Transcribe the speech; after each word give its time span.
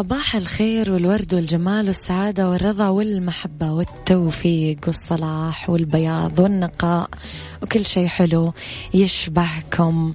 صباح 0.00 0.36
الخير 0.36 0.92
والورد 0.92 1.34
والجمال 1.34 1.86
والسعادة 1.86 2.50
والرضا 2.50 2.88
والمحبة 2.88 3.72
والتوفيق 3.72 4.78
والصلاح 4.86 5.70
والبياض 5.70 6.38
والنقاء. 6.38 7.10
وكل 7.62 7.86
شيء 7.86 8.06
حلو 8.06 8.52
يشبهكم. 8.94 10.14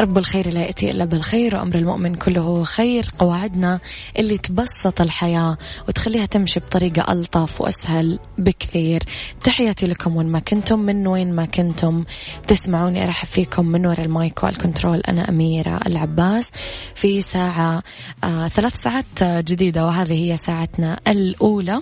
رب 0.00 0.18
الخير 0.18 0.52
لا 0.52 0.60
يأتي 0.60 0.90
إلا 0.90 1.04
بالخير 1.04 1.56
وأمر 1.56 1.74
المؤمن 1.74 2.14
كله 2.14 2.64
خير. 2.64 3.10
قواعدنا 3.18 3.80
اللي 4.18 4.38
تبسط 4.38 5.00
الحياة 5.00 5.58
وتخليها 5.88 6.26
تمشي 6.26 6.60
بطريقة 6.60 7.12
ألطف 7.12 7.60
وأسهل 7.60 8.18
بكثير. 8.38 9.02
تحياتي 9.42 9.86
لكم 9.86 10.16
وين 10.16 10.26
ما 10.26 10.38
كنتم 10.38 10.78
من 10.78 11.06
وين 11.06 11.32
ما 11.32 11.44
كنتم 11.44 12.04
تسمعوني 12.46 13.04
أرحب 13.04 13.28
فيكم 13.28 13.66
من 13.66 13.86
وراء 13.86 14.04
المايك 14.04 14.44
والكنترول. 14.44 15.00
أنا 15.00 15.28
أميرة 15.28 15.80
العباس. 15.86 16.50
في 16.94 17.20
ساعة 17.20 17.82
آه 18.24 18.48
ثلاث 18.48 18.74
ساعات 18.74 19.22
جديدة 19.22 19.86
وهذه 19.86 20.32
هي 20.32 20.36
ساعتنا 20.36 21.00
الأولى. 21.08 21.80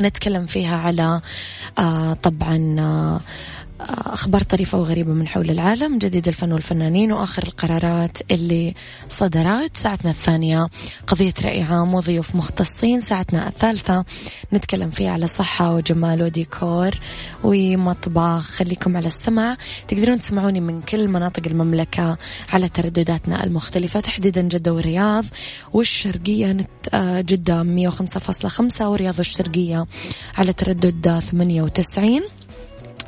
نتكلم 0.00 0.42
فيها 0.42 0.76
على 0.76 1.20
آه 1.78 2.14
طبعا 2.14 2.76
آه 2.78 3.20
أخبار 3.88 4.42
طريفة 4.42 4.78
وغريبة 4.78 5.12
من 5.12 5.28
حول 5.28 5.50
العالم 5.50 5.98
جديد 5.98 6.28
الفن 6.28 6.52
والفنانين 6.52 7.12
وآخر 7.12 7.42
القرارات 7.42 8.18
اللي 8.30 8.74
صدرت. 9.08 9.76
ساعتنا 9.76 10.10
الثانية 10.10 10.68
قضية 11.06 11.34
رأي 11.44 11.62
عام 11.62 11.94
وضيوف 11.94 12.36
مختصين. 12.36 13.00
ساعتنا 13.00 13.48
الثالثة 13.48 14.04
نتكلم 14.52 14.90
فيها 14.90 15.10
على 15.10 15.26
صحة 15.26 15.74
وجمال 15.74 16.22
وديكور 16.22 16.90
ومطبخ. 17.44 18.50
خليكم 18.50 18.96
على 18.96 19.06
السمع. 19.06 19.56
تقدرون 19.88 20.20
تسمعوني 20.20 20.60
من 20.60 20.80
كل 20.80 21.08
مناطق 21.08 21.42
المملكة 21.46 22.18
على 22.52 22.68
تردداتنا 22.68 23.44
المختلفة. 23.44 24.00
تحديدا 24.00 24.40
جدة 24.40 24.72
والرياض 24.72 25.24
والشرقية. 25.72 26.66
جدة 26.94 27.62
105.5 27.62 28.88
ورياض 28.88 29.18
الشرقية 29.18 29.86
على 30.36 30.52
تردد 30.52 31.18
98 31.30 32.22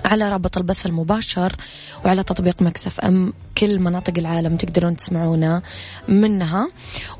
على 0.04 0.28
رابط 0.28 0.56
البث 0.56 0.86
المباشر 0.86 1.56
وعلى 2.04 2.22
تطبيق 2.22 2.62
Mix 2.62 3.00
FM. 3.00 3.32
كل 3.58 3.78
مناطق 3.78 4.12
العالم 4.18 4.56
تقدرون 4.56 4.96
تسمعونا 4.96 5.62
منها. 6.08 6.68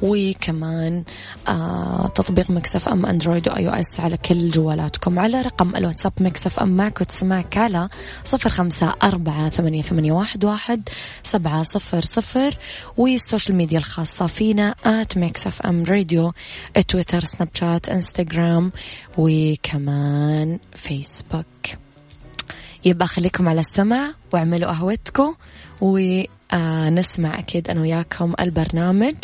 وكمان 0.02 1.04
آه 1.48 2.06
تطبيق 2.14 2.50
Mix 2.50 2.88
FM 2.88 3.06
Android 3.06 3.48
و 3.48 3.68
iOS 3.68 4.00
على 4.00 4.16
كل 4.16 4.50
جوالاتكم. 4.50 5.18
على 5.18 5.42
رقم 5.42 5.76
الواتساب 5.76 6.12
Mix 6.20 6.60
FM 6.60 6.68
معك 6.68 7.00
وتسمعك 7.00 7.56
على 7.56 7.88
صفر 8.24 8.48
خمسة 8.48 8.94
أربعة 9.02 9.48
ثمانية, 9.48 9.82
ثمانية 9.82 10.12
واحد, 10.12 10.44
واحد 10.44 10.88
سبعة 11.22 11.62
صفر 11.62 12.04
صفر. 12.04 12.56
والسوشيال 12.96 13.56
ميديا 13.56 13.78
الخاصة 13.78 14.26
فينا 14.26 14.74
at 14.84 15.18
Mix 15.18 15.62
FM 15.62 15.84
Radio 15.84 16.32
تويتر 16.88 17.24
سناب 17.24 17.48
شات 17.54 17.88
انستغرام 17.88 18.72
وكمان 19.18 20.58
فيسبوك 20.74 21.85
يبقى 22.86 23.06
خليكم 23.06 23.48
على 23.48 23.60
السمع 23.60 24.10
واعملوا 24.32 24.70
قهوتكم 24.70 25.34
ونسمع 25.80 27.38
أكيد 27.38 27.70
أنا 27.70 27.80
وياكم 27.80 28.34
البرنامج. 28.40 29.14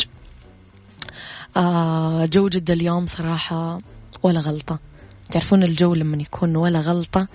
آه، 1.57 2.25
جو 2.25 2.47
جدة 2.47 2.73
اليوم 2.73 3.05
صراحة 3.05 3.81
ولا 4.23 4.39
غلطة. 4.39 4.79
تعرفون 5.31 5.63
الجو 5.63 5.93
لما 5.93 6.17
يكون 6.17 6.55
ولا 6.55 6.79
غلطة؟ 6.79 7.27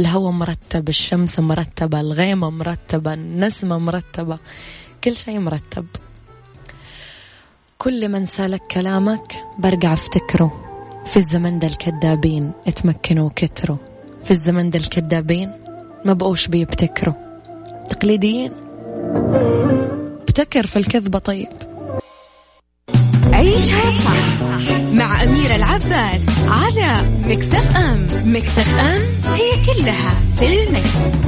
الهواء 0.00 0.30
مرتب 0.32 0.88
الشمس 0.88 1.38
مرتبة 1.38 2.00
الغيمة 2.00 2.50
مرتبة 2.50 3.14
النسمة 3.14 3.78
مرتبة 3.78 4.38
كل 5.04 5.16
شيء 5.16 5.38
مرتب. 5.38 5.86
كل 7.78 8.08
من 8.08 8.24
سالك 8.24 8.62
كلامك 8.70 9.32
برجع 9.58 9.92
افتكره. 9.92 10.60
في 11.06 11.16
الزمن 11.16 11.58
ده 11.58 11.66
الكذابين 11.68 12.52
اتمكنوا 12.66 13.26
وكتروا. 13.26 13.76
في 14.24 14.30
الزمن 14.30 14.70
ده 14.70 14.78
الكذابين 14.78 15.63
ما 16.04 16.12
بقوش 16.12 16.46
بيبتكروا. 16.46 17.14
تقليديين. 17.90 18.52
ابتكر 20.20 20.66
في 20.66 20.76
الكذبة 20.76 21.18
طيب. 21.18 21.48
عيشها 23.32 23.90
صح 23.90 24.78
مع 24.92 25.24
أميرة 25.24 25.56
العباس 25.56 26.22
على 26.48 26.94
مكتف 27.28 27.76
أم. 27.76 28.06
مكتف 28.24 28.78
أم 28.78 29.02
هي 29.34 29.50
كلها 29.66 30.20
في 30.36 30.46
المكس. 30.46 31.24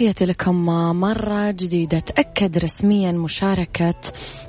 تحياتي 0.00 0.24
لكم 0.24 0.66
مرة 1.00 1.50
جديدة. 1.50 1.98
تأكد 1.98 2.58
رسميا 2.58 3.12
مشاركة 3.12 3.94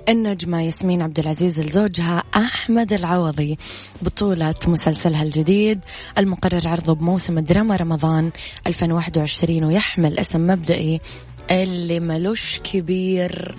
النجمة 0.09 0.61
ياسمين 0.61 1.01
عبد 1.01 1.19
العزيز 1.19 1.59
لزوجها 1.59 2.23
أحمد 2.35 2.93
العوضي 2.93 3.57
بطولة 4.01 4.55
مسلسلها 4.67 5.23
الجديد 5.23 5.79
المقرر 6.17 6.67
عرضه 6.67 6.95
بموسم 6.95 7.37
الدراما 7.37 7.75
رمضان 7.75 8.31
2021 8.67 9.63
ويحمل 9.63 10.19
اسم 10.19 10.47
مبدئي 10.47 11.01
اللي 11.51 11.99
ملوش 11.99 12.59
كبير. 12.59 13.55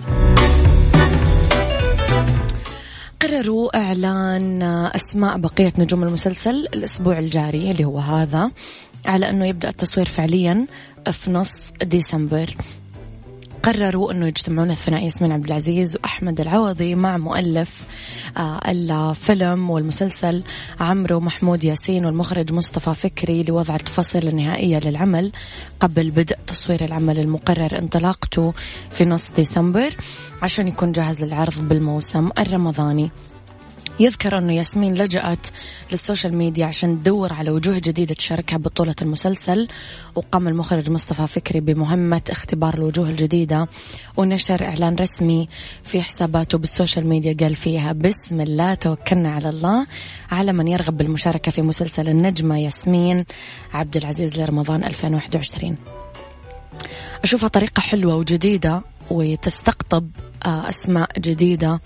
قرروا 3.21 3.77
إعلان 3.77 4.63
أسماء 4.95 5.37
بقية 5.37 5.73
نجوم 5.77 6.03
المسلسل 6.03 6.67
الأسبوع 6.73 7.19
الجاري 7.19 7.71
اللي 7.71 7.85
هو 7.85 7.99
هذا 7.99 8.51
على 9.05 9.29
أنه 9.29 9.45
يبدأ 9.45 9.69
التصوير 9.69 10.05
فعليا 10.05 10.65
في 11.11 11.31
نص 11.31 11.51
ديسمبر. 11.83 12.55
قرروا 13.63 14.11
إنه 14.11 14.27
يجتمعون 14.27 14.71
الثنائي 14.71 15.03
ياسمين 15.03 15.31
عبد 15.31 15.45
العزيز 15.45 15.95
وأحمد 15.95 16.41
العوضي 16.41 16.95
مع 16.95 17.17
مؤلف 17.17 17.81
آه 18.37 18.59
الفيلم 18.65 19.69
والمسلسل 19.69 20.43
عمرو 20.79 21.19
محمود 21.19 21.63
ياسين 21.63 22.05
والمخرج 22.05 22.53
مصطفى 22.53 22.93
فكري 22.93 23.43
لوضع 23.43 23.75
التفاصيل 23.75 24.27
النهائية 24.27 24.79
للعمل 24.79 25.31
قبل 25.79 26.11
بدء 26.11 26.37
تصوير 26.47 26.85
العمل 26.85 27.19
المقرر 27.19 27.79
انطلاقته 27.79 28.53
في 28.91 29.05
نص 29.05 29.31
ديسمبر. 29.35 29.95
عشان 30.41 30.67
يكون 30.67 30.91
جاهز 30.91 31.19
للعرض 31.19 31.69
بالموسم 31.69 32.29
الرمضاني. 32.39 33.11
يذكر 33.99 34.37
أنه 34.37 34.53
ياسمين 34.53 34.95
لجأت 34.95 35.47
لل 35.91 36.02
social 36.02 36.35
media 36.35 36.65
عشان 36.65 36.99
تدور 37.01 37.33
على 37.33 37.51
وجوه 37.51 37.79
جديدة 37.79 38.15
تشاركها 38.15 38.57
بطولة 38.57 38.95
المسلسل 39.01 39.67
وقام 40.15 40.47
المخرج 40.47 40.89
مصطفى 40.89 41.27
فكري 41.27 41.59
بمهمة 41.59 42.21
اختبار 42.29 42.73
الوجوه 42.73 43.09
الجديدة 43.09 43.67
ونشر 44.17 44.65
إعلان 44.65 44.95
رسمي 44.95 45.47
في 45.83 46.01
حساباته 46.01 46.57
بال 46.57 46.69
social 46.69 47.07
media 47.07 47.35
قال 47.39 47.55
فيها 47.55 47.91
بسم 47.93 48.41
الله 48.41 48.73
توكلنا 48.73 49.31
على 49.31 49.49
الله 49.49 49.85
على 50.31 50.53
من 50.53 50.67
يرغب 50.67 50.97
بالمشاركة 50.97 51.51
في 51.51 51.61
مسلسل 51.61 52.09
النجمة 52.09 52.59
ياسمين 52.59 53.25
عبد 53.73 53.97
العزيز 53.97 54.39
لرمضان 54.39 54.83
2021 54.83 55.77
أشوفها 57.23 57.47
طريقة 57.47 57.79
حلوة 57.81 58.15
وجديدة. 58.15 58.81
وتستقطب 59.11 60.09
آه، 60.45 60.69
أسماء 60.69 61.19
جديدة 61.19 61.81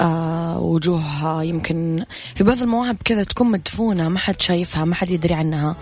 آه، 0.00 0.58
وجوهها. 0.60 1.42
يمكن 1.42 2.04
في 2.34 2.44
بعض 2.44 2.62
المواهب 2.62 2.96
كذا 3.04 3.24
تكون 3.24 3.50
مدفونة 3.50 4.08
ما 4.08 4.18
حد 4.18 4.40
شايفها 4.40 4.84
ما 4.84 4.94
حد 4.94 5.10
يدري 5.10 5.34
عنها 5.34 5.76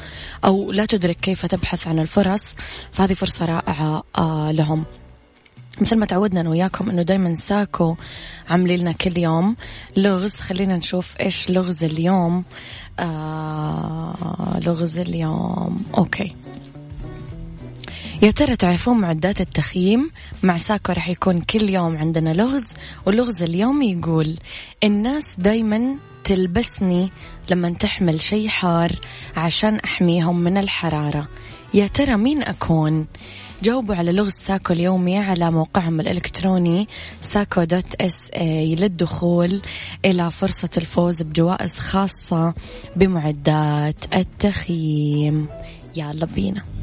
أو 0.44 0.72
لا 0.72 0.86
تدرك 0.86 1.16
كيف 1.16 1.46
تبحث 1.46 1.88
عن 1.88 1.98
الفرص. 1.98 2.54
فهذه 2.92 3.12
فرصة 3.12 3.44
رائعة 3.44 4.02
آه، 4.18 4.50
لهم. 4.52 4.84
مثل 5.80 5.96
ما 5.96 6.06
تعودنا 6.06 6.40
أنا 6.40 6.50
وياكم 6.50 6.90
إنه 6.90 7.02
دائما 7.02 7.34
ساكو 7.34 7.96
عاملين 8.50 8.80
لنا 8.80 8.92
كل 8.92 9.18
يوم 9.18 9.56
لغز. 9.96 10.36
خلينا 10.36 10.76
نشوف 10.76 11.20
إيش 11.20 11.50
لغز 11.50 11.84
اليوم. 11.84 12.44
آه 12.98 14.60
لغز 14.62 14.98
اليوم. 14.98 15.84
أوكي. 15.98 16.36
يا 18.24 18.30
ترى 18.30 18.56
تعرفون 18.56 18.98
معدات 18.98 19.40
التخييم؟ 19.40 20.10
مع 20.42 20.56
ساكو 20.56 20.92
راح 20.92 21.08
يكون 21.08 21.40
كل 21.40 21.68
يوم 21.68 21.96
عندنا 21.96 22.34
لغز 22.34 22.64
واللغز 23.06 23.42
اليوم 23.42 23.82
يقول 23.82 24.36
الناس 24.84 25.36
دايما 25.38 25.96
تلبسني 26.24 27.10
لما 27.50 27.70
تحمل 27.70 28.20
شيء 28.20 28.48
حار 28.48 28.92
عشان 29.36 29.76
أحميهم 29.76 30.38
من 30.38 30.56
الحرارة. 30.56 31.28
يا 31.74 31.86
ترى 31.86 32.16
مين 32.16 32.42
أكون؟ 32.42 33.06
جاوبوا 33.62 33.94
على 33.94 34.12
لغز 34.12 34.32
ساكو 34.32 34.72
اليومي 34.72 35.18
على 35.18 35.50
موقعهم 35.50 36.00
الإلكتروني 36.00 36.88
ساكو 37.20 37.64
dot 37.64 37.94
SA 38.00 38.74
للدخول 38.74 39.62
إلى 40.04 40.30
فرصة 40.30 40.70
الفوز 40.76 41.22
بجوائز 41.22 41.72
خاصة 41.72 42.54
بمعدات 42.96 44.14
التخييم. 44.14 45.48
يلا 45.96 46.26
بينا. 46.26 46.73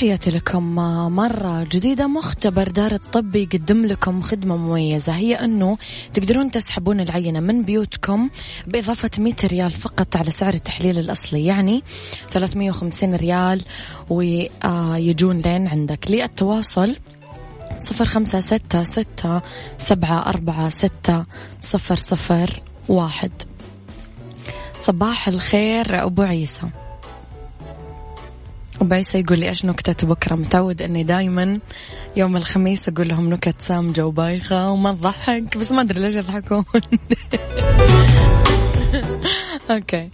تحياتي 0.00 0.30
لكم 0.30 0.74
مرة 1.14 1.64
جديدة 1.64 2.06
مختبر 2.06 2.68
دار 2.68 2.92
الطب 2.92 3.36
يقدم 3.36 3.86
لكم 3.86 4.22
خدمة 4.22 4.56
مميزة. 4.56 5.12
هي 5.12 5.34
أنه 5.34 5.78
تقدرون 6.12 6.50
تسحبون 6.50 7.00
العينة 7.00 7.40
من 7.40 7.62
بيوتكم 7.62 8.30
بإضافة 8.66 9.10
100 9.18 9.34
ريال 9.44 9.70
فقط 9.70 10.16
على 10.16 10.30
سعر 10.30 10.54
التحليل 10.54 10.98
الأصلي. 10.98 11.46
يعني 11.46 11.82
350 12.30 13.14
ريال 13.14 13.64
ويجون 14.10 15.40
لين 15.40 15.68
عندك. 15.68 16.10
للتواصل 16.10 16.96
صفر 17.78 18.04
خمسة 18.04 18.40
ستة 18.40 18.84
ستة 18.84 19.42
سبعة 19.78 20.28
أربعة 20.28 20.68
ستة 20.68 21.24
صفر 21.60 21.96
صفر 21.96 22.62
واحد. 22.88 23.32
صباح 24.80 25.28
الخير 25.28 26.04
أبو 26.04 26.22
عيسى. 26.22 26.70
أبو 28.80 29.00
يقول 29.14 29.38
لي 29.38 29.48
إيش 29.48 29.64
نكتة 29.64 30.06
بكرة؟ 30.06 30.36
متعود 30.36 30.82
إني 30.82 31.02
دايما 31.02 31.58
يوم 32.16 32.36
الخميس 32.36 32.88
أقول 32.88 33.08
لهم 33.08 33.30
نكت 33.30 33.60
سامجة 33.60 34.06
وبايخة 34.06 34.70
وما 34.70 34.92
تضحك 34.92 35.56
بس 35.56 35.72
ما 35.72 35.80
أدري 35.80 36.00
ليش 36.00 36.14
يضحكون. 36.14 36.64
أوكي. 39.70 40.10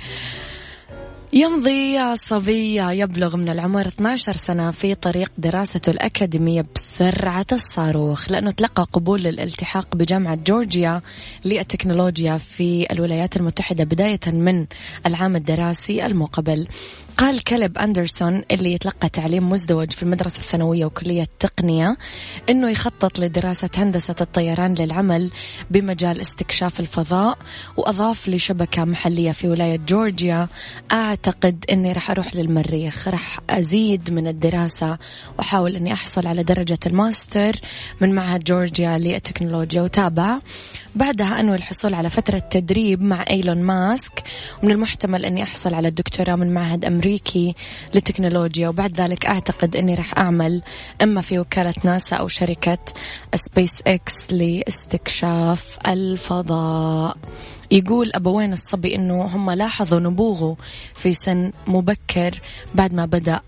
يمضي 1.32 2.16
صبي 2.16 2.76
يبلغ 2.76 3.36
من 3.36 3.48
العمر 3.48 3.86
12 3.86 4.36
سنة 4.36 4.70
في 4.70 4.94
طريق 4.94 5.32
دراسته 5.38 5.90
الأكاديمية 5.90 6.64
بسرعة 6.74 7.46
الصاروخ 7.52 8.30
لأنه 8.30 8.50
تلقى 8.50 8.86
قبول 8.92 9.22
للالتحاق 9.22 9.96
بجامعة 9.96 10.34
جورجيا 10.46 11.02
للتكنولوجيا 11.44 12.38
في 12.38 12.92
الولايات 12.92 13.36
المتحدة 13.36 13.84
بداية 13.84 14.20
من 14.26 14.66
العام 15.06 15.36
الدراسي 15.36 16.06
المقبل. 16.06 16.66
قال 17.18 17.44
كلب 17.44 17.78
أندرسون 17.78 18.42
اللي 18.50 18.72
يتلقى 18.72 19.08
تعليم 19.08 19.50
مزدوج 19.50 19.92
في 19.92 20.02
المدرسة 20.02 20.38
الثانوية 20.38 20.84
وكلية 20.84 21.22
التقنية 21.22 21.96
أنه 22.50 22.70
يخطط 22.70 23.18
لدراسة 23.18 23.70
هندسة 23.76 24.14
الطيران 24.20 24.74
للعمل 24.74 25.30
بمجال 25.70 26.20
استكشاف 26.20 26.80
الفضاء 26.80 27.38
وأضاف 27.76 28.28
لشبكة 28.28 28.84
محلية 28.84 29.32
في 29.32 29.48
ولاية 29.48 29.76
جورجيا. 29.76 30.48
أعتقد 30.92 31.64
أني 31.70 31.92
راح 31.92 32.10
أروح 32.10 32.34
للمريخ. 32.34 33.08
راح 33.08 33.40
أزيد 33.50 34.10
من 34.10 34.26
الدراسة 34.26 34.98
وأحاول 35.38 35.76
أني 35.76 35.92
أحصل 35.92 36.26
على 36.26 36.42
درجة 36.42 36.78
الماستر 36.86 37.56
من 38.00 38.14
معهد 38.14 38.44
جورجيا 38.44 38.98
للتكنولوجيا 38.98 39.82
وتابع. 39.82 40.38
بعدها 40.96 41.40
أنوي 41.40 41.56
الحصول 41.56 41.94
على 41.94 42.10
فترة 42.10 42.38
تدريب 42.38 43.02
مع 43.02 43.24
إيلون 43.30 43.62
ماسك 43.62 44.22
ومن 44.62 44.72
المحتمل 44.72 45.24
أني 45.24 45.42
أحصل 45.42 45.74
على 45.74 45.88
الدكتوراه 45.88 46.36
من 46.36 46.54
معهد 46.54 46.84
أمريكي 46.84 47.54
للتكنولوجيا 47.94 48.68
وبعد 48.68 49.00
ذلك 49.00 49.26
أعتقد 49.26 49.76
أني 49.76 49.94
راح 49.94 50.18
أعمل 50.18 50.62
إما 51.02 51.20
في 51.20 51.38
وكالة 51.38 51.74
ناسا 51.84 52.16
أو 52.16 52.28
شركة 52.28 52.78
سبيس 53.34 53.82
إكس 53.86 54.32
لاستكشاف 54.32 55.78
الفضاء. 55.88 57.16
يقول 57.70 58.10
أبوين 58.14 58.52
الصبي 58.52 58.94
أنه 58.94 59.22
هم 59.22 59.50
لاحظوا 59.50 60.00
نبوغه 60.00 60.56
في 60.94 61.14
سن 61.14 61.52
مبكر 61.66 62.40
بعد 62.74 62.94
ما 62.94 63.06
بدأ 63.06 63.40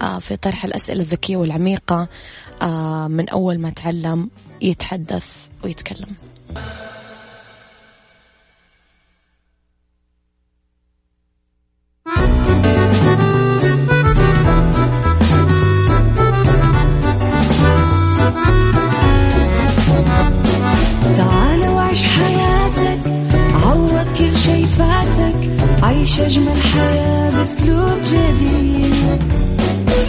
آه، 0.00 0.18
في 0.18 0.36
طرح 0.36 0.64
الأسئلة 0.64 1.02
الذكية 1.02 1.36
والعميقة 1.36 2.08
آه، 2.62 3.08
من 3.08 3.28
أول 3.28 3.58
ما 3.58 3.70
تعلم 3.70 4.30
يتحدث 4.62 5.26
ويتكلم. 5.64 6.33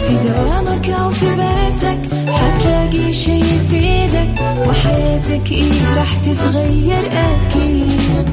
في 0.06 0.14
دوامك 0.24 0.88
أو 0.90 1.10
في 1.10 1.26
بيتك 1.36 1.98
حتلاقي 2.32 3.12
شي 3.12 3.35
وحياتك 4.40 5.52
إيه 5.52 5.94
راح 5.96 6.16
تتغير 6.16 7.04
أكيد. 7.12 8.28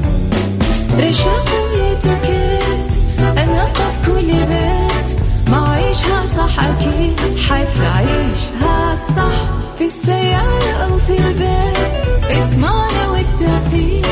رشاق 0.99 1.45
ويتوكيت 1.63 2.91
أنا 3.37 3.65
في 3.73 4.05
كل 4.11 4.31
بيت 4.31 5.19
ما 5.51 5.69
عيشها 5.69 6.23
صح 6.37 6.63
أكيد. 6.63 7.37
حتعيشها 7.37 8.95
صح 9.17 9.47
في 9.77 9.85
السيارة 9.85 10.71
أو 10.83 10.97
في 10.97 11.17
البيت. 11.27 11.77
اسمعنا 12.31 13.09
والتوفيق. 13.09 14.07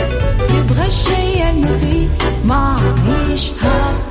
تبغى 0.49 0.85
الشي 0.87 1.49
المفيد. 1.49 2.09
ما 2.45 2.75
عيشها 3.07 3.93
صح. 3.93 4.10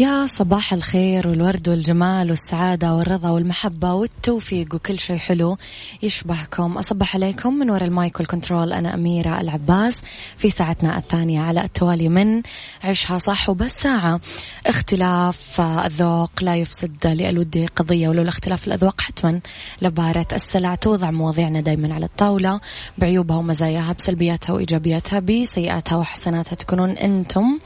يا 0.00 0.26
صباح 0.26 0.72
الخير 0.72 1.28
والورد 1.28 1.68
والجمال 1.68 2.30
والسعادة 2.30 2.94
والرضا 2.94 3.30
والمحبة 3.30 3.94
والتوفيق 3.94 4.74
وكل 4.74 4.98
شيء 4.98 5.16
حلو 5.16 5.56
يشبهكم. 6.02 6.78
أصبح 6.78 7.14
عليكم 7.14 7.54
من 7.54 7.70
وراء 7.70 7.84
المايك 7.84 8.20
وال 8.20 8.32
control 8.32 8.72
أنا 8.72 8.94
أميرة 8.94 9.40
العباس. 9.40 10.02
في 10.36 10.50
ساعتنا 10.50 10.98
الثانية 10.98 11.40
على 11.40 11.64
التوالي 11.64 12.08
من 12.08 12.42
عشها 12.84 13.18
صح 13.18 13.48
وبس 13.48 13.70
ساعة. 13.70 14.20
اختلاف 14.66 15.60
الذوق 15.60 16.30
لا 16.40 16.56
يفسد 16.56 17.06
للود 17.06 17.68
قضية 17.76 18.08
ولولا 18.08 18.28
اختلاف 18.28 18.66
الأذواق 18.66 19.00
حتما. 19.00 19.40
لبارت 19.82 20.28
السلع 20.32 20.74
توضع 20.74 21.10
مواضيعنا 21.10 21.60
دايما 21.60 21.94
على 21.94 22.06
الطاولة. 22.06 22.60
بعيوبها 22.98 23.36
ومزاياها 23.36 23.92
بسلبياتها 23.92 24.52
وإيجابياتها 24.52 25.20
بسيئاتها 25.20 25.96
وحسناتها 25.96 26.54
تكونون 26.54 26.90
أنتم. 26.90 27.58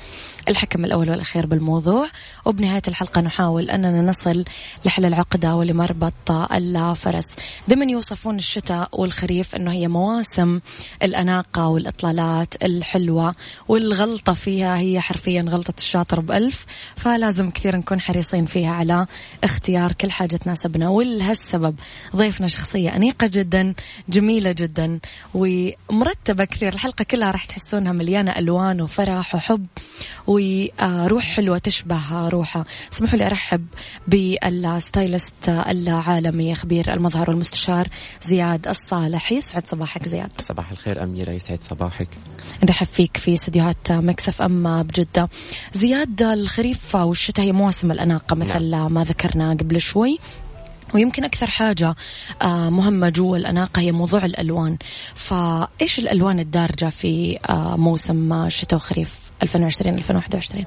الحكم 0.49 0.85
الأول 0.85 1.11
والأخير 1.11 1.47
بالموضوع. 1.47 2.09
وبنهاية 2.45 2.83
الحلقة 2.89 3.21
نحاول 3.21 3.71
أننا 3.71 4.03
نصل 4.03 4.45
لحل 4.85 5.05
العقدة 5.05 5.55
ولمربط 5.55 6.31
الفرس 6.53 7.25
دائما 7.69 7.93
يوصفون 7.93 8.37
الشتاء 8.37 8.89
والخريف 8.93 9.55
أنه 9.55 9.73
هي 9.73 9.89
مواسم 9.89 10.61
الأناقة 11.03 11.69
والإطلالات 11.69 12.55
الحلوة 12.65 13.35
والغلطة 13.69 14.33
فيها 14.33 14.79
هي 14.79 15.01
حرفيا 15.01 15.43
غلطة 15.49 15.75
الشاطر 15.79 16.21
بألف. 16.21 16.67
فلازم 16.97 17.51
كثير 17.51 17.77
نكون 17.77 18.01
حريصين 18.01 18.47
فيها 18.47 18.71
على 18.71 19.07
اختيار 19.45 19.93
كل 19.93 20.11
حاجة 20.11 20.37
تناسبنا. 20.37 20.89
ولهالسبب 20.89 21.75
ضيفنا 22.17 22.47
شخصية 22.47 22.97
أنيقة 22.97 23.27
جدا 23.27 23.75
جميلة 24.09 24.53
جدا 24.53 24.99
ومرتبة 25.35 26.45
كثير. 26.45 26.73
الحلقة 26.73 27.05
كلها 27.05 27.31
راح 27.31 27.45
تحسونها 27.45 27.93
مليانة 27.93 28.39
ألوان 28.39 28.81
وفرح 28.81 29.35
وحب 29.35 29.67
وروح 30.33 31.25
حلوة 31.25 31.59
تشبه 31.59 32.29
روحه 32.29 32.65
اسمحوا 32.93 33.19
لي 33.19 33.27
أرحب 33.27 33.67
بال 34.09 34.40
stylist 34.40 35.49
العالمي 35.49 36.55
خبير 36.55 36.95
المظهر 36.95 37.31
والمستشار 37.31 37.89
زياد 38.23 38.69
الصالح. 38.69 39.33
يسعد 39.33 39.69
صباحك 39.69 40.09
زياد. 40.09 40.31
صباح 40.39 40.71
الخير 40.71 41.03
أميرة 41.03 41.31
يسعد 41.31 41.59
صباحك. 41.71 42.09
نرحب 42.65 42.87
فيك 42.87 43.17
في 43.17 43.35
استديوهات 43.35 43.93
مكس 43.93 44.30
إف 44.30 44.43
أم 44.43 44.83
بجدة. 44.83 45.29
زياد 45.73 46.23
الخريف 46.23 46.95
والشتاء 46.95 47.47
هي 47.47 47.53
مواسم 47.53 47.93
الأناقة 47.93 48.37
مثل 48.37 48.71
نعم. 48.71 48.95
ما 48.95 49.05
ذكرنا 49.05 49.51
قبل 49.51 49.81
شوي. 49.81 50.19
ويمكن 50.95 51.25
أكثر 51.25 51.47
حاجة 51.47 51.95
آه، 52.43 52.71
مهمة 52.71 53.09
جوا 53.09 53.37
الأناقة 53.37 53.81
هي 53.81 53.93
موضوع 53.93 54.25
الألوان. 54.25 54.77
فإيش 55.15 55.99
الألوان 55.99 56.39
الدارجة 56.39 56.89
في 56.89 57.39
آه، 57.49 57.77
موسم 57.77 58.49
شتاء 58.49 58.77
وخريف؟ 58.77 59.32
2020 59.43 59.99
2021 59.99 60.65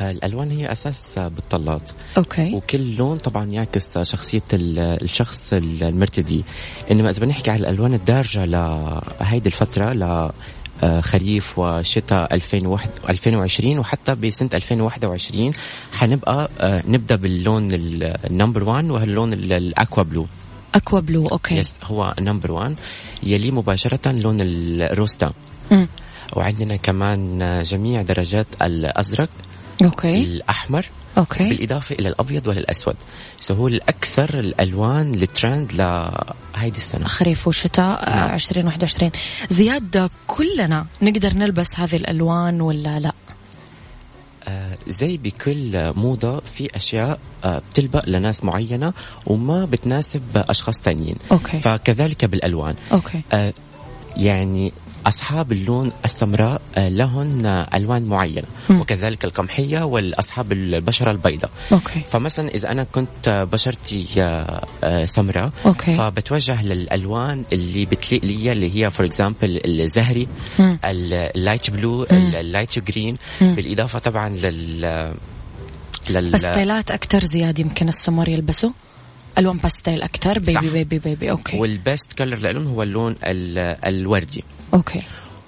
الألوان 0.00 0.50
هي 0.50 0.72
أساس 0.72 1.18
بالطلات 1.18 1.90
okay. 2.16 2.54
وكل 2.54 2.96
لون 2.96 3.18
طبعا 3.18 3.44
يعكس 3.44 3.98
شخصية 3.98 4.42
الشخص 4.52 5.52
المرتدي. 5.52 6.44
إنما 6.90 7.10
إذا 7.10 7.20
بنحكي 7.20 7.50
على 7.50 7.60
الألوان 7.60 7.94
الدارجة 7.94 8.44
لهيدي 8.44 9.48
الفترة 9.48 9.92
ل 9.92 10.30
خريف 11.00 11.58
وشتاء 11.58 12.34
2020 12.34 13.78
وحتى 13.78 14.14
بسنة 14.14 14.50
2021 14.54 15.52
حنبقى 15.92 16.50
آه، 16.60 16.82
نبدأ 16.88 17.16
باللون 17.16 17.68
ال 17.72 17.85
number 17.85 18.64
1 18.64 18.90
وهاللون 18.90 19.32
ال 19.32 19.46
aqua 19.46 20.02
blue. 20.02 20.26
aqua 20.74 21.00
blue 21.00 21.26
okay. 21.26 21.54
yes 21.54 21.72
هو 21.84 22.14
number 22.20 22.52
1 22.52 22.76
يلي 23.22 23.50
مباشرة 23.50 24.12
لون 24.12 24.36
الروستا 24.40 25.32
وعندنا 26.32 26.76
كمان 26.76 27.62
جميع 27.62 28.02
درجات 28.02 28.46
الأزرق 28.62 29.28
okay. 29.84 30.22
الأحمر 30.22 30.86
okay. 31.18 31.48
بالإضافة 31.48 31.94
إلى 31.94 32.08
الأبيض 32.08 32.46
والاسود 32.46 32.96
so 33.40 33.54
هو 33.54 33.68
الأكثر 33.68 34.38
الألوان 34.38 35.14
الترند 35.14 35.72
لهيدي 35.72 36.76
السنة. 36.78 37.04
خريف 37.04 37.48
وشتاء 37.48 38.10
نعم. 38.10 38.34
2021 38.34 39.10
زياد 39.50 40.10
كلنا 40.26 40.86
نقدر 41.02 41.34
نلبس 41.34 41.68
هذه 41.74 41.96
الألوان 41.96 42.60
ولا 42.60 42.98
لا؟ 43.00 43.12
آه 44.48 44.76
زي 44.88 45.16
بكل 45.16 45.92
موضة 45.96 46.40
في 46.40 46.76
أشياء 46.76 47.18
آه 47.44 47.62
بتلبق 47.72 48.08
لناس 48.08 48.44
معينة 48.44 48.92
وما 49.26 49.64
بتناسب 49.64 50.22
أشخاص 50.36 50.78
تانيين. 50.80 51.16
okay. 51.32 51.60
فكذلك 51.60 52.24
بالألوان. 52.24 52.74
okay. 52.92 53.20
آه 53.32 53.52
يعني 54.16 54.72
أصحاب 55.06 55.52
اللون 55.52 55.92
السمراء 56.04 56.60
آه، 56.76 56.88
لهن 56.88 57.66
ألوان 57.74 58.02
معينة. 58.02 58.42
م. 58.68 58.80
وكذلك 58.80 59.24
القمحية 59.24 59.84
والأصحاب 59.84 60.52
البشرة 60.52 61.10
البيضاء. 61.10 61.50
okay. 61.72 62.00
فمثلا 62.10 62.48
إذا 62.48 62.70
أنا 62.70 62.84
كنت 62.84 63.46
بشرتي 63.52 64.06
آه، 64.84 65.04
سمراء 65.04 65.50
okay. 65.66 65.96
فبتوجه 65.96 66.62
للألوان 66.62 67.44
اللي 67.52 67.84
بتليق 67.84 68.24
لي 68.24 68.52
اللي 68.52 68.76
هي 68.84 68.90
for 68.90 69.06
example 69.06 69.60
الزهري 69.64 70.28
ال 70.84 70.98
light 70.98 71.70
blue 71.70 72.06
ال 72.12 72.23
light 72.23 72.78
green 72.78 73.16
بالإضافة 73.40 73.98
طبعا 73.98 74.28
لل 74.28 75.14
لل 76.10 76.38
style 76.38 76.81
ات 76.81 76.90
أكثر 76.90 77.24
زياد 77.24 77.58
يمكن 77.58 77.88
السمر 77.88 78.28
يلبسوا 78.28 78.70
ألوان 79.38 79.56
باستيل 79.56 80.02
أكثر 80.02 80.38
baby 80.38 80.52
صح. 80.52 80.60
baby 80.60 80.98
baby 80.98 81.30
okay. 81.30 81.58
وال 81.58 81.76
best 81.76 82.12
color 82.12 82.52
لهم 82.52 82.66
هو 82.66 82.82
اللون 82.82 83.16
الوردي. 83.24 84.44
okay. 84.74 85.00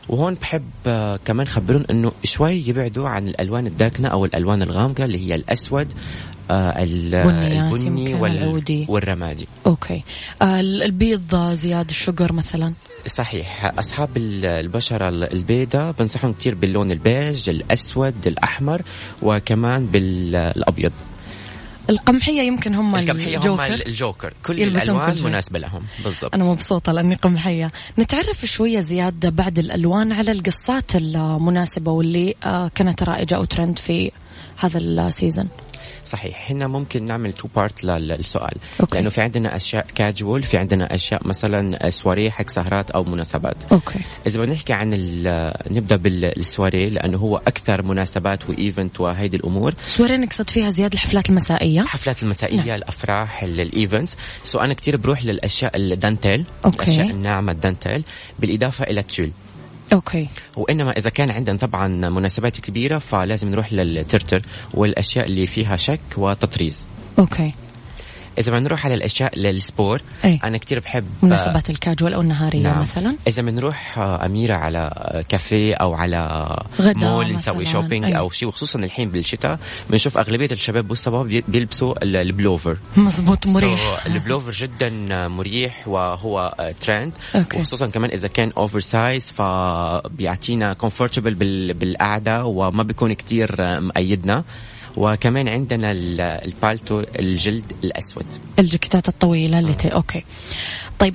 وهون 0.08 0.34
بحب 0.34 0.62
آه، 0.86 1.18
كمان 1.24 1.46
خبرون 1.46 1.84
إنه 1.90 2.12
شوي 2.24 2.68
يبعدوا 2.68 3.08
عن 3.08 3.28
الألوان 3.28 3.66
الداكنة 3.66 4.08
أو 4.08 4.24
الألوان 4.24 4.62
الغامقة 4.62 5.04
اللي 5.04 5.28
هي 5.28 5.34
الأسود 5.34 5.92
آه 6.50 6.82
البني 6.82 8.14
وال... 8.14 8.86
والرمادي. 8.88 9.48
okay. 9.66 10.02
آه 10.42 10.60
البيض 10.60 11.52
زياد 11.52 11.88
الشقر 11.88 12.32
مثلا. 12.32 12.72
صحيح. 13.06 13.72
أصحاب 13.78 14.08
البشرة 14.16 15.08
البيضاء 15.08 15.92
بنصحهم 15.98 16.32
كثير 16.32 16.54
باللون 16.54 16.92
البيج 16.92 17.50
الأسود 17.50 18.26
الأحمر 18.26 18.82
وكمان 19.22 19.86
بالأبيض. 19.86 20.92
القمحية 21.90 22.42
يمكن 22.42 22.74
هم 22.74 22.96
القمحية 22.96 23.36
الجوكر. 23.36 23.64
هم 23.64 23.72
الجوكر. 23.86 24.34
كل 24.44 24.62
الألوان 24.62 25.14
كل 25.14 25.24
مناسبة 25.24 25.58
لهم. 25.58 25.82
بالضبط. 26.04 26.34
أنا 26.34 26.44
مبسوطة 26.44 26.92
لأني 26.92 27.14
قمحية. 27.14 27.72
نتعرف 27.98 28.44
شوية 28.44 28.80
زياد 28.80 29.30
بعد 29.30 29.58
الألوان 29.58 30.12
على 30.12 30.32
القصات 30.32 30.96
المناسبة 30.96 31.90
واللي 31.90 32.34
آه، 32.44 32.70
كانت 32.74 33.02
رائجة 33.02 33.34
أو 33.34 33.44
ترند 33.44 33.78
في 33.78 34.12
هذا 34.56 34.78
ال 34.78 34.88
season 34.88 35.48
صحيح. 36.04 36.50
هنا 36.50 36.66
ممكن 36.66 37.04
نعمل 37.04 37.32
two 37.32 37.48
part 37.56 37.84
للسؤال. 37.84 38.54
okay. 38.80 38.96
لأنه 38.96 39.10
في 39.10 39.20
عندنا 39.20 39.56
أشياء 39.56 39.86
كاجوال 39.94 40.42
في 40.42 40.56
عندنا 40.56 40.94
أشياء 40.94 41.26
مثلا 41.26 41.90
سواريه 41.90 42.30
حق 42.30 42.50
سهرات 42.50 42.90
أو 42.90 43.04
مناسبات. 43.04 43.56
okay. 43.72 43.98
إذا 44.26 44.40
بنحكي 44.40 44.72
عن 44.72 44.90
نبدأ 45.70 45.96
بالسواريه 45.96 46.88
لأنه 46.88 47.18
هو 47.18 47.36
أكثر 47.36 47.82
مناسبات 47.82 48.50
و 48.50 48.59
event 48.59 49.00
وهيدي 49.00 49.36
الأمور. 49.36 49.74
سواريه 49.86 50.16
نقصد 50.16 50.50
فيها 50.50 50.70
زياد 50.70 50.94
الحفلات 50.94 51.28
المسائية؟ 51.28 51.80
الحفلات 51.80 52.22
المسائية 52.22 52.56
نعم. 52.56 52.70
الأفراح 52.70 53.42
ال 53.42 53.53
event 53.53 54.10
so 54.44 54.58
أنا 54.58 54.74
كثير 54.74 54.96
بروح 54.96 55.24
للأشياء 55.24 55.76
الدانتيل 55.76 56.44
okay. 56.64 56.82
الأشياء 56.82 57.10
الناعمة 57.10 57.52
الدانتيل 57.52 58.04
بالإضافة 58.38 58.84
إلى 58.84 59.00
التول. 59.00 59.30
okay. 59.92 60.28
وإنما 60.56 60.90
إذا 60.90 61.10
كان 61.10 61.30
عندنا 61.30 61.56
طبعا 61.56 61.88
مناسبات 61.88 62.60
كبيرة 62.60 62.98
فلازم 62.98 63.48
نروح 63.48 63.72
للترتر 63.72 64.42
والأشياء 64.74 65.26
اللي 65.26 65.46
فيها 65.46 65.76
شك 65.76 66.00
وتطريز. 66.16 66.86
okay. 67.18 67.52
إذا 68.38 68.52
بنروح 68.52 68.84
على 68.86 68.94
الأشياء 68.94 69.38
لل 69.38 69.56
sport 69.56 70.00
أي. 70.24 70.40
أنا 70.44 70.58
كثير 70.58 70.80
بحب 70.80 71.04
مناسبات 71.22 71.70
الكاجوال 71.70 72.14
أو 72.14 72.20
النهارية 72.20 72.62
نعم. 72.62 72.82
مثلا 72.82 73.16
إذا 73.26 73.42
بنروح 73.42 73.98
آه، 73.98 74.26
أميرة 74.26 74.54
على 74.54 74.90
كافيه 75.28 75.74
أو 75.74 75.94
على 75.94 76.56
مول 76.80 77.32
نسوي 77.32 77.64
shopping 77.64 78.04
أي. 78.04 78.18
أو 78.18 78.30
شيء 78.30 78.48
وخصوصا 78.48 78.78
الحين 78.78 79.10
بالشتاء 79.10 79.58
بنشوف 79.90 80.18
أغلبية 80.18 80.50
الشباب 80.52 80.90
والصبايا 80.90 81.42
بيلبسوا 81.48 82.02
ال 82.02 82.10
pullover 82.10 82.76
مزبوط 82.96 83.46
مريح 83.46 84.02
so 84.04 84.06
ال 84.06 84.11
pullover 84.11 84.50
جدا 84.50 84.90
مريح 85.28 85.88
وهو 85.88 86.54
trend 86.80 87.12
okay. 87.34 87.58
وخصوصا 87.58 87.86
كمان 87.86 88.10
إذا 88.10 88.28
كان 88.28 88.52
oversize 88.56 89.32
فبيعطينا 89.32 90.72
comfortable 90.72 91.34
بالقعدة 91.74 92.44
وما 92.44 92.82
بيكون 92.82 93.12
كثير 93.12 93.80
مقيدنا 93.80 94.44
وكمان 94.96 95.48
عندنا 95.48 95.92
البالتو 96.44 97.00
الجلد 97.18 97.72
الأسود. 97.84 98.26
الجاكيتات 98.58 99.08
الطويلة 99.08 99.58
اللي 99.58 99.74
تي 99.74 99.88
okay. 99.88 100.24
طيب 100.98 101.14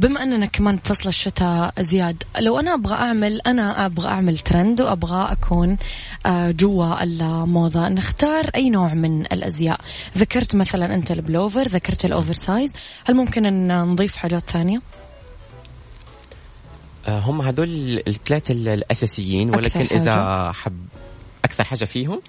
بما 0.00 0.22
أننا 0.22 0.46
كمان 0.46 0.76
بفصل 0.76 1.08
الشتاء 1.08 1.74
زياد 1.80 2.22
لو 2.40 2.58
أنا 2.58 2.74
أبغى 2.74 2.94
أعمل 2.94 3.40
أنا 3.40 3.86
أبغى 3.86 4.08
أعمل 4.08 4.38
ترند 4.38 4.80
وأبغى 4.80 5.32
أكون 5.32 5.76
آه، 6.26 6.50
جوا 6.50 7.02
الموضة 7.02 7.88
نختار 7.88 8.50
أي 8.54 8.70
نوع 8.70 8.94
من 8.94 9.20
الأزياء. 9.20 9.80
ذكرت 10.18 10.54
مثلا 10.54 10.94
أنت 10.94 11.10
البلوفر 11.10 11.68
ذكرت 11.68 12.04
ال 12.04 12.34
oversize 12.34 12.72
هل 13.04 13.14
ممكن 13.14 13.46
إن 13.46 13.84
نضيف 13.84 14.16
حاجات 14.16 14.50
ثانية؟ 14.50 14.80
آه، 17.08 17.18
هم 17.18 17.40
هذول 17.40 18.02
الثلاثة 18.08 18.52
الأساسيين 18.52 19.54
ولكن 19.54 19.80
إذا 19.80 20.52
حب 20.52 20.86
أكثر 21.54 21.64
حاجة 21.64 21.84
فيهم؟ 21.84 22.22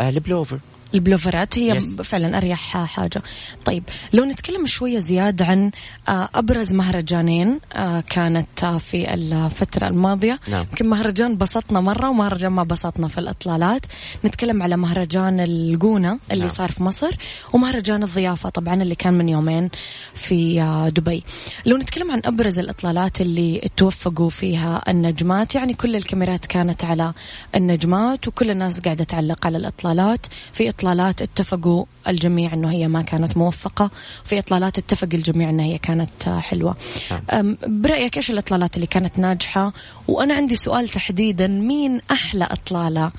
آه 0.00 0.08
البلوفر 0.08 0.58
البلوفرات 0.94 1.58
هي 1.58 1.80
Yes. 1.80 2.02
فعلا 2.02 2.36
أريح 2.36 2.76
حاجة 2.86 3.22
طيب 3.64 3.82
لو 4.12 4.24
نتكلم 4.24 4.66
شوية 4.66 4.98
زيادة 4.98 5.44
عن 5.44 5.70
آه، 6.08 6.28
أبرز 6.34 6.72
مهرجانين 6.72 7.60
آه، 7.72 8.00
كانت 8.00 8.64
آه، 8.64 8.78
في 8.78 9.14
الفترة 9.14 9.88
الماضية 9.88 10.40
نعم. 10.48 10.66
يمكن 10.70 10.88
مهرجان 10.88 11.36
بسطنا 11.36 11.80
مرة 11.80 12.10
ومهرجان 12.10 12.52
ما 12.52 12.62
بسطنا 12.62 13.08
في 13.08 13.18
الإطلالات 13.18 13.82
نتكلم 14.24 14.62
على 14.62 14.76
مهرجان 14.76 15.40
الجونة 15.40 16.18
اللي 16.32 16.44
نعم. 16.46 16.54
صار 16.54 16.72
في 16.72 16.82
مصر 16.82 17.10
ومهرجان 17.52 18.02
الضيافة 18.02 18.48
طبعا 18.48 18.82
اللي 18.82 18.94
كان 18.94 19.14
من 19.14 19.28
يومين 19.28 19.70
في 20.14 20.60
دبي 20.94 21.24
لو 21.66 21.76
نتكلم 21.76 22.10
عن 22.10 22.22
أبرز 22.24 22.58
الإطلالات 22.58 23.20
اللي 23.20 23.70
توفقوا 23.76 24.30
فيها 24.30 24.82
النجمات 24.88 25.54
يعني 25.54 25.74
كل 25.74 25.96
الكاميرات 25.96 26.46
كانت 26.46 26.84
على 26.84 27.12
النجمات 27.54 28.28
وكل 28.28 28.50
الناس 28.50 28.80
قاعدة 28.80 29.04
تعلق 29.04 29.46
على 29.46 29.58
الإطلالات 29.58 30.26
في 30.52 30.68
إطلالات 30.86 31.22
اتفقوا 31.22 31.84
الجميع 32.08 32.52
إنه 32.52 32.70
هي 32.70 32.88
ما 32.88 33.02
كانت 33.02 33.36
موفقة 33.36 33.90
في 34.24 34.38
إطلالات 34.38 34.78
اتفق 34.78 35.08
الجميع 35.14 35.50
إنها 35.50 35.64
هي 35.64 35.78
كانت 35.78 36.28
حلوة. 36.28 36.76
نعم. 37.10 37.22
أم، 37.30 37.58
برأيك 37.66 38.16
إيش 38.16 38.30
الإطلالات 38.30 38.76
اللي 38.76 38.86
كانت 38.86 39.18
ناجحة؟ 39.18 39.72
وأنا 40.08 40.34
عندي 40.34 40.54
سؤال 40.54 40.88
تحديدا 40.88 41.46
مين 41.46 42.00
أحلى 42.10 42.44
إطلالة 42.44 43.10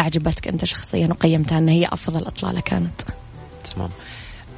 أعجبتك 0.00 0.48
أنت 0.48 0.64
شخصيا 0.64 1.06
وقيمتها 1.06 1.58
انها 1.58 1.74
هي 1.74 1.86
أفضل 1.86 2.26
إطلالة 2.26 2.60
كانت؟ 2.60 3.02
تمام. 3.74 3.90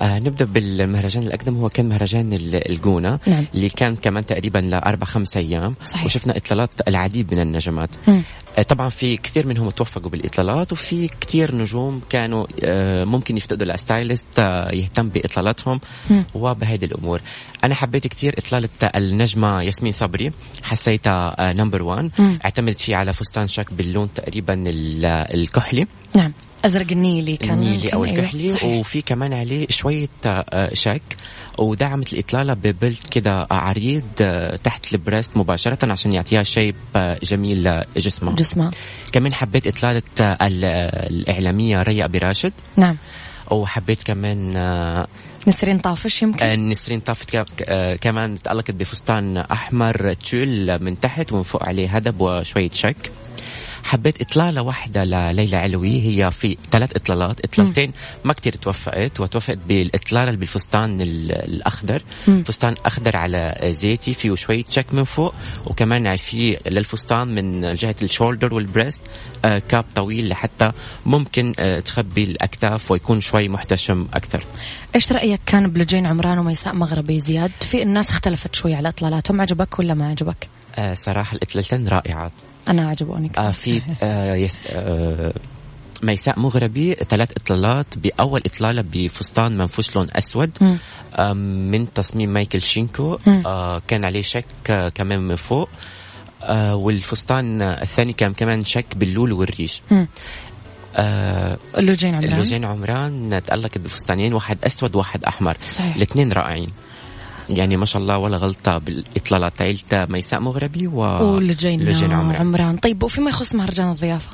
آه 0.03 0.19
نبدأ 0.19 0.45
بالمهرجان 0.45 1.23
الأقدم 1.23 1.57
هو 1.57 1.69
كان 1.69 1.89
مهرجان 1.89 2.33
ال- 2.33 2.71
الجونة 2.71 3.19
نعم. 3.27 3.47
اللي 3.55 3.69
كان 3.69 3.97
كمان 3.97 4.27
تقريبا 4.27 4.59
لأربع 4.59 5.07
خمس 5.07 5.37
أيام 5.37 5.75
صحيح. 5.91 6.05
وشفنا 6.05 6.37
إطلالات 6.37 6.89
العديد 6.89 7.33
من 7.35 7.41
النجمات. 7.41 7.91
آه 8.59 8.63
طبعا 8.63 8.89
في 8.89 9.17
كثير 9.17 9.47
منهم 9.47 9.71
توفقوا 9.71 10.11
بالإطلالات 10.11 10.73
وفي 10.73 11.09
كثير 11.21 11.55
نجوم 11.55 12.01
كانوا 12.11 12.47
آه 12.65 13.05
ممكن 13.05 13.37
يفتقدوا 13.37 13.75
ال 13.75 13.83
stylist 13.83 14.39
آه 14.39 14.71
يهتم 14.75 15.09
بإطلالاتهم. 15.09 15.81
وبهذه 16.35 16.85
الأمور 16.85 17.21
أنا 17.65 17.75
حبيت 17.75 18.07
كثير 18.07 18.35
إطلالة 18.39 18.69
النجمة 18.97 19.63
ياسمين 19.63 19.93
صبري 19.93 20.33
حسيتها 20.63 21.53
number 21.53 21.83
1 21.83 22.11
مم. 22.19 22.39
اعتمدت 22.45 22.81
فيه 22.81 22.97
على 22.97 23.13
فستان 23.13 23.49
شك 23.49 23.73
باللون 23.75 24.09
تقريبا 24.15 24.55
ال- 24.55 25.05
الكحلي 25.41 25.87
نعم 26.17 26.33
أزرق 26.65 26.93
النيلي 26.93 27.37
كان. 27.37 27.51
النيلي 27.51 27.89
أو 27.89 28.05
أيوة، 28.05 28.19
الكحلي. 28.19 28.49
صحيح. 28.49 28.65
وفي 28.65 29.03
كمان 29.03 29.33
عليه 29.33 29.67
شوية 29.71 30.09
آه، 30.27 30.75
شك 30.75 31.03
ودعمت 31.59 32.13
الاطلاله 32.13 32.55
ب 32.55 32.66
belt 32.66 33.09
كده 33.11 33.47
عريض 33.51 34.03
آه، 34.21 34.57
تحت 34.57 34.93
ال 34.95 35.01
breast 35.01 35.37
مباشرة 35.37 35.93
عشان 35.93 36.13
يعطيها 36.13 36.43
shape 36.43 36.75
آه، 36.97 37.19
جميل 37.23 37.83
لجسمها 37.97 38.35
جسمها 38.35 38.71
كمان 39.13 39.35
حبيت 39.35 39.67
إطلالة 39.67 40.03
آه، 40.21 40.47
ال- 40.47 40.65
الإعلامية 41.11 41.83
ريا 41.83 42.05
أبي 42.05 42.19
راشد. 42.19 42.53
نعم. 42.77 42.97
وحبيت 43.51 44.03
كمان 44.03 44.57
آه، 44.57 45.07
نسرين 45.49 45.79
طافش 45.79 46.23
يمكن؟ 46.23 46.47
آه، 46.47 46.55
نسرين 46.57 47.03
آه، 47.69 47.97
كمان 47.97 48.43
تألقت 48.43 48.71
بفستان 48.71 49.37
أحمر 49.37 50.13
تول 50.13 50.83
من 50.85 51.01
تحت 51.01 51.33
ومن 51.33 51.43
فوق 51.43 51.69
عليه 51.69 51.97
هدب 51.97 52.21
وشوية 52.21 52.71
شك. 52.73 53.11
حبيت 53.87 54.21
إطلالة 54.21 54.63
واحدة 54.63 55.05
لليلى 55.05 55.57
علوي. 55.57 56.01
هي 56.03 56.31
في 56.31 56.57
ثلاث 56.71 56.97
إطلالات. 56.97 57.41
إطلالتين 57.45 57.93
ما 58.25 58.33
كتير 58.33 58.53
توفقت 58.53 59.21
وتوفقت 59.21 59.59
بالإطلالة 59.69 60.25
اللي 60.29 60.37
بالفستان 60.41 61.01
ال- 61.01 61.33
الأخضر. 61.33 62.03
مم. 62.29 62.43
فستان 62.43 62.75
أخضر 62.85 63.17
على 63.17 63.59
زيتي 63.65 64.15
فيه 64.15 64.35
شوية 64.35 64.65
شك 64.71 64.87
من 64.93 65.05
فوق 65.05 65.35
وكمان 65.67 66.17
في 66.17 66.57
للفستان 66.67 67.29
من 67.29 67.75
جهة 67.75 67.95
ال 68.03 68.09
shoulder 68.09 68.55
وال 68.55 68.66
breast 68.66 69.01
آه، 69.45 69.59
cape 69.69 69.85
طويل 69.95 70.29
لحتى 70.29 70.73
ممكن 71.07 71.53
آه، 71.59 71.81
تخبي 71.81 72.25
الأكتاف 72.25 72.91
ويكون 72.91 73.21
شوي 73.21 73.49
محتشم 73.49 74.07
أكثر. 74.15 74.45
إيش 74.95 75.13
رأيك 75.13 75.41
كان 75.47 75.71
بلجين 75.71 76.07
عمران 76.07 76.39
وميساء 76.39 76.75
مغربي 76.75 77.19
زياد؟ 77.19 77.51
في 77.61 77.83
الناس 77.83 78.09
اختلفت 78.09 78.55
شوي 78.55 78.75
على 78.75 78.89
إطلالاتهم. 78.89 79.41
عجبك 79.41 79.79
ولا 79.79 79.95
ما 79.95 80.09
عجبك؟ 80.09 80.49
آه، 80.79 80.95
صراحة 80.95 81.37
الإطلالتين 81.37 81.89
رائعات 81.89 82.33
أنا 82.69 82.89
عجبوني 82.89 83.31
آه. 83.39 83.51
في 83.51 83.83
آه 84.03 84.35
yes 84.35 84.65
آه 84.71 85.33
ميساء 86.03 86.41
مغربي 86.41 86.95
ثلاث 86.95 87.31
إطلالات 87.37 87.99
بأول 87.99 88.43
إطلالة 88.47 88.85
بفستان 88.93 89.59
منفوش 89.59 89.97
لون 89.97 90.07
أسود 90.13 90.51
من 91.71 91.93
تصميم 91.95 92.31
مايكل 92.31 92.63
شينكو. 92.63 93.19
آه 93.47 93.83
كان 93.89 94.05
عليه 94.05 94.23
شك 94.23 94.45
آه 94.71 94.89
كمان 94.89 95.21
من 95.21 95.35
فوق 95.35 95.69
آه 96.43 96.75
والفستان 96.75 97.63
الثاني 97.63 98.13
كان 98.13 98.35
كمان 98.35 98.65
شك 98.65 98.97
باللولو 98.97 99.33
والريش. 99.33 99.83
آه 100.97 101.59
لجين 101.79 102.15
عمران 102.15 102.37
لوجين 102.37 102.65
عمران 102.65 103.43
تألقت 103.47 103.79
بفستانين 103.79 104.35
واحد 104.35 104.65
أسود 104.65 104.97
وواحد 104.97 105.25
أحمر 105.25 105.57
صحيح. 105.67 105.97
الاثنين 105.97 106.33
رائعين 106.33 106.69
يعني 107.51 107.77
ما 107.77 107.85
شاء 107.85 108.03
الله 108.03 108.19
ولا 108.19 108.37
غلطة 108.37 108.79
بالاطلالات 108.79 109.63
على 109.63 109.81
ميساء 109.93 110.41
مغربي 110.41 110.87
و 110.87 111.01
ولجين 111.35 111.81
لجين 111.81 112.13
عمران. 112.13 112.37
عمران. 112.41 112.77
طيب 112.77 113.03
وفيما 113.03 113.31
يخص 113.31 113.55
مهرجان 113.55 113.91
الضيافة؟ 113.91 114.31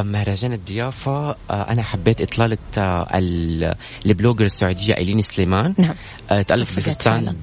مهرجان 0.00 0.52
الضيافة 0.52 1.30
آه، 1.30 1.36
أنا 1.50 1.82
حبيت 1.82 2.20
إطلالة 2.20 2.58
آه، 2.78 3.08
ال- 3.18 3.74
ال 4.06 4.11
blogger 4.11 4.44
السعودية 4.44 4.96
أيلين 4.96 5.22
سليمان. 5.22 5.74
نعم. 5.78 5.94
آه، 6.30 6.42
توفقت 6.42 6.76
بفستان 6.76 7.36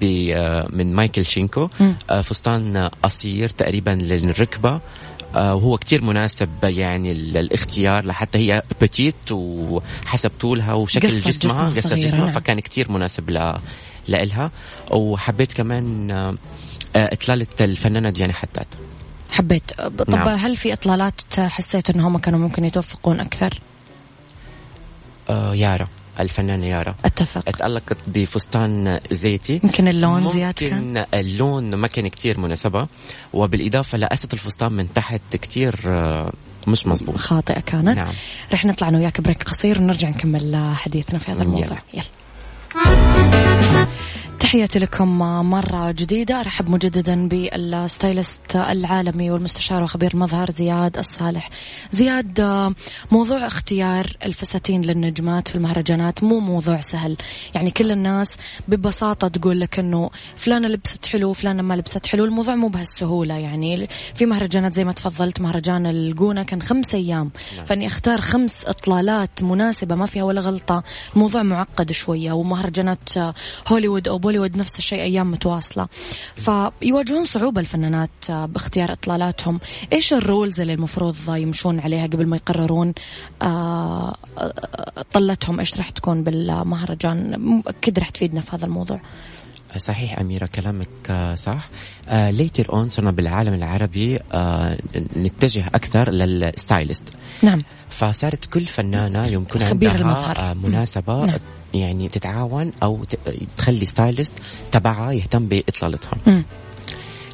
من 0.74 0.94
مايكل 0.94 1.26
شينكو. 1.26 1.70
مم. 1.80 1.96
فستان 2.24 2.90
قصير 3.04 3.50
تقريبا 3.50 3.92
للركبة. 3.92 4.80
وهو 5.36 5.78
كتير 5.78 6.04
مناسب 6.04 6.50
يعني 6.64 7.14
للاختيار 7.14 8.06
لحتى 8.06 8.38
هي 8.38 8.64
petite 8.82 9.16
وحسب 9.32 10.32
طولها 10.40 10.74
وشكل 10.74 11.08
جسمها 11.08 11.32
جسمها 11.32 11.70
قصة 11.70 11.90
صغيرة، 11.90 12.06
جسمها 12.06 12.22
نعم. 12.24 12.32
فكان 12.32 12.60
كتير 12.60 12.92
مناسب 12.92 13.30
ل 13.30 13.54
لإلها. 14.08 14.52
وحبيت 14.92 15.54
كمان 15.54 16.12
آه، 16.12 16.38
إطلالة 16.96 17.48
الفنانة 17.62 18.10
ديانا 18.10 18.34
حداد. 18.34 18.68
حبيت. 19.32 19.72
طب 19.74 20.10
نعم. 20.10 20.28
هل 20.28 20.58
في 20.58 20.74
إطلالات 20.74 21.22
حسيت 21.40 21.90
انهم 21.90 22.18
كانوا 22.18 22.40
ممكن 22.40 22.66
يتوفقون 22.66 23.20
أكثر؟ 23.20 23.60
آه، 25.30 25.56
يارا. 25.56 25.88
الفنانة 26.20 26.66
يارا. 26.66 26.96
أتفق. 27.06 27.42
تألقت 27.42 27.98
بفستان 28.08 29.00
زيتي. 29.12 29.60
يمكن 29.64 29.88
اللون 29.88 30.28
زياد 30.28 30.54
كان 30.54 30.88
ممكن 30.88 31.06
اللون 31.14 31.76
ما 31.76 31.88
كان 31.88 32.08
كتير 32.08 32.40
مناسبة. 32.40 32.88
وبالإضافة 33.34 33.98
لقصة 33.98 34.28
الفستان 34.34 34.74
من 34.74 34.94
تحت 34.94 35.22
كتير 35.32 35.80
آه، 35.86 36.34
مش 36.68 36.88
مزبوط 36.88 37.18
خاطئة 37.18 37.60
كانت. 37.60 37.98
نعم. 37.98 38.14
رح 38.54 38.66
نطلع 38.66 38.90
أنا 38.90 38.98
وياك 38.98 39.22
break 39.22 39.44
قصير 39.44 39.82
ونرجع 39.82 40.10
نكمل 40.10 40.74
حديثنا 40.76 41.20
في 41.20 41.32
هذا 41.32 41.42
الموضوع. 41.44 41.78
يلا. 41.94 42.04
يلا. 42.76 43.81
تحياتي 44.42 44.80
لكم 44.80 45.20
مرة 45.50 45.92
جديدة. 45.92 46.40
أرحب 46.40 46.70
مجددا 46.70 47.28
بال 47.28 47.56
stylist 47.56 48.56
العالمي 48.56 49.32
والمستشار 49.32 49.84
وخبير 49.84 50.16
مظهر 50.16 50.52
زياد 50.52 50.98
الصالح. 50.98 51.50
زياد 51.92 52.42
موضوع 53.12 53.48
اختيار 53.48 54.18
الفساتين 54.26 54.82
للنجمات 54.82 55.48
في 55.48 55.56
المهرجانات 55.56 56.24
مو 56.24 56.40
موضوع 56.40 56.82
سهل. 56.82 57.18
يعني 57.56 57.72
كل 57.72 57.92
الناس 57.92 58.28
ببساطة 58.68 59.28
تقول 59.28 59.60
لك 59.60 59.80
أنه 59.80 60.10
فلانة 60.36 60.68
لبست 60.68 61.06
حلو 61.06 61.34
فلانة 61.34 61.62
ما 61.64 61.74
لبست 61.74 62.08
حلو. 62.08 62.26
الموضوع 62.26 62.56
مو 62.56 62.68
بهالسهولة. 62.68 63.38
يعني 63.38 63.88
في 64.16 64.26
مهرجانات 64.26 64.74
زي 64.74 64.84
ما 64.84 64.92
تفضلت 64.92 65.42
مهرجان 65.42 65.86
الجونة 65.86 66.44
كان 66.44 66.62
خمس 66.62 66.94
أيام. 66.94 67.32
فأني 67.66 67.88
أختار 67.88 68.22
خمس 68.22 68.54
إطلالات 68.66 69.44
مناسبة 69.44 69.96
ما 69.96 70.06
فيها 70.06 70.24
ولا 70.24 70.42
غلطة. 70.42 70.84
الموضوع 71.14 71.44
معقد 71.44 71.92
شوية. 71.92 72.32
ومهرجانات 72.32 73.10
هوليوود 73.68 74.08
أو 74.08 74.18
بوليوود 74.32 74.58
نفس 74.58 74.78
الشيء 74.78 75.02
أيام 75.02 75.32
متواصلة. 75.32 75.88
فيواجهون 76.36 77.24
صعوبة 77.24 77.62
الفنانات 77.62 78.10
آه، 78.30 78.46
باختيار 78.46 78.94
إطلالاتهم. 78.94 79.60
إيش 79.94 80.14
ال 80.14 80.22
rules 80.22 80.62
اللي 80.62 80.74
المفروض 80.74 81.16
يمشون 81.30 81.80
عليها 81.80 82.08
قبل 82.08 82.26
ما 82.26 82.36
يقررون 82.36 82.94
آه، 83.42 84.16
آه، 84.38 85.06
طلتهم؟ 85.14 85.60
إيش 85.60 85.78
راح 85.78 85.90
تكون 85.90 86.24
بالمهرجان؟ 86.24 87.62
أكيد 87.68 88.00
راح 88.00 88.10
تفيدنا 88.10 88.42
في 88.42 88.56
هذا 88.56 88.66
الموضوع. 88.66 89.02
صحيح 89.78 90.20
أميرة 90.20 90.46
كلامك 90.46 90.88
آه، 91.10 91.36
صح. 91.36 91.68
later 92.12 92.74
on 92.74 92.90
صرنا 92.90 93.12
بالعالم 93.12 93.54
العربي 93.54 94.20
آه، 94.34 94.78
نتجه 95.18 95.68
أكثر 95.68 96.12
لل 96.12 96.32
stylist 96.32 97.04
نعم. 97.44 97.62
فصارت 97.90 98.46
كل 98.46 98.66
فنانة 98.66 99.26
يمكن 99.26 99.62
عندها 99.62 99.96
المظهر. 99.96 100.38
آه، 100.38 100.54
مناسبة. 100.54 101.26
نعم. 101.26 101.40
يعني 101.74 102.10
تتعاون 102.10 102.72
ت- 102.72 103.20
تخلي 103.58 103.86
stylist 103.86 104.34
تبعها 104.72 105.12
يهتم 105.12 105.48
بإطلالتها 105.48 106.14
مم. 106.28 106.44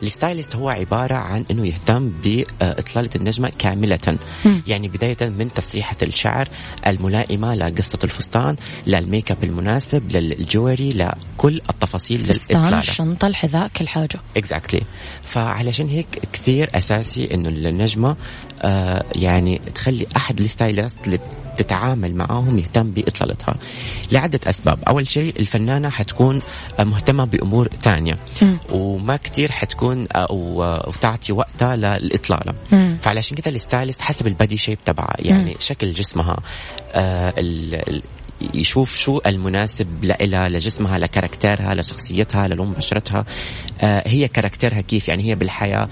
ال 0.04 0.10
stylist 0.10 0.56
هو 0.56 0.70
عبارة 0.70 1.16
عن 1.16 1.46
أنه 1.52 1.68
يهتم 1.68 2.10
بإطلالة 2.24 3.10
النجمة 3.16 3.52
كاملة. 3.60 4.18
مم. 4.46 4.62
يعني 4.68 4.88
بداية 4.88 5.18
من 5.30 5.54
تسريحة 5.54 5.96
الشعر 6.04 6.48
الملائمة 6.88 7.56
لقصة 7.56 8.00
الفستان 8.04 8.56
لل 8.88 9.02
make 9.02 9.32
up 9.32 9.44
المناسب 9.44 10.12
لل 10.12 10.30
jewelry 10.30 10.94
لكل 10.94 11.62
التفاصيل 11.70 12.24
فستان 12.26 12.58
للإطلالة 12.58 12.78
الشنطة 12.78 13.28
الحذاء 13.28 13.68
كل 13.68 13.88
حاجة. 13.88 14.20
exactly 14.38 14.82
فعلشان 15.24 15.88
هيك 15.88 16.08
كثير 16.34 16.70
أساسي 16.76 17.34
إنه 17.34 17.50
النجمة 17.50 18.16
آه 18.62 19.04
يعني 19.16 19.62
تخلي 19.76 20.08
أحد 20.18 20.40
ال 20.40 20.47
stylist 20.47 20.98
اللي 21.06 21.20
بتتعامل 21.54 22.16
معاهم 22.16 22.60
يهتم 22.60 22.92
بإطلالتها. 22.92 23.54
لعدة 24.12 24.40
أسباب. 24.46 24.80
أول 24.88 25.08
شيء 25.08 25.34
الفنانة 25.40 25.90
حتكون 25.90 26.42
مهتمة 26.80 27.24
بأمور 27.26 27.68
تانية. 27.68 28.18
وما 28.72 29.18
كتير 29.18 29.52
حتكون 29.52 30.08
أو 30.12 30.62
وتعطي 30.88 31.34
وقتها 31.34 31.76
للإطلالة. 31.76 32.54
فعلشان 33.02 33.38
كذا 33.38 33.56
ال 33.56 33.62
stylist 33.62 34.02
حسب 34.02 34.28
ال 34.28 34.34
body 34.34 34.58
shape 34.58 34.78
تبعها 34.86 35.16
يعني 35.20 35.52
مم. 35.52 35.58
شكل 35.60 35.92
جسمها 35.92 36.38
آه 36.94 37.34
يشوف 38.54 38.96
شو 38.96 39.20
المناسب 39.26 39.88
لها 40.04 40.50
لجسمها 40.50 40.98
ل 40.98 41.05
character 41.05 41.69
ها 41.69 41.76
لشخصيتها 41.76 42.48
للون 42.48 42.74
بشرتها 42.74 43.26
آه 43.82 44.04
هي 44.06 44.28
character 44.28 44.76
ها 44.76 44.82
كيف؟ 44.82 45.08
يعني 45.08 45.24
هي 45.30 45.36
بالحياة 45.36 45.78
آه 45.84 45.90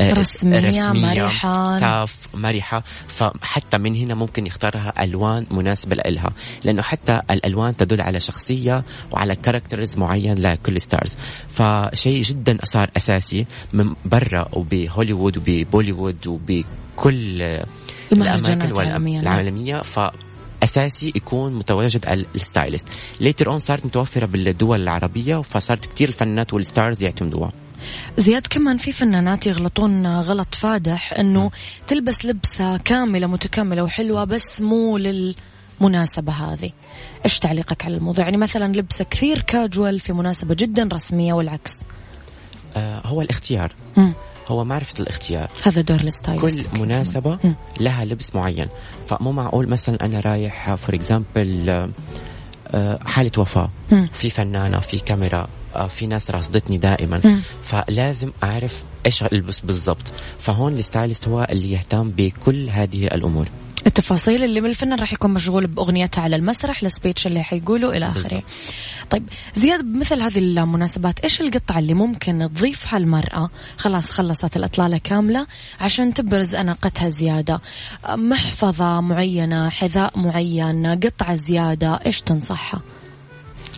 رسمية, 0.00 0.58
رسمية 0.58 1.22
مرحة. 1.22 1.78
tough 1.78 2.16
مرحة. 2.34 2.82
فحتى 3.08 3.78
من 3.78 3.96
هنا 3.96 4.14
ممكن 4.14 4.46
يختارها 4.46 5.04
ألوان 5.04 5.46
مناسبة 5.50 5.96
لها 5.96 6.30
لأنه 6.64 6.82
حتى 6.82 7.20
الألوان 7.30 7.76
تدل 7.76 8.00
على 8.00 8.20
شخصية 8.20 8.84
وعلى 9.10 9.36
characters 9.36 9.96
معين 9.96 10.38
لكل 10.38 10.80
stars 10.80 11.12
فشيء 11.48 12.22
جدا 12.22 12.58
صار 12.64 12.90
أساسي 12.96 13.46
من 13.72 13.94
برا 14.04 14.48
وبهوليوود 14.52 15.36
وببوليوود 15.36 16.26
وبكل 16.26 17.42
الأماكن 18.12 18.62
العالمية, 18.62 19.20
العالمية. 19.20 19.76
ف 19.82 20.00
اساسي 20.62 21.12
يكون 21.16 21.54
متواجد 21.54 22.26
ال 22.34 22.41
stylist 22.41 22.88
later 23.20 23.50
on 23.50 23.58
صارت 23.58 23.86
متوفرة 23.86 24.26
بالدول 24.26 24.82
العربية 24.82 25.42
فصارت 25.42 25.86
كثير 25.86 26.08
الفنانات 26.08 26.54
وال 26.54 26.68
stars 26.68 27.02
يعتمدوها. 27.02 27.52
زياد 28.18 28.46
كمان 28.46 28.78
في 28.78 28.92
فنانات 28.92 29.46
يغلطون 29.46 30.06
غلط 30.06 30.54
فادح 30.54 31.12
إنه 31.18 31.50
تلبس 31.86 32.24
لبسة 32.24 32.76
كاملة 32.76 33.26
متكاملة 33.26 33.82
وحلوة 33.82 34.24
بس 34.24 34.60
مو 34.60 34.98
للمناسبة 34.98 36.32
هذه. 36.32 36.70
إيش 37.24 37.38
تعليقك 37.38 37.84
على 37.84 37.96
الموضوع؟ 37.96 38.24
يعني 38.24 38.36
مثلا 38.36 38.76
لبسة 38.76 39.04
كثير 39.04 39.40
كاجوال 39.40 40.00
في 40.00 40.12
مناسبة 40.12 40.54
جدا 40.54 40.88
رسمية 40.92 41.32
والعكس. 41.32 41.72
آه 42.76 43.06
هو 43.06 43.22
الاختيار. 43.22 43.72
م. 43.96 44.10
هو 44.48 44.64
معرفة 44.64 44.94
الاختيار. 45.00 45.50
هذا 45.62 45.80
دور 45.80 46.00
ال 46.00 46.07
stylist. 46.07 46.66
كل 46.72 46.78
مناسبة 46.78 47.38
م. 47.44 47.54
لها 47.80 48.04
لبس 48.04 48.34
معين. 48.34 48.68
فمو 49.06 49.32
معقول 49.32 49.68
مثلا 49.68 49.98
أنا 50.04 50.20
رايح 50.20 50.74
for 50.74 50.94
example 50.94 51.70
آه، 52.74 52.98
حالة 53.04 53.30
وفاة. 53.38 53.70
في 54.12 54.30
فنانة 54.30 54.78
في 54.78 54.98
كاميرا. 54.98 55.38
آه، 55.40 55.48
في 55.88 56.06
ناس 56.06 56.30
راصدتني 56.30 56.78
دائما. 56.78 57.20
م. 57.24 57.42
فلازم 57.62 58.32
أعرف 58.42 58.82
إيش 59.06 59.22
البس 59.22 59.60
بالضبط. 59.60 60.12
فهون 60.40 60.78
ال 60.78 60.84
stylist 60.84 61.28
هو 61.28 61.46
اللي 61.50 61.72
يهتم 61.72 62.08
بكل 62.08 62.68
هذه 62.68 63.06
الأمور. 63.06 63.48
التفاصيل 63.86 64.44
اللي 64.44 64.60
من 64.60 64.70
الفنان 64.70 65.00
راح 65.00 65.12
يكون 65.12 65.34
مشغول 65.34 65.66
باغنيته 65.66 66.22
على 66.22 66.36
المسرح 66.36 66.82
ال 66.82 66.88
speech 66.88 67.26
اللي 67.26 67.42
حيقوله 67.42 67.96
إلى 67.96 68.08
آخره. 68.08 68.42
طيب 69.10 69.28
زياد 69.54 69.80
بمثل 69.84 70.20
هذه 70.20 70.38
المناسبات 70.38 71.20
إيش 71.20 71.40
القطعة 71.40 71.78
اللي 71.78 71.94
ممكن 71.94 72.50
تضيفها 72.54 72.98
المرأة؟ 72.98 73.48
خلاص 73.76 74.10
خلصت 74.10 74.56
الأطلالة 74.56 74.98
كاملة 74.98 75.46
عشان 75.80 76.14
تبرز 76.14 76.54
أناقتها 76.54 77.08
زيادة. 77.08 77.60
محفظة 78.08 79.00
معينة 79.00 79.68
حذاء 79.68 80.18
معين 80.18 81.00
قطعة 81.00 81.34
زيادة 81.34 82.00
إيش 82.06 82.20
تنصحها؟ 82.22 82.82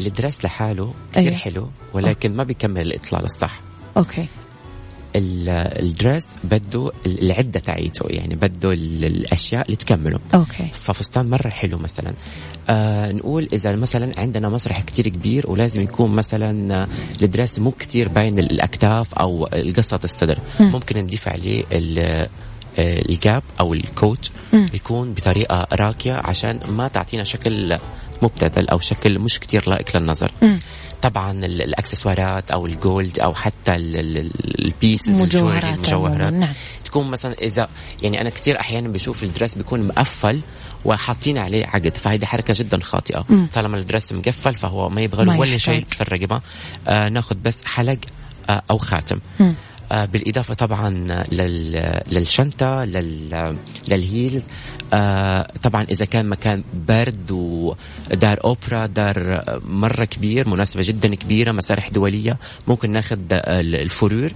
ال 0.01 0.08
dress 0.08 0.45
لحاله 0.45 0.95
كثير 1.13 1.31
أيه. 1.33 1.37
حلو 1.37 1.71
ولكن 1.93 2.37
ما 2.37 2.45
بيكمل 2.45 2.81
الإطلال 2.81 3.25
الصح. 3.25 3.61
okay. 3.97 4.27
ال 5.19 5.37
dress 5.37 6.27
بده 6.45 6.93
العدة 7.07 7.61
تاعيته 7.61 8.07
يعني 8.09 8.35
بده 8.35 8.73
الأشياء 8.73 9.65
اللي 9.65 9.77
تكمله. 9.77 10.19
okay. 10.35 10.69
ففستان 10.73 11.31
مرة 11.31 11.49
حلو 11.49 11.79
مثلا. 11.79 12.15
آه 12.69 13.13
نقول 13.13 13.49
إذا 13.53 13.77
مثلا 13.77 14.21
عندنا 14.21 14.49
مسرح 14.49 14.81
كتير 14.81 15.09
كبير 15.09 15.51
ولازم 15.51 15.81
يكون 15.81 16.11
مثلا 16.11 16.87
ال 17.23 17.29
dress 17.29 17.59
مو 17.59 17.71
كتير 17.71 18.09
باين 18.09 18.39
الأكتاف 18.39 19.15
أو 19.15 19.45
قصه 19.77 20.01
الصدر. 20.05 20.39
م. 20.61 20.63
ممكن 20.65 21.05
نضيف 21.05 21.29
عليه 21.29 21.65
آه، 21.73 22.29
ال 22.79 22.91
cape 22.91 23.43
أو 23.61 23.75
ال 23.75 23.84
coat. 23.84 24.31
م. 24.53 24.67
يكون 24.75 25.13
بطريقة 25.13 25.67
راقية 25.73 26.13
عشان 26.13 26.59
ما 26.69 26.89
تعطينا 26.89 27.25
شكل 27.25 27.77
مبتذل 28.23 28.69
أو 28.69 28.79
شكل 28.79 29.19
مش 29.19 29.41
كتير 29.41 29.71
لائق 29.71 29.97
للنظر 29.97 30.33
م. 30.43 30.57
طبعا 31.03 31.33
الأكسسوارات 31.33 32.51
أو 32.51 32.67
ال 32.67 32.77
gold 32.77 33.19
أو 33.21 33.35
حتى 33.35 33.77
ال 33.77 33.97
pieces 33.97 35.21
المجوهرات 35.21 35.75
المجوهرات 35.75 36.33
نعم. 36.33 36.53
تكون 36.85 37.11
مثلا 37.11 37.33
إذا 37.33 37.69
يعني 38.03 38.21
أنا 38.21 38.31
كثير 38.31 38.61
أحيانا 38.61 38.89
بشوف 38.89 39.23
ال 39.23 39.28
dress 39.28 39.55
بيكون 39.55 39.87
مقفل 39.87 40.41
وحاطين 40.85 41.39
عليه 41.39 41.67
عقد 41.67 41.97
فهيدي 41.97 42.27
حركة 42.27 42.55
جدا 42.57 42.81
خاطئة 42.83 43.25
م. 43.29 43.47
طالما 43.55 43.79
ال 43.79 43.84
dress 43.84 44.13
مقفل 44.13 44.55
فهو 44.55 44.89
ما 44.89 45.01
يبغى 45.01 45.25
له 45.25 45.39
ولا 45.39 45.57
شيء 45.57 45.85
في 45.91 46.01
الرقبة 46.01 46.41
آه 46.89 47.09
ناخذ 47.09 47.37
بس 47.45 47.59
حلق 47.65 47.99
آه 48.51 48.63
أو 48.71 48.79
خاتم 48.79 49.19
م. 49.41 49.53
آه 49.93 50.05
بالإضافة 50.05 50.55
طبعا 50.55 50.91
للشنطة 52.11 52.85
لل 52.85 53.30
heels 53.30 54.43
آه 54.93 55.49
طبعا 55.63 55.83
إذا 55.83 56.05
كان 56.05 56.29
مكان 56.29 56.65
برد 56.89 57.31
ودار 57.31 58.39
أوبرا 58.45 58.87
دار 58.87 59.43
مرة 59.65 60.05
كبير 60.05 60.49
مناسبة 60.49 60.83
جدا 60.85 61.15
كبيرة 61.15 61.53
مسارح 61.53 61.89
دولية 61.89 62.37
ممكن 62.69 62.91
ناخذ 62.91 63.19
الفرو 63.33 64.33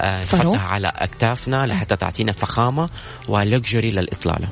آه 0.00 0.22
نحطها 0.24 0.60
على 0.60 0.92
أكتافنا 0.96 1.66
لحتى 1.66 1.96
تعطينا 1.96 2.32
فخامة 2.32 2.88
و 3.28 3.37
luxury 3.37 3.90
للإطلالة. 3.90 4.48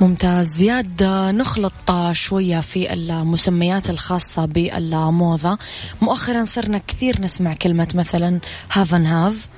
ممتاز. 0.00 0.48
زياد 0.50 1.02
نخلط 1.34 1.72
شوية 2.12 2.60
في 2.60 2.92
المسميات 2.92 3.90
الخاصة 3.90 4.44
بالموضة. 4.44 5.58
مؤخرا 6.02 6.44
صرنا 6.44 6.78
كثير 6.78 7.20
نسمع 7.20 7.54
كلمة 7.54 7.88
مثلا 7.94 8.38
half 8.72 8.94
and 8.94 9.06
half 9.06 9.48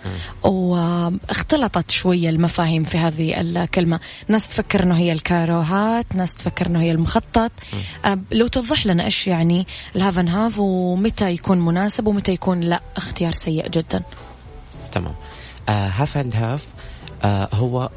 واختلطت 0.43 1.91
شوية 1.91 2.31
المفاهيم 2.31 2.85
في 2.85 2.99
هذه 2.99 3.41
الكلمة. 3.41 4.01
ناس 4.29 4.49
تفكر 4.49 4.83
إنه 4.83 4.97
هي 4.97 5.13
الكاروهات 5.13 6.07
ناس 6.15 6.35
تفكر 6.35 6.67
إنه 6.67 6.81
هي 6.81 6.91
المخطط. 6.91 7.53
لو 8.33 8.47
توضح 8.47 8.87
لنا 8.87 9.05
إيش 9.05 9.27
يعني 9.27 9.67
ال 9.97 10.01
half 10.01 10.19
and 10.19 10.29
half 10.29 10.59
ومتى 10.59 11.31
يكون 11.31 11.59
مناسب 11.59 12.07
ومتى 12.07 12.33
يكون 12.33 12.61
لا. 12.61 12.81
اختيار 12.97 13.33
سيء 13.33 13.69
جدا. 13.69 14.03
تمام. 14.93 15.15
half 15.69 16.19
and 16.19 16.35
half 16.37 16.67
هو 17.55 17.91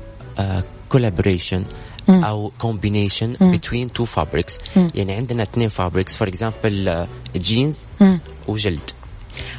collaboration 0.90 1.64
uh, 1.64 1.68
أو 2.10 2.52
combination 2.62 3.36
بين 3.72 3.88
two 3.88 4.06
fabrics 4.06 4.58
يعني 4.96 5.14
عندنا 5.14 5.44
اثنين 5.44 5.70
fabrics 5.70 6.18
for 6.18 6.28
example 6.28 7.06
جينز 7.36 7.76
وجلد. 8.48 8.92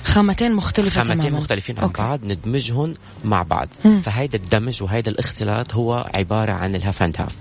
خامتين 0.05 0.53
مختلفة 0.53 0.91
خامتين 1.05 1.19
تماما. 1.19 1.37
مختلفين 1.39 1.79
عن 1.79 1.83
okay. 1.83 2.03
بعض 2.03 2.25
ندمجهم 2.25 2.95
مع 3.25 3.43
بعض 3.43 3.69
مم. 3.85 4.01
فهيدا 4.01 4.39
الدمج 4.39 4.83
وهيدا 4.83 5.11
الاختلاط 5.11 5.75
هو 5.75 6.11
عبارة 6.15 6.53
عن 6.53 6.75
ال 6.75 6.80
half 6.80 7.03
and 7.03 7.17
half 7.19 7.33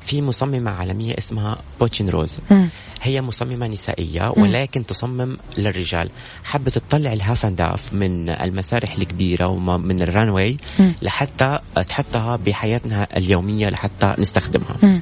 في 0.00 0.22
مصممة 0.22 0.70
عالمية 0.70 1.14
اسمها 1.18 1.58
بوتشين 1.80 2.08
روز 2.08 2.38
مم. 2.50 2.68
هي 3.02 3.22
مصممة 3.22 3.66
نسائية 3.66 4.30
ولكن 4.36 4.80
مم. 4.80 4.84
تصمم 4.86 5.36
للرجال 5.58 6.10
حابة 6.44 6.70
تطلع 6.70 7.12
ال 7.12 7.19
half 7.19 7.46
and 7.46 7.60
half 7.60 7.92
من 7.92 8.28
المسارح 8.30 8.94
الكبيرة 8.94 9.46
ومن 9.48 10.02
ال 10.02 10.10
runway 10.10 10.56
لحتى 11.02 11.58
تحطها 11.88 12.36
بحياتنا 12.36 13.08
اليومية 13.16 13.68
لحتى 13.68 14.14
نستخدمها 14.18 14.76
مم. 14.82 15.00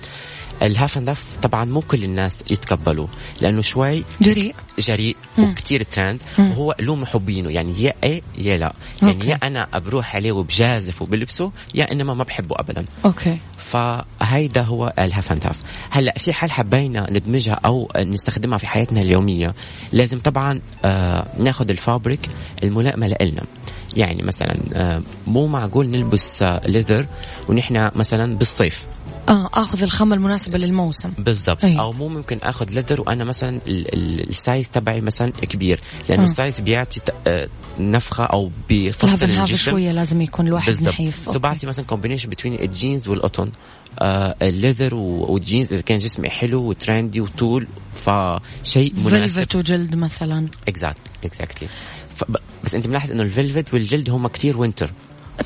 ال 0.63 0.70
half 0.70 0.99
and 0.99 1.09
half 1.09 1.25
طبعا 1.43 1.65
مو 1.65 1.81
كل 1.81 2.05
الناس 2.05 2.37
يتقبلوه 2.51 3.09
لأنه 3.41 3.63
شوي 3.63 4.05
جريء. 4.21 4.55
جريء 4.79 5.17
وكثير 5.39 5.83
ترند 5.83 6.23
وهو 6.39 6.75
له 6.81 6.97
محبينه 6.97 7.51
يعني 7.51 7.83
يا 7.83 7.93
إيه 8.05 8.23
يا 8.39 8.57
لا. 8.57 8.75
يعني 9.03 9.15
okay. 9.15 9.29
يا 9.29 9.39
أنا 9.43 9.67
بروح 9.79 10.17
عليه 10.17 10.33
وبجازف 10.33 11.03
وبلبسه 11.03 11.53
يا 11.75 11.93
إنما 11.93 12.15
ما 12.15 12.25
بحبه 12.25 12.57
ابدا. 12.59 12.85
okay. 13.05 13.39
فهيدا 13.59 14.63
هو 14.63 14.93
ال 14.99 15.06
half 15.06 15.33
and 15.33 15.47
half. 15.47 15.57
هلأ 15.91 16.15
في 16.19 16.33
حال 16.33 16.51
حبينا 16.51 17.07
ندمجها 17.11 17.55
أو 17.65 17.89
نستخدمها 17.97 18.59
في 18.59 18.67
حياتنا 18.67 19.01
اليومية 19.01 19.55
لازم 19.93 20.21
طبعا 20.21 20.61
آه 20.85 21.27
ناخذ 21.39 21.71
ال 21.71 21.79
fabric 21.79 22.29
الملائمة 22.63 23.07
لنا 23.07 23.43
يعني 23.97 24.23
مثلا 24.23 24.57
آه 24.75 25.03
مو 25.27 25.47
معقول 25.47 25.87
نلبس 25.91 26.43
آه 26.43 26.61
leather 26.67 27.07
ونحن 27.49 27.91
مثلا 27.95 28.37
بالصيف. 28.37 28.87
آه 29.29 29.51
آخذ 29.55 29.83
الخامه 29.83 30.15
المناسبه 30.15 30.59
للموسم. 30.59 31.13
بالضبط. 31.19 31.65
أيه. 31.65 31.81
أو 31.81 31.93
مو 31.93 32.09
ممكن 32.09 32.39
آخذ 32.43 32.71
leather 32.71 33.01
وأنا 33.01 33.25
مثلا 33.25 33.61
ال 33.67 33.87
size 33.87 34.69
تبعي 34.69 35.01
مثلا 35.01 35.31
كبير 35.31 35.81
لأنه 36.09 36.23
آه. 36.23 36.25
ال 36.25 36.32
size 36.32 36.61
بيعطي 36.61 37.01
آه، 37.27 37.49
نفخة 37.79 38.25
أو 38.25 38.51
بفصل 38.71 39.25
الجسم. 39.25 39.57
شوية 39.71 39.93
لازم 39.93 40.21
يكون 40.21 40.47
الواحد 40.47 40.67
بالزبط. 40.67 40.89
نحيف. 40.89 41.21
so 41.27 41.39
بعطي 41.39 41.67
مثلا 41.67 41.85
combination 41.85 42.31
بين 42.43 42.55
الجينز 42.55 43.09
والقطن. 43.09 43.51
آه 43.99 44.37
ال 44.43 44.49
leather 44.49 44.95
والجينز 44.95 45.73
إذا 45.73 45.83
كان 45.83 45.99
جسمي 45.99 46.31
حلو 46.31 46.63
و 46.63 46.71
trendy 46.71 47.21
وطول 47.21 47.67
فشيء 47.93 48.95
مناسب. 48.95 49.11
velvet 49.11 49.57
وجلد 49.57 49.97
مثلا. 49.97 50.49
exact 50.69 50.99
exactly 51.25 51.69
بس 52.65 52.75
أنت 52.75 52.87
ملاحظ 52.87 53.11
إنه 53.11 53.23
ال 53.23 53.30
velvet 53.30 53.75
والجلد 53.75 54.11
هم 54.11 54.27
كتير 54.27 54.59
winter 54.59 54.93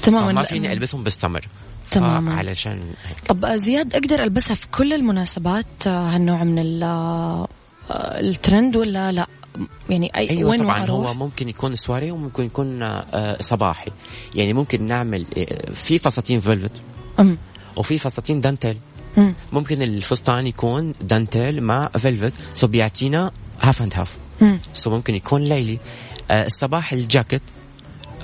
تماما 0.03 0.33
ما 0.33 0.43
فيني 0.43 0.73
ألبسهم 0.73 1.03
بالسمر. 1.03 1.49
تماما. 1.91 2.35
علشان 2.35 2.81
هيك 3.05 3.21
طب 3.29 3.47
زياد 3.47 3.95
أقدر 3.95 4.23
ألبسها 4.23 4.55
في 4.55 4.69
كل 4.69 4.93
المناسبات 4.93 5.87
آه، 5.87 6.09
هالنوع 6.09 6.45
من 6.45 6.83
آه، 6.83 7.49
الترند 7.91 8.77
ولا 8.77 9.13
لا؟ 9.13 9.27
يعني 9.91 10.13
أي 10.17 10.31
أيوه 10.31 10.51
وين 10.51 10.61
طبعا 10.61 10.87
هو 10.87 11.15
ممكن 11.15 11.49
يكون 11.49 11.77
سواري 11.77 12.11
وممكن 12.11 12.45
يكون 12.45 12.83
آه، 12.83 13.37
صباحي. 13.41 13.91
يعني 14.35 14.53
ممكن 14.53 14.87
نعمل 14.87 15.27
آه، 15.39 15.73
في 15.73 15.99
فساتين 15.99 16.41
velvet. 16.41 16.81
وفي 17.77 17.99
فساتين 17.99 18.41
دانتيل. 18.41 18.77
مم. 19.17 19.35
ممكن 19.53 19.83
الفستان 19.83 20.47
يكون 20.47 20.93
دانتيل 21.01 21.63
مع 21.63 21.89
velvet 21.89 22.33
so 22.55 22.67
بيعطينا 22.67 23.31
half 23.61 23.83
and 23.83 23.95
half. 23.95 24.17
so 24.75 24.91
ممكن 24.91 25.15
يكون 25.15 25.43
ليلي. 25.43 25.79
آه، 26.31 26.47
الصباح 26.47 26.93
الجاكيت 26.93 27.43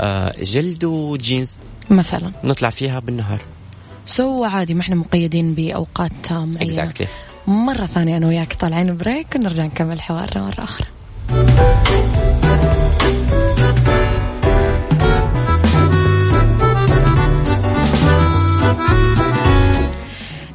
آه، 0.00 0.32
جلد 0.42 0.84
وجينز 0.84 1.48
مثلا. 1.90 2.32
نطلع 2.44 2.70
فيها 2.70 2.98
بالنهار. 2.98 3.40
so 4.06 4.44
عادي 4.44 4.74
ما 4.74 4.80
إحنا 4.80 4.94
مقيدين 4.94 5.54
بأوقات 5.54 6.32
معينة. 6.32 6.62
exactly 6.62 7.06
مرة 7.46 7.86
ثانية 7.86 8.16
أنا 8.16 8.26
وياك 8.26 8.52
طالعين 8.52 8.96
break 8.96 9.26
ونرجع 9.36 9.64
نكمل 9.64 10.00
حوارنا 10.02 10.44
مرة 10.46 10.64
أخرى. 10.64 10.86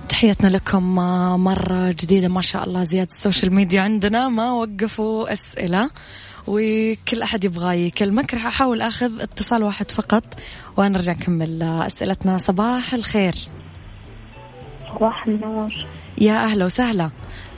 تحياتنا 0.10 0.48
لكم 0.48 1.00
آه، 1.00 1.38
مرة 1.38 1.92
جديدة 1.92 2.28
ما 2.28 2.42
شاء 2.42 2.64
الله 2.64 2.84
زياد 2.84 3.10
ال 3.12 3.18
social 3.18 3.54
media 3.54 3.82
عندنا 3.82 4.28
ما 4.28 4.52
وقفوا 4.52 5.34
أسئلة. 5.34 5.90
وكل 6.48 7.22
أحد 7.24 7.44
يبغى 7.44 7.88
يكلمك. 7.88 8.34
راح 8.34 8.46
أحاول 8.46 8.82
أخذ 8.82 9.22
اتصال 9.22 9.64
واحد 9.64 9.92
فقط 9.92 10.24
ونرجع 10.78 11.12
نكمل 11.12 11.64
أسئلتنا. 11.64 12.38
صباح 12.38 12.94
الخير. 12.94 13.36
صباح 14.96 15.28
النور. 15.28 15.74
يا 16.18 16.44
أهلا 16.44 16.66
وسهلا. 16.66 17.10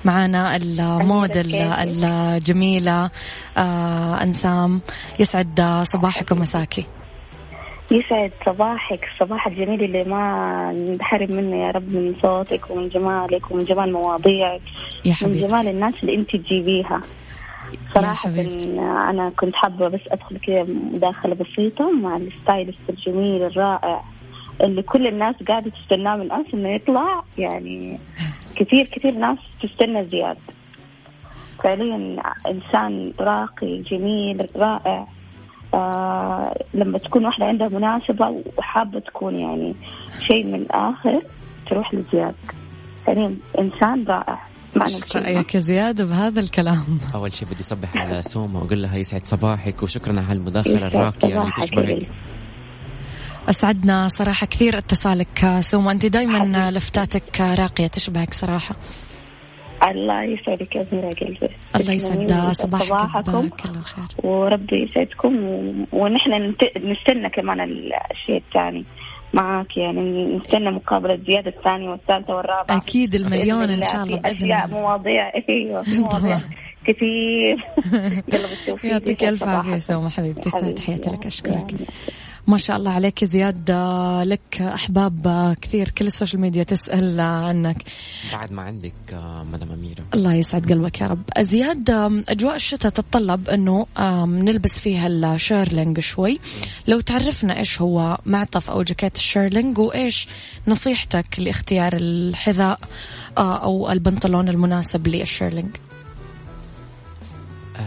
معانا 0.06 0.56
الموديل؟ 0.56 1.56
الجميلة 1.56 3.10
آه 3.58 4.24
أنسام. 4.24 4.82
يسعد 5.20 5.84
صباحك 5.84 6.32
ومساكي. 6.32 6.86
يسعد 7.92 8.32
صباحك. 8.46 9.00
الصباح 9.14 9.48
الجميل 9.48 9.84
اللي 9.84 10.04
ما 10.04 10.72
نحرم 11.02 11.32
منه 11.32 11.56
يا 11.56 11.72
رب 11.72 11.94
من 11.94 12.16
صوتك 12.24 12.72
ومن 12.72 12.90
جمالك 12.90 13.52
ومن 13.52 13.64
جمال 13.64 13.94
مواضيعك. 13.94 14.62
يا 15.06 15.10
من 15.10 15.14
حبيبي 15.14 15.48
جمال 15.48 15.68
الناس 15.68 15.94
اللي 16.04 16.16
انت 16.16 16.36
تجيبيها. 16.36 17.02
صراحة. 17.94 18.30
أنا 19.10 19.32
كنت 19.38 19.56
حابة 19.56 19.88
بس 19.88 20.02
أدخل 20.08 20.38
كذا 20.38 20.64
مداخلة 20.64 21.36
بسيطة 21.36 21.92
مع 21.92 22.16
الستايلست 22.16 22.90
الجميل 22.90 23.44
الرائع 23.44 24.04
اللي 24.62 24.82
كل 24.82 25.08
الناس 25.08 25.36
قاعدة 25.48 25.72
تستناه 25.72 26.16
من 26.16 26.32
أمس 26.32 26.54
إنه 26.54 26.70
يطلع 26.70 27.24
يعني 27.38 28.00
كثير 28.56 28.86
كثير 28.86 29.14
ناس 29.14 29.38
تستنى 29.62 30.06
زياد. 30.06 30.38
فعليا 31.64 32.22
إنسان 32.48 33.14
راقي 33.20 33.82
جميل 33.82 34.48
رائع. 34.56 35.08
آه 35.74 36.64
لما 36.74 36.98
تكون 36.98 37.26
واحدة 37.26 37.46
عندها 37.46 37.68
مناسبة 37.68 38.44
وحابة 38.58 39.00
تكون 39.00 39.36
يعني 39.36 39.76
شيء 40.20 40.46
من 40.46 40.56
الآخر 40.56 41.22
تروح 41.70 41.94
لزياد. 41.94 42.36
فعليا 43.06 43.36
إنسان 43.60 44.06
رائع. 44.08 44.40
معنى 44.76 44.96
الكلمة. 44.96 45.26
رأيك 45.26 45.56
يا 45.56 45.60
زياد 45.60 46.02
بهذا 46.02 46.40
الكلام. 46.40 47.00
أول 47.16 47.34
شيء 47.34 47.48
بدي 47.48 47.60
اصبح 47.60 47.98
على 47.98 48.22
سوما 48.22 48.60
وأقول 48.60 48.82
لها 48.82 48.98
يسعد 48.98 49.22
صباحك 49.26 49.84
وشكرا 49.84 50.12
على 50.12 50.22
هالمداخلة 50.22 50.78
يسعد 50.78 50.96
الراقية 50.96 51.42
اللي 51.42 51.52
تشبهك. 51.52 52.10
أسعدنا 53.50 54.08
صراحة 54.08 54.46
كثير 54.48 54.78
اتصالك 54.78 55.58
سوما 55.60 55.92
أنت 55.92 56.06
دايما 56.06 56.40
حبيبتي. 56.40 56.78
لفتاتك 56.78 57.42
راقية 57.42 57.88
تشبهك 57.88 58.34
صراحة. 58.34 58.76
الله 59.84 60.24
يسعدك 60.24 60.76
يا 60.76 60.86
أميرة 60.94 61.14
قلبي. 61.14 61.50
الله 61.76 61.94
يسعد. 61.94 62.52
صباحك 62.52 62.86
صباحكم. 62.86 63.50
الخير 63.66 64.06
وربي 64.24 64.84
يسعدكم. 64.84 65.36
ونحن 65.92 66.54
نستنى 66.78 67.30
كمان 67.30 67.62
الشيء 68.12 68.38
الثاني. 68.38 68.86
معاك 69.34 69.78
يعني 69.78 70.36
نستنى 70.38 70.72
مقابلة 70.72 71.20
زياد 71.28 71.50
الثانية 71.58 71.90
والثالثة 71.90 72.36
والرابعة. 72.36 72.78
أكيد 72.78 73.16
المليون 73.16 73.70
إن 73.70 73.84
شاء 73.84 74.04
الله 74.04 74.18
بإذن 74.18 74.36
أشياء 74.36 74.66
الله. 74.66 74.80
مواضيع. 74.80 75.32
طبعا. 76.20 76.42
كثير 76.86 77.58
يلا 78.34 78.48
بالتوفيق. 78.48 78.92
يعطيك 78.92 79.24
ألف 79.24 79.44
عافية. 79.44 79.78
سوما 79.78 80.10
حبيبتي 80.10 80.50
تحياتي 80.74 81.10
لك 81.10 81.26
أشكرك. 81.26 81.76
ما 82.48 82.58
شاء 82.58 82.78
الله 82.78 82.92
عليك 82.92 83.22
يا 83.22 83.28
زياد. 83.28 83.70
آه، 83.70 84.24
لك 84.24 84.62
أحباب 84.62 85.28
آه، 85.28 85.54
كثير. 85.54 85.90
كل 85.90 86.08
ال 86.08 86.13
social 86.13 86.42
media 86.42 86.64
تسأل 86.64 87.20
آه، 87.20 87.48
عنك. 87.48 87.84
بعد 88.32 88.52
ما 88.54 88.62
عندك 88.62 88.94
مدام 89.54 89.72
أميرة. 89.72 90.06
الله 90.14 90.34
يسعد 90.34 90.72
قلبك 90.72 91.02
يا 91.02 91.08
رب. 91.08 91.24
زياد 91.40 91.90
أجواء 92.30 92.56
الشتاء 92.56 92.92
تتطلب 92.92 93.50
أنه 93.50 93.86
نلبس 94.26 94.80
فيها 94.80 95.08
ال 95.08 95.17
shearling 95.17 96.00
شوي. 96.00 96.40
لو 96.88 97.00
تعرفنا 97.00 97.60
إيش 97.60 97.82
هو 97.82 98.18
معطف 98.26 98.70
أو 98.70 98.84
جاكيت 98.84 99.16
ال 99.16 99.22
shearling 99.22 99.80
وإيش 99.80 100.28
نصيحتك 100.68 101.40
لاختيار 101.40 101.94
الحذاء 101.96 102.80
أو 103.38 103.92
البنطلون 103.92 104.50
المناسب 104.50 105.08
لل 105.08 105.19
shearling؟ 105.19 105.76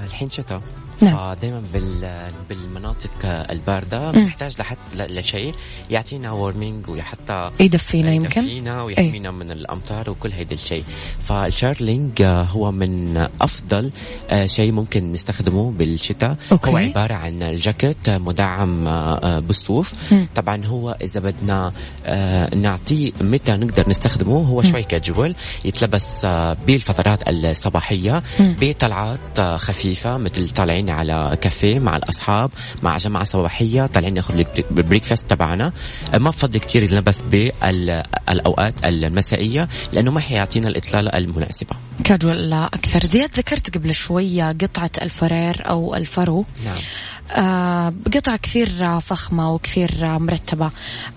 الحين 0.05 0.31
شتاء. 0.31 0.63
نعم. 1.03 1.35
فدائما 1.35 1.63
بال 1.75 2.09
بالمناطق 2.49 3.11
آه، 3.25 3.53
الباردة 3.53 4.13
مم. 4.13 4.13
بنحتاج 4.13 4.55
لحت 4.59 4.79
ل- 4.97 5.19
لشيء 5.19 5.53
يعطينا 5.91 6.31
warming 6.33 6.89
وحتى 6.91 7.51
يدفينا 7.61 8.13
يمكن 8.13 8.41
يدفينا 8.43 8.83
ويحمينا 8.83 9.31
من 9.31 9.51
الأمطار 9.51 10.11
وكل 10.11 10.33
هيدا 10.33 10.55
الشيء 10.55 10.85
فال 11.21 11.39
shearling 11.39 12.23
آه، 12.23 12.43
هو 12.43 12.73
من 12.73 13.17
أفضل 13.41 13.91
آه، 14.31 14.47
شيء 14.47 14.73
ممكن 14.73 15.13
نستخدمه 15.13 15.71
بالشتاء 15.71 16.37
okay. 16.53 16.71
هو 16.71 16.77
عبارة 16.77 17.15
عن 17.15 17.43
الجاكيت 17.43 18.09
آه، 18.09 18.19
مدعم 18.19 18.89
آه، 18.89 19.19
آه، 19.23 19.41
بالصوف. 19.41 19.93
طبعا 20.35 20.65
هو 20.67 20.97
إذا 21.03 21.21
بدنا 21.21 21.73
آه، 22.07 22.55
نعطيه 22.55 23.11
متى 23.21 23.53
نقدر 23.53 23.89
نستخدمه 23.89 24.37
هو 24.39 24.63
شوي 24.63 24.83
كاجوال 24.83 25.35
يتلبس 25.65 26.25
آه، 26.25 26.57
بالفترات 26.67 27.29
الصباحية. 27.29 28.23
بطلعات 28.41 29.19
آه، 29.39 29.57
خفيفة 29.57 30.17
مثل 30.17 30.51
طالعين 30.51 30.91
على 30.93 31.39
كافيه 31.41 31.79
مع 31.79 31.97
الأصحاب 31.97 32.51
مع 32.83 32.97
جماعة 32.97 33.25
صباحية 33.25 33.87
طالعين 33.87 34.15
ناخذ 34.15 34.45
ال 34.71 34.77
breakfast 34.77 35.31
تبعنا. 35.31 35.73
آه، 36.15 36.19
ما 36.19 36.31
بفضل 36.31 36.61
كثير 36.61 36.83
يلبس 36.83 37.21
بالأوقات 37.21 38.75
المسائية 38.85 39.69
لأنه 39.93 40.11
ما 40.11 40.21
حيعطينا 40.21 40.69
الإطلالة 40.69 41.11
المناسبة. 41.11 41.77
كاجوال 42.05 42.53
أكثر. 42.53 43.05
زياد 43.05 43.31
ذكرت 43.37 43.75
قبل 43.75 43.95
شوية 43.95 44.53
قطعة 44.53 44.91
ال 45.03 45.19
fur 45.19 45.69
أو 45.69 45.95
الفرو. 45.95 46.45
نعم. 46.65 46.75
قطع 48.15 48.37
كثير 48.37 49.01
فخمة 49.01 49.53
وكثير 49.55 50.19
مرتبة. 50.19 50.71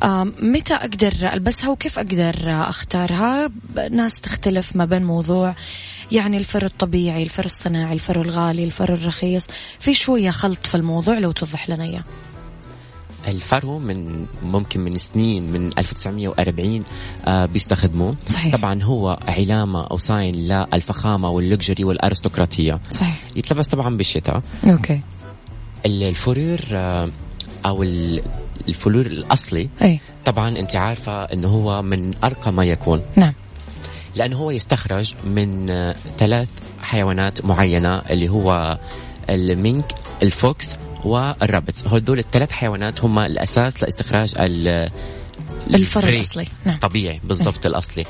آه، 0.04 0.24
متى 0.24 0.74
أقدر 0.74 1.14
ألبسها 1.34 1.70
وكيف 1.70 2.00
أقدر 2.00 2.36
أختارها؟ 2.46 3.50
ناس 3.92 4.22
تختلف 4.22 4.76
ما 4.76 4.86
بين 4.86 5.04
موضوع 5.04 5.56
يعني 6.12 6.38
الفر 6.38 6.66
الطبيعي 6.66 7.24
الفر 7.24 7.46
الصناعي 7.46 7.94
الفر 7.94 8.22
الغالي 8.22 8.64
الفر 8.64 8.94
الرخيص. 8.94 9.48
في 9.80 9.94
شوية 9.94 10.32
خلط 10.32 10.68
في 10.68 10.76
الموضوع 10.76 11.18
لو 11.18 11.32
توضح 11.32 11.70
لنا 11.70 11.84
إياه. 11.84 12.04
الفرو 13.28 13.80
من 13.80 14.26
ممكن 14.44 14.80
من 14.82 14.98
سنين 14.98 15.52
من 15.52 15.70
1940 15.78 16.84
آه 17.28 17.46
بيستخدموه. 17.46 18.16
صحيح. 18.26 18.56
طبعا 18.56 18.84
هو 18.84 19.20
علامة 19.28 19.84
أو 19.84 19.98
sign 19.98 20.36
للفخامة 20.36 21.30
وال 21.30 21.43
luxury 21.43 21.84
والأرستقراطية. 21.84 22.80
صحيح. 22.92 23.24
يتلبس 23.36 23.68
طبعا 23.68 23.98
بالشتاء. 23.98 24.42
okay. 24.64 25.02
ال- 25.86 26.04
ال 26.04 26.10
fourrure 26.10 26.60
آه 26.74 27.10
ال- 27.84 28.24
ال 28.68 28.72
fourrure 28.72 29.06
الأصلي. 29.06 29.70
أي. 29.82 30.00
طبعا 30.26 30.50
أنت 30.60 30.76
عارفة 30.76 31.24
أنه 31.24 31.48
هو 31.48 31.82
من 31.82 32.14
أرقى 32.24 32.54
ما 32.54 32.66
يكون. 32.66 33.02
نعم. 33.16 33.34
لأنه 34.16 34.38
هو 34.38 34.52
يستخرج 34.52 35.14
من 35.24 35.70
آه، 35.70 35.96
ثلاث 36.18 36.48
حيوانات 36.82 37.46
معينة 37.46 37.96
اللي 38.10 38.30
هو 38.30 38.78
ال 39.30 39.41
mink 39.41 39.86
ال 40.24 40.35
fox 40.35 40.70
وال 41.04 41.22
rabbit. 41.22 41.88
هدول 41.88 42.20
الثلاث 42.20 42.52
حيوانات 42.52 43.04
هم 43.04 43.20
الأساس 43.20 43.84
لإستخراج 43.84 44.34
ال- 44.40 44.90
ال 45.74 45.80
fur 45.80 46.00
ال 46.00 46.03
fur. 46.03 46.16
الأصلي. 46.16 46.48
نعم. 46.66 46.80
طبيعي 46.80 47.22
بالضبط 47.24 47.66
الأصلي. 47.66 48.06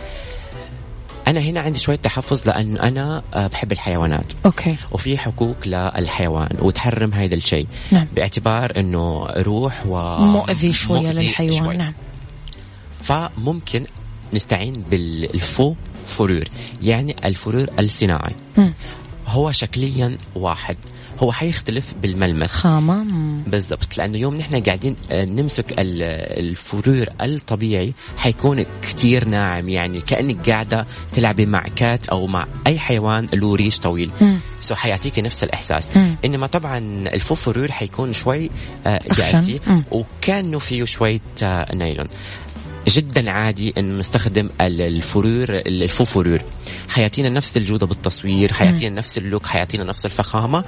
أنا 1.27 1.39
هنا 1.39 1.59
عندي 1.59 1.79
شوية 1.79 1.95
تحفظ 1.95 2.47
لأن 2.47 2.77
أنا 2.77 3.23
آه، 3.33 3.47
بحب 3.47 3.71
الحيوانات. 3.71 4.33
okay. 4.45 4.75
وفي 4.91 5.17
حقوق 5.17 5.55
للحيوان 5.65 6.57
وتحرم 6.59 7.13
هذا 7.13 7.35
الشيء. 7.35 7.67
نعم. 7.91 8.07
باعتبار 8.15 8.79
إنه 8.79 9.25
روح 9.25 9.85
و 9.85 10.17
مؤذي 10.17 10.73
شوية 10.73 10.99
مؤذي 10.99 11.27
للحيوان. 11.27 11.57
شوي. 11.57 11.77
نعم. 11.77 11.93
فممكن 13.01 13.85
نستعين 14.33 14.73
بال 14.73 15.24
fr 15.24 15.75
faux 16.05 16.18
fourrure 16.18 16.43
يعني 16.81 17.15
ال 17.25 17.30
fourrure 17.30 17.65
الصناعي. 17.79 18.35
هو 19.35 19.51
شكليا 19.51 20.17
واحد 20.35 20.77
هو 21.19 21.31
حيختلف 21.31 21.93
بالملمس 22.01 22.51
خامة. 22.51 23.03
بالضبط 23.47 23.97
لأنه 23.97 24.17
يوم 24.17 24.35
نحن 24.35 24.63
قاعدين 24.63 24.95
آه، 25.11 25.25
نمسك 25.25 25.71
ال- 25.79 26.01
ال 26.39 26.46
fourrure 26.46 27.05
الطبيعي 27.21 27.93
حيكون 28.17 28.65
كتير 28.81 29.27
ناعم 29.27 29.69
يعني 29.69 30.01
كأنك 30.01 30.49
قاعدة 30.49 30.85
تلعبي 31.13 31.45
مع 31.45 31.63
cat 31.75 32.09
أو 32.09 32.27
مع 32.27 32.47
أي 32.67 32.79
حيوان 32.79 33.27
له 33.33 33.55
ريش 33.55 33.79
طويل. 33.79 34.11
so 34.61 34.75
حيعطيكي 34.75 35.21
نفس 35.21 35.43
الإحساس 35.43 35.87
مم. 35.95 36.15
إنما 36.25 36.47
طبعا 36.47 36.77
ال 37.13 37.18
faux 37.18 37.35
fourrure 37.35 37.71
حيكون 37.71 38.13
شوي 38.13 38.49
آه، 38.87 38.99
مم. 39.67 39.83
وكأنه 39.91 40.59
فيه 40.59 40.85
شوية 40.85 41.19
آه، 41.43 41.75
نايلون 41.75 42.05
جدا 42.87 43.31
عادي 43.31 43.73
انه 43.77 43.99
نستخدم 43.99 44.49
ال- 44.61 44.81
ال 44.81 44.88
fourrure 44.88 45.45
ال 45.49 45.56
faux 45.56 45.85
fourrure 45.85 46.41
حيعطينا 46.89 47.29
نفس 47.29 47.57
الجودة 47.57 47.85
بالتصوير 47.85 48.53
حيعطينا 48.53 48.95
نفس 48.95 49.17
ال 49.17 49.23
look 49.23 49.45
حيعطينا 49.45 49.83
نفس 49.83 50.05
الفخامة. 50.05 50.63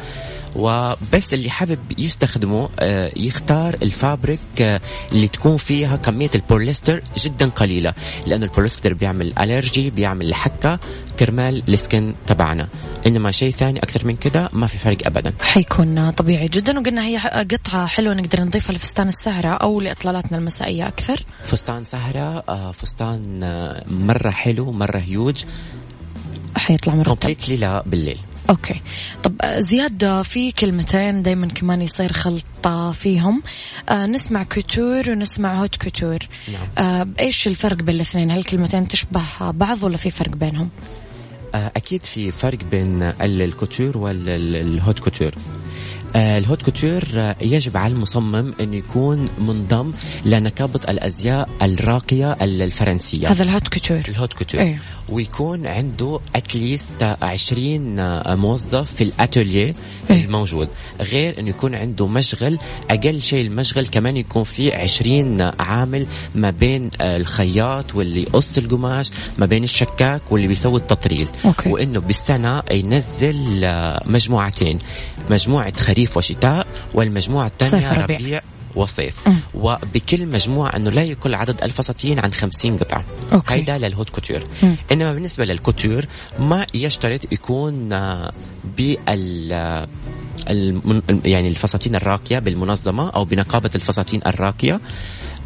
وبس 0.56 1.34
اللي 1.34 1.50
حابب 1.50 1.80
يستخدمه 1.98 2.70
آه، 2.80 3.12
يختار 3.16 3.76
ال 3.82 3.90
fabric 3.90 4.40
آه، 4.62 4.82
اللي 5.12 5.28
تكون 5.28 5.58
فيها 5.58 5.96
كمية 5.96 6.30
البوليستر 6.36 7.02
جدا 7.18 7.50
قليلة 7.50 7.94
لأنه 8.26 8.46
البوليستر 8.46 8.94
بيعمل 8.94 9.34
allergy 9.40 9.90
بيعمل 9.90 10.34
حكه 10.34 10.80
كرمال 11.20 11.64
ال 11.70 11.79
skin 11.79 12.16
تبعنا. 12.28 12.68
إنما 13.08 13.32
شيء 13.32 13.52
ثاني 13.52 13.80
أكثر 13.80 14.06
من 14.06 14.16
كده 14.16 14.50
ما 14.54 14.68
في 14.68 14.78
فرق 14.78 14.98
ابدا. 15.06 15.34
حيكون 15.42 16.10
طبيعي 16.10 16.48
جدا 16.48 16.80
وقلنا 16.80 17.06
هي 17.06 17.18
قطعة 17.52 17.88
حلوة 17.88 18.14
نقدر 18.14 18.44
نضيفها 18.44 18.76
لفستان 18.76 19.08
السهرة 19.08 19.50
أو 19.50 19.82
لإطلالاتنا 19.82 20.38
المسائية 20.38 20.88
أكثر. 20.88 21.24
فستان 21.44 21.84
سهرة 21.84 22.44
آه، 22.50 22.72
فستان 22.72 23.40
مرة 23.88 24.30
حلو 24.30 24.72
مرة 24.72 24.98
هيوج 24.98 25.44
حيطلع 26.58 26.96
مرتب 26.96 27.10
completely 27.14 27.58
لا 27.58 27.84
بالليل. 27.86 28.20
okay. 28.50 28.82
طب 29.24 29.34
آه، 29.42 29.60
زياد 29.60 30.04
آه، 30.04 30.22
في 30.22 30.52
كلمتين 30.52 31.22
دائما 31.24 31.48
كمان 31.48 31.82
يصير 31.82 32.12
خلطة 32.14 32.92
فيهم. 32.92 33.44
آه 33.90 34.06
نسمع 34.06 34.44
couture 34.44 35.10
ونسمع 35.10 35.62
haute 35.62 35.76
couture 35.76 36.20
نعم. 36.54 36.68
آه 36.88 37.08
إيش 37.20 37.48
الفرق 37.48 37.76
بين 37.78 37.96
الاثنين؟ 37.96 38.32
هل 38.32 38.38
الكلمتين 38.38 38.88
تشبه 38.88 39.22
بعض 39.42 39.84
ولا 39.84 39.98
في 39.98 40.10
فرق 40.10 40.36
بينهم؟ 40.36 40.70
آه، 41.56 41.72
أكيد 41.76 42.06
في 42.06 42.32
فرق 42.32 42.58
بين 42.72 43.04
ال- 43.04 43.42
ال 43.42 43.49
couture 43.49 43.98
وال 43.98 44.27
haute 44.27 45.00
couture 45.00 45.32
ال 46.16 46.24
haute 46.24 46.62
couture 46.62 47.04
آه، 47.16 47.36
يجب 47.42 47.78
على 47.78 47.94
المصمم 47.94 48.54
انه 48.60 48.76
يكون 48.76 49.26
منضم 49.40 49.92
لنقابة 50.26 50.80
الأزياء 50.90 51.50
الراقية 51.62 52.32
ال- 52.42 52.62
الفرنسية 52.62 53.32
هذا 53.32 53.44
ال 53.44 53.48
haute 53.48 53.68
couture 53.68 54.02
ال 54.10 54.14
haute 54.14 54.34
couture 54.34 54.62
إيه. 54.62 54.82
ويكون 55.10 55.68
عنده 55.68 56.20
at 56.36 56.55
least 56.55 57.04
20 57.22 58.00
آه، 58.00 58.36
موظف 58.36 58.94
في 58.94 59.04
الاتوليه 59.04 59.74
إيه. 60.10 60.26
الموجود 60.26 60.70
غير 61.02 61.40
انه 61.40 61.50
يكون 61.50 61.76
عنده 61.76 62.08
مشغل 62.08 62.58
أقل 62.90 63.22
شيء 63.22 63.46
المشغل 63.48 63.88
كمان 63.88 64.18
يكون 64.18 64.44
فيه 64.44 64.76
20 64.76 65.42
عامل 65.60 66.08
ما 66.36 66.50
بين 66.50 66.90
آه، 67.02 67.18
الخياط 67.18 67.96
واللي 67.96 68.22
يقص 68.22 68.58
القماش 68.58 69.10
ما 69.38 69.46
بين 69.46 69.64
الشكاك 69.64 70.22
واللي 70.32 70.48
بيسوي 70.48 70.80
التطريز 70.80 71.32
okay. 71.46 71.70
وإنه 71.70 72.00
بالسنه 72.00 72.64
ينزل 72.72 73.64
آه، 73.64 74.04
مجموعتين 74.06 74.78
مجموعة 75.30 75.74
خريف 75.80 76.07
وشتاء 76.16 76.68
والمجموعة 76.94 77.48
الثانية 77.48 77.90
صيف 77.90 77.98
وربيع. 77.98 78.18
ربيع 78.18 78.42
وصيف 78.76 79.28
مم. 79.28 79.38
وبكل 79.54 80.26
مجموعة 80.26 80.76
أنه 80.76 80.92
لا 80.92 81.04
يقل 81.04 81.36
عدد 81.36 81.64
الفساتين 81.64 82.20
عن 82.20 82.34
50 82.34 82.78
قطعة 82.78 83.04
okay. 83.34 83.54
هيدا 83.54 83.78
لل 83.78 83.87
haute 83.87 84.10
couture 84.10 84.44
مم. 84.64 84.76
إنما 84.92 85.14
بالنسبة 85.14 85.46
لل 85.46 85.59
couture 85.59 86.06
ما 86.40 86.66
يشترط 86.74 87.32
يكون 87.32 87.94
آه، 87.94 88.32
بال 88.78 89.50
آه، 89.54 89.88
المن... 90.50 91.02
يعني 91.26 91.48
الفساتين 91.48 91.96
الراقية 91.96 92.40
بالمنظمة 92.40 93.10
أو 93.10 93.26
بنقابة 93.26 93.70
الفساتين 93.76 94.20
الراقية 94.28 94.80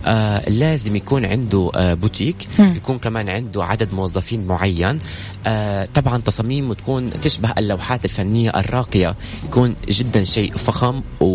آه 0.05 0.49
لازم 0.49 0.95
يكون 0.95 1.25
عنده 1.25 1.71
آه 1.75 1.93
بوتيك 1.93 2.35
مم. 2.59 2.73
يكون 2.75 2.99
كمان 2.99 3.29
عنده 3.29 3.63
عدد 3.63 3.93
موظفين 3.93 4.47
معين. 4.47 4.99
آه 5.47 5.87
طبعا 5.95 6.17
تصاميمه 6.17 6.73
تكون 6.73 7.09
تشبه 7.09 7.53
اللوحات 7.57 8.05
الفنية 8.05 8.49
الراقية 8.49 9.15
يكون 9.45 9.75
جدا 9.89 10.23
شيء 10.23 10.57
فخم 10.57 11.01
و... 11.21 11.25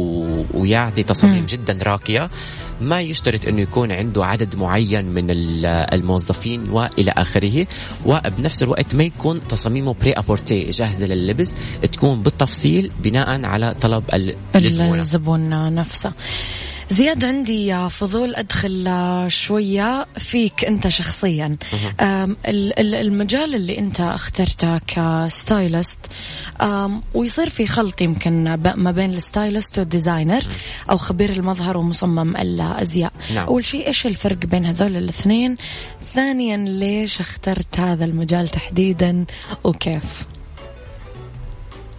ويعطي 0.55 1.03
تصاميم 1.03 1.41
مم. 1.41 1.47
جدا 1.47 1.79
راقية. 1.83 2.29
ما 2.81 3.01
يشترط 3.01 3.49
إنه 3.49 3.61
يكون 3.61 3.93
عنده 3.93 4.25
عدد 4.25 4.57
معين 4.57 5.05
من 5.05 5.31
ال- 5.31 5.67
الموظفين 5.67 6.71
وإلى 6.71 7.13
آخره. 7.17 7.67
وبنفس 8.07 8.63
الوقت 8.63 8.95
ما 8.95 9.03
يكون 9.05 9.41
تصاميمه 9.49 9.95
prêt-à-porter 10.01 10.65
جاهزة 10.71 11.07
لللبس 11.07 11.53
تكون 11.93 12.23
بالتفصيل 12.23 12.91
بناء 13.03 13.45
على 13.45 13.75
طلب 13.75 14.03
الزبون 14.55 15.75
نفسه 15.75 16.13
زياد 16.89 17.25
عندي 17.25 17.89
فضول 17.89 18.35
أدخل 18.35 18.87
شوية 19.29 20.07
فيك 20.19 20.65
أنت 20.65 20.89
شخصيا. 20.89 21.57
المجال 22.49 23.55
اللي 23.55 23.79
أنت 23.79 24.01
اخترته 24.01 24.79
ك 24.79 24.94
stylist 24.94 25.99
ويصير 27.15 27.49
في 27.49 27.67
خلط 27.67 28.01
يمكن 28.01 28.45
ما 28.77 28.91
بين 28.91 29.15
ال 29.15 29.23
stylist 29.23 29.79
وال 29.79 29.92
designer 29.92 30.47
أو 30.91 30.97
خبير 30.97 31.31
المظهر 31.31 31.77
ومصمم 31.77 32.37
الأزياء. 32.37 33.13
نعم. 33.35 33.47
أول 33.47 33.65
شيء 33.65 33.87
إيش 33.87 34.07
الفرق 34.07 34.47
بين 34.47 34.67
هذول 34.67 34.97
الاثنين؟ 34.97 35.57
ثانيا 36.13 36.57
ليش 36.57 37.21
اخترت 37.21 37.81
هذا 37.81 38.05
المجال 38.05 38.49
تحديدا؟ 38.49 39.25
وكيف؟ 39.65 40.27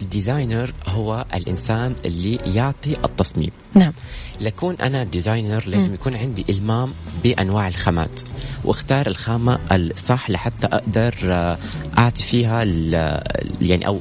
ال 0.02 0.10
designer 0.10 0.72
هو 0.86 1.24
الإنسان 1.34 1.94
اللي 2.04 2.38
يعطي 2.54 2.92
التصميم. 3.04 3.50
نعم. 3.74 3.92
لكون 4.40 4.74
أنا 4.74 5.04
designer 5.04 5.64
لازم 5.66 5.94
يكون 5.94 6.16
عندي 6.16 6.44
إلمام 6.50 6.94
بأنواع 7.22 7.68
الخامات. 7.68 8.20
واختار 8.64 9.06
الخامة 9.06 9.58
الصح 9.72 10.30
لحتى 10.30 10.66
أقدر 10.66 11.14
آه، 11.24 11.58
أعطي 11.98 12.22
فيها 12.22 12.64
يعني 13.60 13.86
أو 13.86 14.00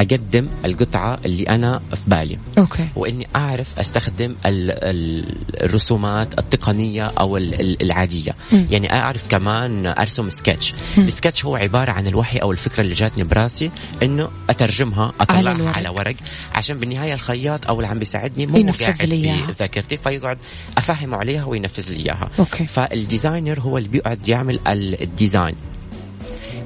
أقدم 0.00 0.48
القطعة 0.64 1.18
اللي 1.24 1.42
أنا 1.42 1.80
في 1.94 2.02
بالي 2.06 2.38
okay 2.58 2.88
وإني 2.96 3.26
أعرف 3.36 3.78
أستخدم 3.80 4.34
ال- 4.46 4.70
ال- 4.70 5.34
الرسومات 5.64 6.38
التقنية 6.38 7.04
أو 7.20 7.36
ال- 7.36 7.60
ال- 7.60 7.82
العادية 7.82 8.32
مم. 8.52 8.66
يعني 8.70 8.92
أعرف 8.92 9.28
كمان 9.28 9.86
أرسم 9.86 10.28
sketch 10.30 10.74
ال 10.98 11.05
sketch 11.05 11.44
هو 11.44 11.56
عبارة 11.56 11.90
عن 11.92 12.06
الوحي 12.06 12.38
أو 12.38 12.52
الفكرة 12.52 12.80
اللي 12.80 12.94
جاتني 12.94 13.24
براسي 13.24 13.70
إنه 14.02 14.28
أترجمها 14.50 15.12
أطلعها 15.20 15.40
الورق. 15.40 15.68
على, 15.68 15.68
على 15.76 15.88
ورق 15.88 16.14
عشان 16.54 16.76
بالنهاية 16.76 17.14
الخياط 17.14 17.66
أو 17.66 17.76
اللي 17.76 17.86
عم 17.88 17.98
بيساعدني 17.98 18.46
مو 18.46 18.56
ينفذ 18.56 18.84
قاعد. 18.84 19.52
بذاكرتي 19.52 19.96
فيقعد 19.96 20.38
أفهمه 20.78 21.16
عليها 21.16 21.44
وينفذ 21.44 21.88
لي 21.88 21.96
إياها. 21.96 22.30
فال 22.66 22.85
designer 22.85 23.60
هو 23.60 23.78
اللي 23.78 23.88
بيقعد 23.88 24.28
يعمل 24.28 24.60
ال- 24.68 25.02
ال 25.02 25.09
design 25.09 25.54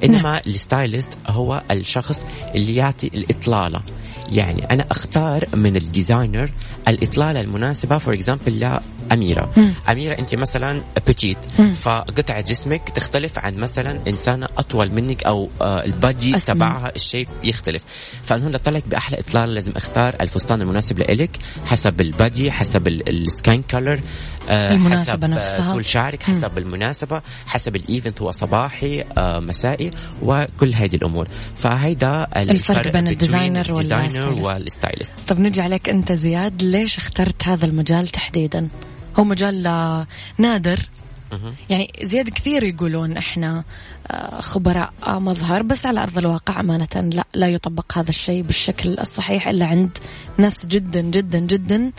إنما 0.03 0.41
ال 0.47 0.55
stylist 0.55 1.09
هو 1.27 1.61
الشخص 1.71 2.19
اللي 2.55 2.75
يعطي 2.75 3.07
الإطلالة 3.07 3.81
يعني 4.31 4.65
أنا 4.71 4.85
أختار 4.91 5.45
من 5.53 5.75
ال 5.75 5.83
designer 5.83 6.51
الإطلالة 6.87 7.41
المناسبة 7.41 7.97
for 7.97 8.13
example 8.13 8.59
لأميرة 9.09 9.53
مم. 9.57 9.73
أميرة 9.89 10.19
أنت 10.19 10.35
مثلا 10.35 10.81
petite. 11.07 11.37
فقطعه 11.81 12.41
جسمك 12.41 12.89
تختلف 12.89 13.39
عن 13.39 13.55
مثلا 13.55 13.99
إنسانة 14.07 14.47
أطول 14.57 14.91
منك 14.91 15.23
أو 15.23 15.49
آه 15.61 15.85
ال 15.85 15.93
body. 15.93 16.31
تبعها 16.31 16.91
ال 16.95 17.00
shape 17.00 17.27
يختلف 17.43 17.83
فأنا 18.23 18.43
هون 18.45 18.51
لطلعك 18.51 18.83
بأحلى 18.87 19.19
إطلالة 19.19 19.53
لازم 19.53 19.71
أختار 19.75 20.15
الفستان 20.21 20.61
المناسب 20.61 20.99
لإلك 20.99 21.39
حسب 21.65 22.01
ال 22.01 22.11
body 22.11 22.51
حسب 22.51 22.87
ال 22.87 23.02
skin 23.02 23.61
color 23.61 23.99
المناسبة 24.49 25.13
حسب 25.13 25.23
آه، 25.23 25.27
نفسها. 25.27 25.71
طول 25.71 25.85
شعرك. 25.85 26.23
حسب 26.23 26.57
المناسبة 26.57 27.21
حسب 27.45 27.75
ال 27.75 27.83
event 27.83 28.21
هو 28.21 28.31
صباحي 28.31 29.03
آه، 29.17 29.39
مسائي 29.39 29.91
وكل 30.21 30.73
هذه 30.73 30.95
الأمور 30.95 31.27
فهيدا 31.55 32.27
الفرق 32.37 32.91
بين 32.93 33.07
ال 33.07 33.14
designer 33.14 33.73
وال 34.47 34.60
stylist. 34.60 35.13
طب 35.27 35.39
نجي 35.39 35.61
عليك 35.61 35.89
أنت 35.89 36.11
زياد 36.11 36.63
ليش 36.63 36.97
اخترت 36.97 37.47
هذا 37.47 37.65
المجال 37.65 38.07
تحديدا 38.07 38.67
هو 39.15 39.23
مجال 39.23 39.67
آه، 39.67 40.07
نادر. 40.37 40.89
يعني 41.69 41.91
زياد 42.03 42.29
كثير 42.29 42.63
يقولون 42.63 43.17
إحنا 43.17 43.63
آه، 44.11 44.41
خبراء 44.41 44.93
آه، 45.07 45.19
مظهر 45.19 45.61
بس 45.61 45.85
على 45.85 46.03
أرض 46.03 46.17
الواقع 46.17 46.59
أمانة 46.59 46.87
لا 46.95 47.23
لا 47.33 47.47
يطبق 47.47 47.97
هذا 47.97 48.09
الشيء 48.09 48.41
بالشكل 48.41 48.99
الصحيح 48.99 49.47
إلا 49.47 49.65
عند 49.65 49.97
ناس 50.37 50.65
جدا 50.65 51.01
جدا 51.01 51.39
جدا 51.39 51.91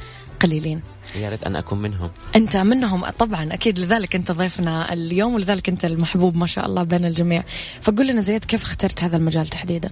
قليلين 0.42 0.82
يا 1.14 1.28
ريت 1.28 1.44
أنا 1.44 1.58
أكون 1.58 1.82
منهم. 1.82 2.10
أنت 2.36 2.56
منهم 2.56 3.06
طبعا 3.10 3.54
أكيد 3.54 3.78
لذلك 3.78 4.14
أنت 4.14 4.32
ضيفنا 4.32 4.92
اليوم 4.92 5.34
ولذلك 5.34 5.68
أنت 5.68 5.84
المحبوب 5.84 6.36
ما 6.36 6.46
شاء 6.46 6.66
الله 6.66 6.82
بين 6.82 7.04
الجميع. 7.04 7.44
فقول 7.80 8.06
لنا 8.06 8.20
زياد 8.20 8.44
كيف 8.44 8.62
اخترت 8.62 9.02
هذا 9.02 9.16
المجال 9.16 9.46
تحديدا؟ 9.46 9.90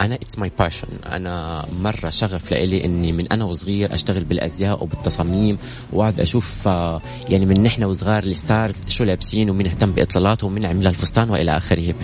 أنا 0.00 0.14
it's 0.14 0.38
my 0.38 0.52
passion 0.58 0.88
أنا 1.12 1.66
مرة 1.72 2.10
شغف 2.10 2.50
لإلي 2.50 2.84
إني 2.84 3.12
من 3.12 3.32
أنا 3.32 3.44
وصغير 3.44 3.94
أشتغل 3.94 4.24
بالأزياء 4.24 4.82
وبالتصاميم 4.82 5.56
وأقعد 5.92 6.20
أشوف 6.20 6.68
آه، 6.68 7.00
يعني 7.28 7.46
من 7.46 7.62
نحن 7.62 7.84
وصغار 7.84 8.22
ال 8.22 8.32
stars 8.32 8.84
شو 8.88 9.04
لابسين 9.04 9.50
ومين 9.50 9.66
اهتم 9.66 9.92
بإطلالاتهم 9.92 10.50
ومين 10.50 10.66
عمل 10.66 10.86
الفستان 10.86 11.30
وإلى 11.30 11.56
آخره. 11.56 11.94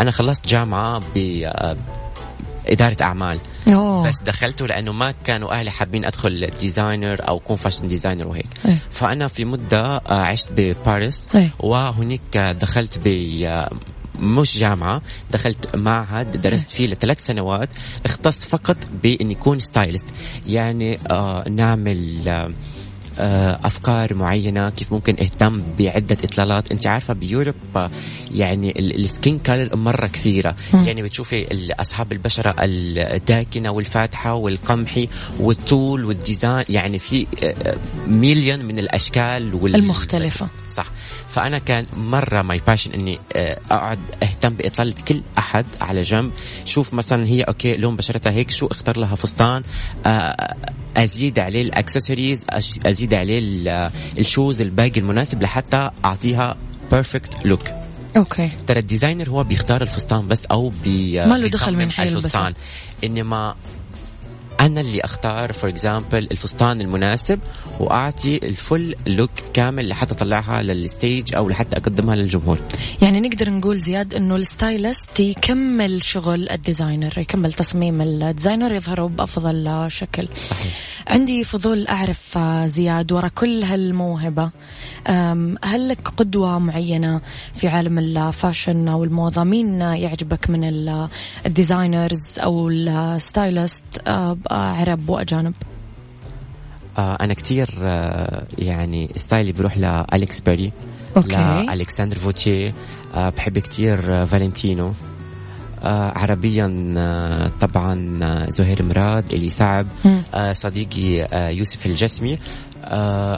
أنا 0.00 0.10
خلصت 0.10 0.48
جامعة 0.48 1.00
ب 1.14 1.42
آه، 1.44 1.76
إدارة 2.70 2.96
أعمال 3.00 3.38
أوه. 3.68 4.08
بس 4.08 4.14
دخلته 4.26 4.66
لأنه 4.66 4.92
ما 4.92 5.14
كانوا 5.24 5.52
أهلي 5.52 5.70
حابين 5.70 6.04
أدخل 6.04 6.50
designer 6.60 7.28
أو 7.28 7.36
اكون 7.36 7.56
fashion 7.56 7.86
designer 7.86 8.26
وهيك 8.26 8.46
إيه. 8.66 8.76
فأنا 8.90 9.28
في 9.28 9.44
مدة 9.44 9.96
آه، 9.96 10.20
عشت 10.20 10.48
بباريس 10.56 11.28
إيه. 11.34 11.50
وهناك 11.60 12.36
دخلت 12.36 12.98
ب 12.98 13.06
آه، 13.44 13.70
مش 14.18 14.58
جامعة 14.58 15.02
دخلت 15.30 15.76
معهد 15.76 16.40
درست 16.40 16.70
فيه 16.70 16.86
لثلاث 16.86 17.26
سنوات 17.26 17.68
اختص 18.04 18.44
فقط 18.44 18.76
بإني 19.02 19.34
أكون 19.34 19.60
stylist 19.60 20.06
يعني 20.46 20.98
آه 21.10 21.48
نعمل 21.48 22.28
آه 22.28 22.32
آه، 22.32 22.52
أفكار 23.66 24.14
معينة 24.14 24.70
كيف 24.70 24.92
ممكن 24.92 25.16
اهتم 25.20 25.62
بعدة 25.78 26.16
إطلالات. 26.24 26.72
أنت 26.72 26.86
عارفة 26.86 27.14
ب 27.14 27.20
Europe 27.20 27.54
آه، 27.76 27.90
يعني 28.34 28.70
ال- 28.78 29.04
ال 29.04 29.11
skin 29.11 29.38
color 29.38 29.76
مرة 29.76 30.06
كثيرة. 30.06 30.56
يعني 30.86 31.02
بتشوفي 31.02 31.46
أصحاب 31.80 32.12
البشرة 32.12 32.54
الداكنة 32.58 33.70
والفاتحة 33.70 34.34
والقمحي 34.34 35.08
والطول 35.40 36.04
وال 36.04 36.19
design 36.19 36.64
يعني 36.68 36.98
في 36.98 37.26
آه، 37.44 37.76
مليون 38.06 38.64
من 38.64 38.78
الأشكال 38.78 39.54
وال... 39.54 39.74
المختلفة. 39.74 40.48
صح. 40.68 40.86
فأنا 41.30 41.58
كان 41.58 41.84
مرة 41.96 42.42
my 42.42 42.60
passion 42.66 42.92
إني 42.92 43.18
آه، 43.36 43.60
أقعد 43.70 43.98
أهتم 44.22 44.54
بإطلالة 44.54 44.94
كل 45.08 45.20
أحد 45.38 45.66
على 45.80 46.02
جنب. 46.02 46.30
شوف 46.64 46.94
مثلا 46.94 47.26
هي 47.26 47.42
okay 47.42 47.76
لون 47.76 47.96
بشرتها 47.96 48.32
هيك 48.32 48.50
شو 48.50 48.66
اختار 48.66 48.98
لها 48.98 49.14
فستان؟ 49.14 49.62
آه، 50.06 50.54
أزيد 50.96 51.38
عليه 51.38 51.62
الأكسسوارز 51.62 52.40
أزيد 52.86 53.14
عليه 53.14 53.38
ال- 53.38 53.90
ال 54.18 54.25
shoes 54.25 54.60
الباقي 54.60 55.00
المناسب 55.00 55.42
لحتى 55.42 55.90
أعطيها 56.04 56.56
perfect 56.92 57.46
look 57.46 57.62
okay. 58.16 58.50
ترى 58.66 58.78
ال 58.80 58.86
designer 58.86 59.30
هو 59.30 59.44
بيختار 59.44 59.82
الفستان 59.82 60.28
بس 60.28 60.44
أو 60.44 60.72
بي 60.84 61.26
ما 61.26 61.38
له 61.38 61.48
دخل 61.48 61.76
من 61.76 61.90
حيلبسه. 61.92 62.16
الفستان. 62.18 62.52
إنما 63.04 63.54
أنا 64.60 64.80
اللي 64.80 65.00
أختار 65.00 65.52
for 65.52 65.70
example 65.70 66.28
الفستان 66.32 66.80
المناسب 66.80 67.40
وأعطي 67.80 68.36
ال 68.36 68.48
full 68.48 68.94
look 69.06 69.30
كامل 69.54 69.88
لحتى 69.88 70.14
أطلعها 70.14 70.62
لل 70.62 70.83
stage 70.83 71.34
أو 71.34 71.48
لحتى 71.48 71.76
أقدمها 71.76 72.16
للجمهور. 72.16 72.58
يعني 73.02 73.20
نقدر 73.20 73.50
نقول 73.50 73.78
زياد 73.78 74.14
إنه 74.14 74.36
ال 74.36 74.47
stylist 74.47 75.20
يكمل 75.20 76.02
شغل 76.02 76.48
ال 76.50 76.58
designer 76.58 77.18
يكمل 77.18 77.52
تصميم 77.52 78.00
ال 78.00 78.08
designer 78.08 78.72
يظهروا 78.74 79.08
بأفضل 79.08 79.86
شكل. 79.90 80.28
صحيح. 80.50 80.72
عندي 81.08 81.44
فضول 81.44 81.86
أعرف 81.86 82.38
زياد 82.66 83.12
ورا 83.12 83.28
كل 83.28 83.62
هالموهبة. 83.62 84.50
هل 85.64 85.88
لك 85.88 86.08
قدوة 86.16 86.58
معينة 86.58 87.20
في 87.54 87.68
عالم 87.68 87.98
ال 87.98 88.09
fashion 88.09 88.88
أو 88.88 89.04
الموضة؟ 89.04 89.44
مين 89.44 89.80
يعجبك 89.80 90.50
من 90.50 90.64
ال- 90.64 91.08
ال 91.46 91.55
designers 91.55 92.38
أو 92.38 92.68
ال 92.68 92.81
stylist؟ 92.81 93.84
عرب 94.50 95.08
وأجانب؟ 95.08 95.54
آه 96.98 97.18
أنا 97.20 97.34
كتير 97.34 97.68
آه 97.82 98.46
يعني 98.58 99.10
style 99.16 99.46
ي 99.46 99.52
بروح 99.52 99.78
لالكس 99.78 100.40
بيري 100.40 100.72
أوكي. 101.16 101.36
لالكسندر 101.66 102.16
فوتشي 102.16 102.68
آه 103.14 103.28
بحب 103.36 103.58
كتير 103.58 104.22
آه 104.22 104.24
فالنتينو. 104.24 104.92
عربيا 105.84 106.66
طبعا 107.60 108.18
زهير 108.48 108.82
مراد 108.82 109.32
إلي 109.32 109.50
صعب 109.50 109.86
صديقي 110.52 111.28
يوسف 111.56 111.86
الجسمي. 111.86 112.38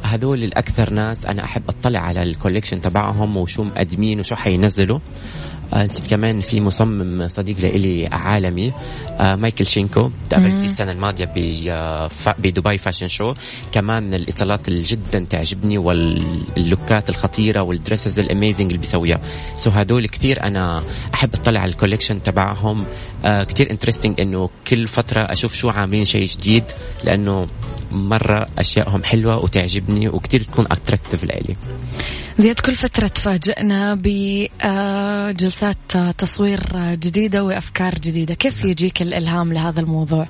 هذول 0.04 0.44
الأكثر 0.44 0.92
ناس 0.92 1.26
أنا 1.26 1.44
أحب 1.44 1.62
أطلع 1.68 2.00
على 2.00 2.22
الكوليكشن 2.22 2.82
تبعهم 2.82 3.36
وشو 3.36 3.62
مقدمين 3.62 4.20
وشو 4.20 4.36
حينزلوا. 4.36 4.98
نسيت 5.74 6.06
كمان 6.06 6.40
في 6.40 6.60
مصمم 6.60 7.28
صديق 7.28 7.56
لإلي 7.60 8.06
عالمي 8.06 8.72
آه 9.20 9.34
مايكل 9.34 9.66
شينكو 9.66 10.10
تقابلت 10.30 10.54
فيه 10.58 10.64
السنة 10.64 10.92
الماضية 10.92 11.24
ب- 11.24 11.66
آه، 11.68 12.10
بدبي 12.38 12.78
فاشن 12.78 13.08
شو. 13.08 13.32
كمان 13.72 14.02
من 14.02 14.14
الإطلالات 14.14 14.68
اللي 14.68 14.82
جدا 14.82 15.26
تعجبني 15.30 15.78
وال 15.78 16.15
look 16.15 16.89
ات 16.89 17.08
الخطيرة 17.08 17.60
وال 17.60 17.73
dresses 17.73 18.18
ال 18.18 18.24
amazing 18.24 18.66
اللي 18.66 18.78
بيسويها. 18.78 19.20
so 19.56 19.70
هدول 19.70 20.06
كثير 20.06 20.42
أنا 20.42 20.82
أحب 21.14 21.34
أطلع 21.34 21.60
على 21.60 21.70
ال 21.70 21.75
collection 21.75 22.22
تبعهم. 22.22 22.84
آه 23.24 23.42
كثير 23.44 23.70
interesting 23.70 24.20
إنه 24.20 24.50
كل 24.66 24.88
فترة 24.88 25.20
أشوف 25.20 25.54
شو 25.54 25.68
عاملين 25.68 26.04
شيء 26.04 26.26
جديد 26.26 26.64
لأنه 27.04 27.46
مرة 27.92 28.46
أشيائهم 28.58 29.04
حلوة 29.04 29.38
وتعجبني 29.44 30.08
وكثير 30.08 30.42
تكون 30.42 30.64
attractive 30.70 31.24
لإلي. 31.24 31.56
زياد 32.38 32.60
كل 32.60 32.74
فترة 32.74 33.06
تفاجئنا 33.06 33.94
بجلسات 34.04 35.76
تصوير 36.18 36.60
جديدة 36.76 37.44
وأفكار 37.44 37.94
جديدة. 37.94 38.34
كيف 38.34 38.64
يجيك 38.64 39.02
الإلهام 39.02 39.52
لهذا 39.52 39.80
الموضوع؟ 39.80 40.28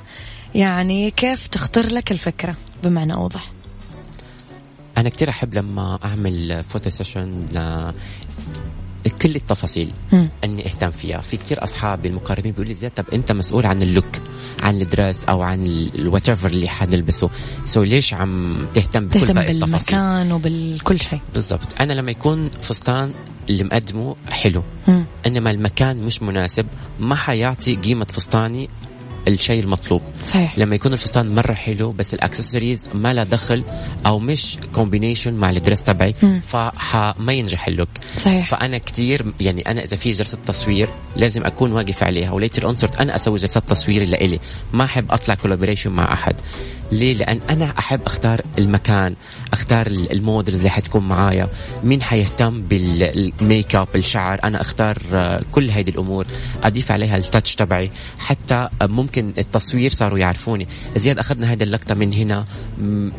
يعني 0.54 1.10
كيف 1.10 1.46
تخطر 1.46 1.86
لك 1.86 2.12
الفكرة 2.12 2.56
بمعنى 2.84 3.14
أوضح؟ 3.14 3.50
أنا 4.98 5.08
كتير 5.08 5.30
أحب 5.30 5.54
لما 5.54 5.98
أعمل 6.04 6.64
photo 6.64 6.90
session 6.90 7.46
كل 9.08 9.36
التفاصيل 9.36 9.92
مم. 10.12 10.28
أني 10.44 10.66
أهتم 10.66 10.90
فيها. 10.90 11.20
في 11.20 11.36
كتير 11.36 11.64
اصحابي 11.64 12.08
المقربين 12.08 12.52
بيقولوا 12.52 12.68
لي 12.72 12.74
زياد 12.74 12.92
طب 12.92 13.04
أنت 13.12 13.32
مسؤول 13.32 13.66
عن 13.66 13.82
ال 13.82 13.87
look 13.87 14.04
عن 14.62 14.80
ال 14.80 14.88
dress 14.88 15.24
أو 15.28 15.42
عن 15.42 15.66
ال 15.66 15.79
what 15.79 16.28
اللي 16.46 16.68
حنلبسه. 16.68 17.30
so 17.64 17.82
ليش 17.82 18.14
عم 18.14 18.56
تهتم 18.74 19.06
بكل 19.06 19.20
تهتم 19.20 19.34
باقي 19.34 19.52
التفاصيل؟ 19.52 19.96
بالمكان 19.96 20.32
وبالكل 20.32 21.00
شيء. 21.00 21.20
بالضبط. 21.34 21.80
أنا 21.80 21.92
لما 21.92 22.10
يكون 22.10 22.50
فستان 22.50 23.12
اللي 23.50 23.64
مقدمه 23.64 24.16
حلو 24.30 24.62
مم. 24.88 25.06
إنما 25.26 25.50
المكان 25.50 25.96
مش 25.96 26.22
مناسب 26.22 26.66
ما 27.00 27.14
حيعطي 27.14 27.74
قيمة 27.76 28.04
فستاني 28.04 28.68
الشيء 29.28 29.60
المطلوب. 29.62 30.02
صحيح. 30.24 30.58
لما 30.58 30.74
يكون 30.74 30.92
الفستان 30.92 31.34
مرة 31.34 31.52
حلو 31.52 31.92
بس 31.92 32.14
الأكسسوارز 32.14 32.82
ما 32.94 33.12
لها 33.14 33.24
دخل 33.24 33.64
أو 34.06 34.18
مش 34.18 34.58
combination 34.74 35.34
مع 35.34 35.50
ال 35.50 35.56
dress 35.56 35.82
تبعي. 35.82 36.14
فما 36.42 37.32
ينجح 37.32 37.66
ال 37.66 37.70
look. 37.70 37.88
صحيح. 38.16 38.50
فأنا 38.50 38.78
كثير 38.78 39.32
يعني 39.40 39.62
أنا 39.62 39.84
إذا 39.84 39.96
في 39.96 40.12
جلسة 40.12 40.38
تصوير 40.46 40.88
لازم 41.16 41.44
أكون 41.46 41.72
واقف 41.72 42.02
عليها. 42.02 42.30
و 42.32 42.38
later 42.38 42.66
on 42.66 42.76
صرت 42.76 43.00
أنا 43.00 43.16
أسوي 43.16 43.38
جلسات 43.38 43.68
تصوير 43.68 44.04
لإلي. 44.04 44.40
ما 44.72 44.84
أحب 44.84 45.12
أطلع 45.12 45.34
collaboration 45.34 45.90
مع 45.90 46.12
أحد. 46.12 46.34
ليه؟ 46.92 47.14
لأن 47.14 47.40
أنا 47.50 47.78
أحب 47.78 48.00
أختار 48.06 48.40
المكان 48.58 49.14
أختار 49.52 49.86
ال- 49.86 50.12
ال 50.12 50.19
models 50.19 50.56
اللي 50.56 50.70
حتكون 50.70 51.08
معايا. 51.08 51.48
مين 51.84 52.02
حيهتم 52.02 52.62
بالميك 52.62 53.74
اب 53.74 53.88
الشعر؟ 53.94 54.40
أنا 54.44 54.60
أختار 54.60 54.98
آه، 55.12 55.42
كل 55.52 55.70
هذه 55.70 55.90
الأمور. 55.90 56.26
أضيف 56.62 56.92
عليها 56.92 57.16
ال 57.16 57.23
touch 57.23 57.54
تبعي. 57.54 57.90
حتى 58.18 58.68
آه، 58.82 58.86
ممكن 58.86 59.32
التصوير 59.38 59.94
صاروا 59.94 60.18
يعرفوني. 60.18 60.68
زياد 60.96 61.18
أخذنا 61.18 61.52
هذه 61.52 61.62
اللقطة 61.62 61.94
من 61.94 62.12
هنا 62.12 62.44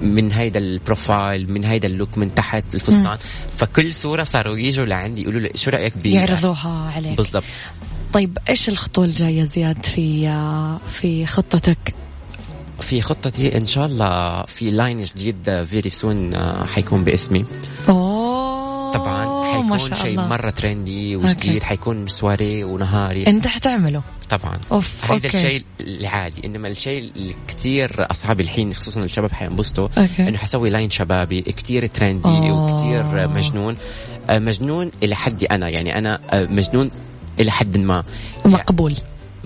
من 0.02 0.32
هيدا 0.32 0.60
ال 0.60 0.71
profile 0.71 1.52
من 1.52 1.66
هيدا 1.66 1.88
ال 1.88 1.94
look 1.94 2.18
من 2.18 2.36
تحت 2.36 2.76
الفستان. 2.76 3.18
فكل 3.58 3.94
صورة 3.94 4.24
صاروا 4.24 4.58
يجوا 4.58 4.86
لعندي 4.86 5.22
يقولوا 5.22 5.40
لي 5.42 5.52
شو 5.56 5.72
رأيك 5.72 5.98
ب 5.98 6.06
يعرضوها 6.06 6.92
عليك. 6.96 7.18
بالضبط. 7.18 7.44
طيب 8.14 8.38
إيش 8.50 8.70
الخطوة 8.70 9.06
الجاية 9.06 9.44
زياد 9.44 9.86
في 9.86 10.28
آه، 10.28 10.76
في 10.92 11.26
خطتك 11.26 11.94
في 12.80 13.02
خطتي 13.02 13.58
إن 13.58 13.66
شاء 13.66 13.86
الله 13.86 14.44
في 14.44 14.72
line 14.72 15.04
جديد 15.04 15.64
very 15.66 15.90
soon 15.90 16.34
حيكون 16.66 17.04
باسمي 17.04 17.46
أوه 17.90 18.92
طبعا 18.92 19.54
حيكون 19.54 19.96
شيء. 19.96 20.20
مرة 20.20 20.50
trendy. 20.50 21.16
وجديد 21.16 21.64
حيكون 21.64 22.08
سواري 22.08 22.64
ونهاري 22.64 23.28
أنت 23.28 23.48
حتعمله 23.48 24.02
طبعا 24.30 24.58
أوف 24.72 25.12
هذا. 25.12 25.28
الشيء 25.28 25.64
العادي 25.82 26.48
إنما 26.48 26.68
الشيء 26.68 27.12
اللي 27.16 27.36
كثير 27.48 28.12
اصحابي 28.12 28.44
الحين 28.44 28.74
خصوصا 28.74 29.04
الشباب 29.04 29.32
حينبسطوا. 29.32 29.88
إنه 30.20 30.38
حسوي 30.38 30.70
line 30.70 30.90
شبابي 30.90 31.42
كثير 31.42 31.86
trendy 31.86 32.30
أوه. 32.30 32.74
وكثير 32.74 33.28
مجنون 33.28 33.76
آه، 34.30 34.40
مجنون 34.40 34.90
إلى 35.04 35.16
حدي 35.16 35.46
أنا 35.46 35.70
يعني 35.70 35.98
أنا 35.98 36.20
آه، 36.30 36.46
مجنون 36.46 36.90
إلى 37.42 37.52
حد 37.52 37.78
ما. 37.78 38.04
مقبول 38.46 38.96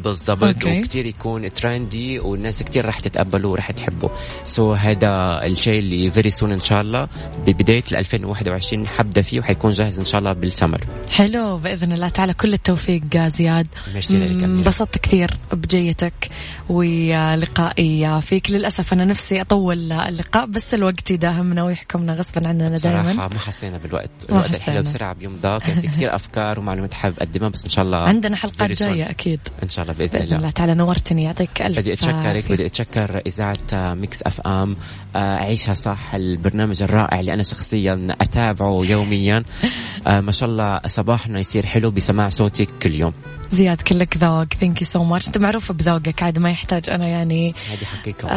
بالضبط 0.05 0.43
okay. 0.43 0.79
وكثير 0.79 1.05
يكون 1.05 1.53
trendy 1.53 2.19
والناس 2.19 2.63
كثير 2.63 2.85
راح 2.85 2.99
تتقبله 2.99 3.49
وراح 3.49 3.71
تحبه 3.71 4.09
so 4.45 4.77
هذا 4.79 5.41
الشيء 5.45 5.79
اللي 5.79 6.09
very 6.09 6.29
soon 6.29 6.51
إن 6.51 6.59
شاء 6.59 6.81
الله 6.81 7.07
ببداية 7.47 7.83
2021 7.91 8.87
حبدأ 8.87 9.21
فيه 9.21 9.39
وحيكون 9.39 9.71
جاهز 9.71 9.99
إن 9.99 10.05
شاء 10.05 10.19
الله 10.19 10.33
بالسمر 10.33 10.81
حلو 11.09 11.57
بإذن 11.57 11.91
الله 11.91 12.09
تعالى 12.09 12.33
كل 12.33 12.53
التوفيق 12.53 13.17
زياد 13.17 13.67
ميرسي 13.93 14.17
لك 14.17 14.31
أميرة. 14.31 14.45
انبسطت 14.45 14.97
كثير 14.97 15.31
بجيتك 15.53 16.29
ولقائي 16.69 18.21
فيك 18.21 18.51
للاسف 18.51 18.93
أنا 18.93 19.05
نفسي 19.05 19.41
أطول 19.41 19.91
اللقاء 19.91 20.45
بس 20.45 20.73
الوقت 20.73 21.11
يداهمنا 21.11 21.63
ويحكمنا 21.63 22.13
غصبا 22.13 22.47
عننا 22.47 22.69
دائما 22.69 22.77
صراحة 22.77 23.29
ما 23.29 23.39
حسينا 23.39 23.77
بالوقت 23.77 24.09
الوقت. 24.29 24.55
الحلو 24.55 24.81
بسرعة 24.81 25.13
بيمضى 25.13 25.59
كان 25.59 25.81
في 25.81 25.87
كثير 25.87 26.15
أفكار 26.15 26.59
ومعلومات 26.59 26.93
حابب 26.93 27.15
أقدمها 27.19 27.49
بس 27.49 27.63
إن 27.63 27.69
شاء 27.69 27.85
الله 27.85 27.97
عندنا 27.97 28.35
حلقات. 28.35 28.71
جاية 28.71 29.09
أكيد 29.09 29.39
إن 29.63 29.69
شاء 29.69 29.83
الله 29.83 29.94
بإذن, 29.99 30.11
بإذن 30.11 30.23
الله. 30.23 30.37
الله. 30.37 30.49
تعالى 30.49 30.73
نورتني 30.73 31.23
يعطيك 31.23 31.61
ألف 31.61 31.79
بدي 31.79 31.93
أتشكرك. 31.93 32.51
بدي 32.51 32.65
أتشكر 32.65 33.21
إذاعة 33.27 33.93
Mix 33.93 34.21
FM. 34.21 34.75
آه، 35.15 35.35
عيشها 35.35 35.73
صح 35.73 36.15
البرنامج 36.15 36.83
الرائع 36.83 37.19
اللي 37.19 37.33
أنا 37.33 37.43
شخصيا 37.43 38.07
أتابعه 38.21 38.81
يوميا. 38.85 39.43
آه، 40.07 40.21
ما 40.21 40.31
شاء 40.31 40.49
الله 40.49 40.79
صباحنا 40.87 41.39
يصير 41.39 41.65
حلو 41.65 41.91
بسماع 41.91 42.29
صوتك 42.29 42.69
كل 42.81 42.95
يوم. 42.95 43.13
زياد 43.49 43.81
كلك 43.81 44.17
ذوق. 44.17 44.53
thank 44.53 44.81
you 44.81 44.87
so 44.87 45.03
much 45.03 45.27
أنت 45.27 45.37
معروفة 45.37 45.73
بذوقك 45.73 46.23
عاد 46.23 46.39
ما 46.39 46.49
يحتاج 46.49 46.89
أنا 46.89 47.07
يعني 47.07 47.53
هذه 47.71 47.85
حقيقة 47.85 48.27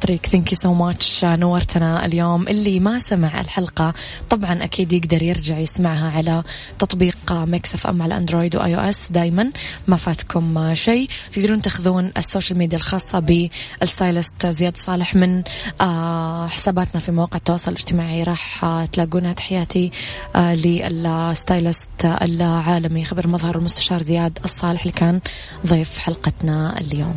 طريق. 0.00 0.26
thank 0.26 0.52
you 0.52 0.58
so 0.58 0.74
much 0.74 1.24
نورتنا 1.24 2.06
اليوم. 2.06 2.48
اللي 2.48 2.80
ما 2.80 2.98
سمع 2.98 3.40
الحلقة 3.40 3.94
طبعا 4.30 4.64
أكيد 4.64 4.92
يقدر 4.92 5.22
يرجع 5.22 5.58
يسمعها 5.58 6.10
على 6.10 6.42
تطبيق 6.78 7.32
Mix 7.32 7.74
FM 7.74 8.02
على 8.02 8.16
Android 8.16 8.56
و 8.56 8.74
iOS 8.76 9.12
دائما 9.12 9.50
ما 9.88 9.96
فاتكم 9.96 10.58
آه، 10.58 10.74
شيء 11.00 11.08
تقدرون 11.32 11.62
تاخذون 11.62 12.12
ال 12.16 12.22
social 12.22 12.58
media 12.58 12.78
الخاصة 12.78 13.18
بال 13.18 13.46
stylist 13.46 14.46
زياد 14.46 14.76
صالح 14.76 15.14
من 15.14 15.42
آه 15.80 16.46
حساباتنا 16.46 17.00
في 17.00 17.12
مواقع 17.12 17.36
التواصل 17.36 17.70
الاجتماعي. 17.70 18.22
راح 18.22 18.64
آه 18.64 18.84
تلاقونها 18.84 19.32
تحياتي 19.32 19.90
آه 20.36 20.54
لل 20.54 20.87
stylist 20.87 22.04
العالمي 22.04 23.04
خبير 23.04 23.26
مظهر 23.26 23.58
المستشار 23.58 24.02
زياد 24.02 24.38
الصالح 24.44 24.80
اللي 24.80 24.92
كان 24.92 25.20
ضيف 25.66 25.98
حلقتنا 25.98 26.80
اليوم. 26.80 27.16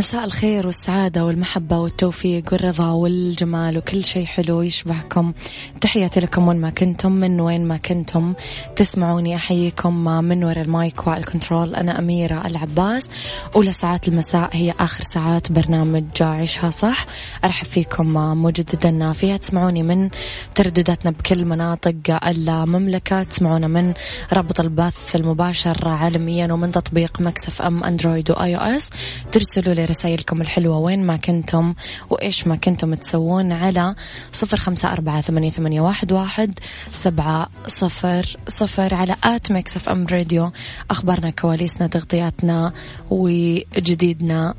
مساء 0.00 0.24
الخير 0.24 0.66
والسعادة 0.66 1.24
والمحبة 1.24 1.78
والتوفيق 1.78 2.52
والرضا 2.52 2.90
والجمال 2.90 3.78
وكل 3.78 4.04
شيء 4.04 4.24
حلو 4.24 4.62
يشبهكم. 4.62 5.32
تحياتي 5.80 6.20
لكم 6.20 6.48
وين 6.48 6.56
ما 6.56 6.70
كنتم 6.70 7.12
من 7.12 7.40
وين 7.40 7.68
ما 7.68 7.76
كنتم. 7.76 8.34
تسمعوني 8.76 9.36
أحييكم 9.36 10.04
من 10.24 10.44
وراء 10.44 10.60
ال 10.60 10.71
mic 10.71 11.06
وال 11.06 11.21
control 11.21 11.74
أنا 11.74 11.98
أميرة 11.98 12.46
العباس. 12.46 13.10
أولى 13.56 13.72
ساعات 13.72 14.08
المساء 14.08 14.48
هي 14.52 14.74
آخر 14.80 15.00
ساعات 15.00 15.52
برنامج 15.52 16.04
عيشها 16.20 16.70
صح. 16.70 17.06
أرحب 17.44 17.66
فيكم 17.66 18.14
مجددا. 18.42 19.12
فيها 19.12 19.36
تسمعوني 19.36 19.82
من 19.82 20.10
تردداتنا 20.54 21.10
بكل 21.10 21.44
مناطق 21.44 21.94
المملكة. 22.26 23.22
تسمعونا 23.22 23.66
من 23.66 23.94
رابط 24.32 24.60
البث 24.60 25.16
المباشر 25.16 25.88
عالميا 25.88 26.52
ومن 26.52 26.72
تطبيق 26.72 27.20
Mix 27.20 27.62
FM 27.62 27.84
Android 27.84 28.30
و 28.30 28.56
iOS 28.56 28.90
ترسلوا 29.32 29.74
لي 29.74 29.89
رسائلكم 29.90 30.40
الحلوة. 30.40 30.78
وين 30.78 31.06
ما 31.06 31.16
كنتم 31.16 31.74
وإيش 32.10 32.46
ما 32.46 32.56
كنتم 32.56 32.94
تسوون 32.94 33.52
على 33.52 33.94
صفر 34.32 34.56
خمسة 34.56 34.92
أربعة 34.92 35.20
ثمانية, 35.20 35.50
ثمانية 35.50 35.80
واحد, 35.80 36.12
واحد 36.12 36.58
سبعة 36.92 37.48
صفر 37.66 38.36
صفر 38.48 38.94
على 38.94 39.16
at 39.24 39.52
Mix 39.52 39.76
FM 39.76 40.06
Radio. 40.06 40.52
أخبارنا 40.90 41.30
كواليسنا 41.30 41.86
تغطياتنا 41.86 42.72
وجديدنا. 43.10 44.54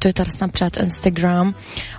تويتر 0.00 0.28
سناب 0.28 0.56
شات 0.56 0.78
إنستغرام 0.78 1.54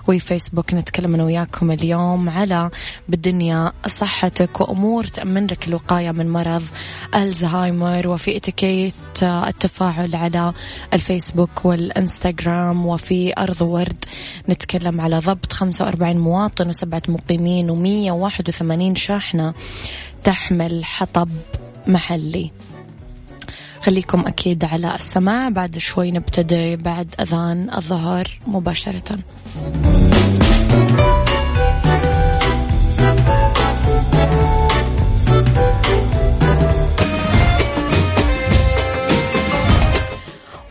وفيسبوك 0.08 0.74
نتكلم 0.74 1.14
أنا 1.14 1.24
وياكم 1.24 1.70
اليوم 1.70 2.28
على 2.28 2.70
بالدنيا 3.08 3.72
صحتك 3.86 4.60
وأمور 4.60 5.04
تامن 5.04 5.46
لك 5.46 5.68
الوقايه 5.68 6.10
من 6.10 6.28
مرض 6.28 6.62
ألزهايمر. 7.14 8.08
وفي 8.08 8.36
إتيكيت 8.36 9.22
آه، 9.22 9.48
التفاعل 9.48 10.14
على 10.14 10.52
الفيسبوك 10.92 11.64
والإنستغرام. 11.64 12.86
وفي 12.86 13.32
أرض 13.38 13.62
ورد 13.62 14.04
نتكلم 14.48 15.00
على 15.00 15.18
ضبط 15.18 15.52
45 15.52 16.18
مواطن 16.18 16.68
وسبعة 16.68 17.02
مقيمين 17.08 17.68
و181 17.70 18.98
شاحنة 18.98 19.54
تحمل 20.24 20.84
حطب 20.84 21.28
محلي. 21.86 22.50
خليكم 23.82 24.26
أكيد 24.26 24.64
على 24.64 24.94
السماع. 24.94 25.48
بعد 25.48 25.78
شوي 25.78 26.10
نبتدي 26.10 26.76
بعد 26.76 27.14
أذان 27.20 27.70
الظهر 27.74 28.38
مباشرة. 28.46 29.18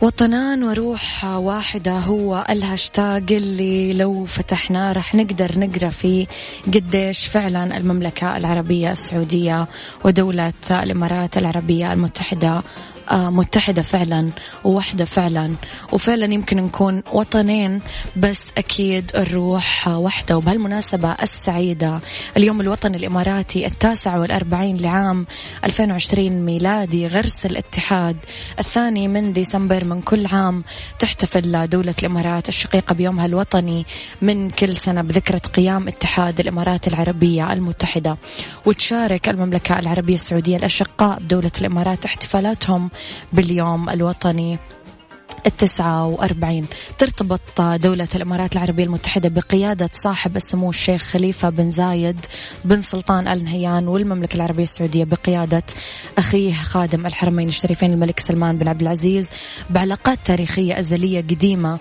وطنان 0.00 0.64
وروح 0.64 1.24
واحدة 1.24 1.98
هو 1.98 2.46
الهاشتاج 2.50 3.32
اللي 3.32 3.92
لو 3.92 4.24
فتحناه 4.24 4.92
راح 4.92 5.14
نقدر 5.14 5.58
نقرأ 5.58 5.88
فيه 5.88 6.26
قديش 6.66 7.26
فعلا 7.26 7.76
المملكة 7.76 8.36
العربية 8.36 8.92
السعودية 8.92 9.66
ودولة 10.04 10.52
الإمارات 10.70 11.38
العربية 11.38 11.92
المتحدة 11.92 12.62
متحدة 13.12 13.82
فعلا 13.82 14.30
ووحدة 14.64 15.04
فعلا. 15.04 15.54
وفعلا 15.92 16.34
يمكن 16.34 16.56
نكون 16.56 17.02
وطنين 17.12 17.80
بس 18.16 18.42
أكيد 18.58 19.10
الروح 19.14 19.88
واحدة 19.88 20.36
وبهالمناسبة 20.36 21.12
السعيدة 21.12 22.00
اليوم 22.36 22.60
الوطني 22.60 22.96
الإماراتي 22.96 23.66
التاسع 23.66 24.16
والأربعين 24.18 24.76
لعام 24.76 25.26
2020 25.64 26.44
ميلادي 26.44 27.06
غرس 27.06 27.46
الاتحاد 27.46 28.16
الثاني 28.58 29.08
من 29.08 29.32
ديسمبر 29.32 29.84
من 29.84 30.00
كل 30.00 30.26
عام 30.26 30.64
تحتفل 30.98 31.68
دولة 31.68 31.94
الإمارات 31.98 32.48
الشقيقة 32.48 32.94
بيومها 32.94 33.26
الوطني 33.26 33.86
من 34.22 34.50
كل 34.50 34.76
سنة 34.76 35.02
بذكرى 35.02 35.38
قيام 35.38 35.88
اتحاد 35.88 36.40
الإمارات 36.40 36.88
العربية 36.88 37.52
المتحدة. 37.52 38.16
وتشارك 38.66 39.28
المملكة 39.28 39.78
العربية 39.78 40.14
السعودية 40.14 40.56
الأشقاء 40.56 41.18
بدولة 41.18 41.50
الإمارات 41.60 42.04
احتفالاتهم 42.04 42.90
باليوم 43.32 43.88
الوطني. 43.88 44.58
التسعة 45.46 46.06
وأربعين. 46.06 46.66
ترتبط 46.98 47.60
دولة 47.60 48.08
الإمارات 48.14 48.52
العربية 48.52 48.84
المتحدة 48.84 49.28
بقيادة 49.28 49.90
صاحب 49.92 50.36
السمو 50.36 50.70
الشيخ 50.70 51.02
خليفة 51.02 51.48
بن 51.50 51.70
زايد 51.70 52.26
بن 52.64 52.80
سلطان 52.80 53.28
آل 53.28 53.44
نهيان 53.44 53.88
والمملكة 53.88 54.34
العربية 54.34 54.62
السعودية 54.62 55.04
بقيادة 55.04 55.62
أخيه 56.18 56.54
خادم 56.54 57.06
الحرمين 57.06 57.48
الشريفين 57.48 57.92
الملك 57.92 58.20
سلمان 58.20 58.58
بن 58.58 58.68
عبد 58.68 58.80
العزيز 58.80 59.28
بعلاقات 59.70 60.18
تاريخية 60.24 60.78
أزلية 60.78 61.20
قديمة 61.20 61.78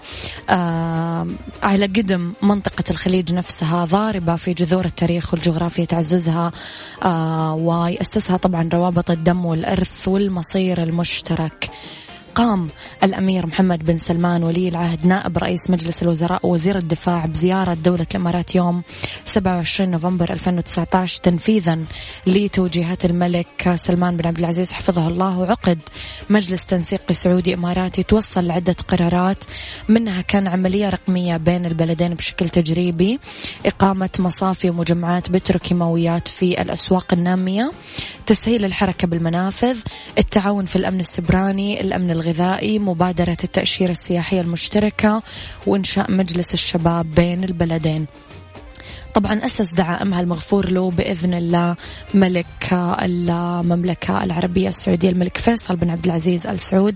آه 0.50 1.28
على 1.64 1.86
قدم 1.86 2.34
منطقة 2.44 2.84
الخليج 2.90 3.34
نفسها 3.34 3.86
ضاربة 3.86 4.36
في 4.36 4.54
جذور 4.54 4.86
التاريخ 4.86 5.34
والجغرافيا 5.34 5.86
تعززها 5.86 6.52
آه 7.04 7.56
ويأسسها 7.56 8.38
طبعا 8.38 8.70
روابط 8.74 9.12
الدم 9.12 9.46
والإرث 9.46 10.08
والمصير 10.08 10.84
المشترك. 10.84 11.70
قام 12.36 12.70
الأمير 13.04 13.46
محمد 13.48 13.86
بن 13.86 13.98
سلمان 13.98 14.44
ولي 14.44 14.68
العهد 14.68 15.06
نائب 15.06 15.38
رئيس 15.38 15.70
مجلس 15.70 16.04
الوزراء 16.04 16.48
ووزير 16.48 16.78
الدفاع 16.78 17.26
بزيارة 17.26 17.74
دولة 17.74 18.06
الإمارات 18.12 18.56
يوم 18.56 18.82
27 19.26 19.92
نوفمبر 19.92 20.34
2019 20.34 21.22
تنفيذا 21.24 21.80
لتوجيهات 22.28 23.06
الملك 23.06 23.74
سلمان 23.76 24.18
بن 24.18 24.28
عبد 24.28 24.40
العزيز 24.40 24.72
حفظه 24.72 25.08
الله 25.08 25.40
وعقد 25.40 25.80
مجلس 26.30 26.66
تنسيقي 26.66 27.14
سعودي 27.14 27.54
إماراتي. 27.54 28.04
توصل 28.04 28.46
لعدة 28.46 28.76
قرارات 28.88 29.44
منها 29.90 30.22
كان 30.22 30.48
عملية 30.48 30.90
رقمية 30.90 31.38
بين 31.38 31.66
البلدين 31.66 32.14
بشكل 32.14 32.50
تجريبي 32.50 33.20
إقامة 33.66 34.10
مصافي 34.20 34.70
ومجمعات 34.70 35.30
بتروكيماويات 35.32 36.28
في 36.28 36.62
الأسواق 36.62 37.14
النامية 37.14 37.72
تسهيل 38.26 38.66
الحركة 38.66 39.08
بالمنافذ 39.08 39.78
التعاون 40.18 40.66
في 40.66 40.76
الأمن 40.76 41.00
السبراني 41.00 41.82
الأمن 41.82 42.12
الغذائي 42.22 42.80
مبادرة 42.80 43.38
التأشيرة 43.44 43.92
السياحية 43.92 44.42
المشتركة 44.42 45.24
وإنشاء 45.68 46.12
مجلس 46.12 46.54
الشباب 46.54 47.16
بين 47.16 47.44
البلدين. 47.44 48.06
طبعا 49.14 49.46
أسس 49.46 49.74
دعائمها 49.74 50.22
المغفور 50.22 50.70
له 50.70 50.92
بإذن 50.92 51.34
الله 51.34 51.76
ملك 52.14 52.74
المملكة 53.02 54.24
العربية 54.24 54.68
السعودية 54.68 55.10
الملك 55.10 55.38
فيصل 55.38 55.76
بن 55.76 55.90
عبد 55.90 56.06
العزيز 56.06 56.48
آل 56.48 56.60
سعود 56.60 56.96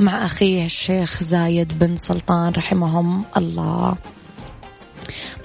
مع 0.00 0.26
أخيه 0.26 0.64
الشيخ 0.64 1.22
زايد 1.22 1.78
بن 1.78 1.96
سلطان 1.96 2.52
رحمهم 2.52 3.24
الله. 3.36 3.96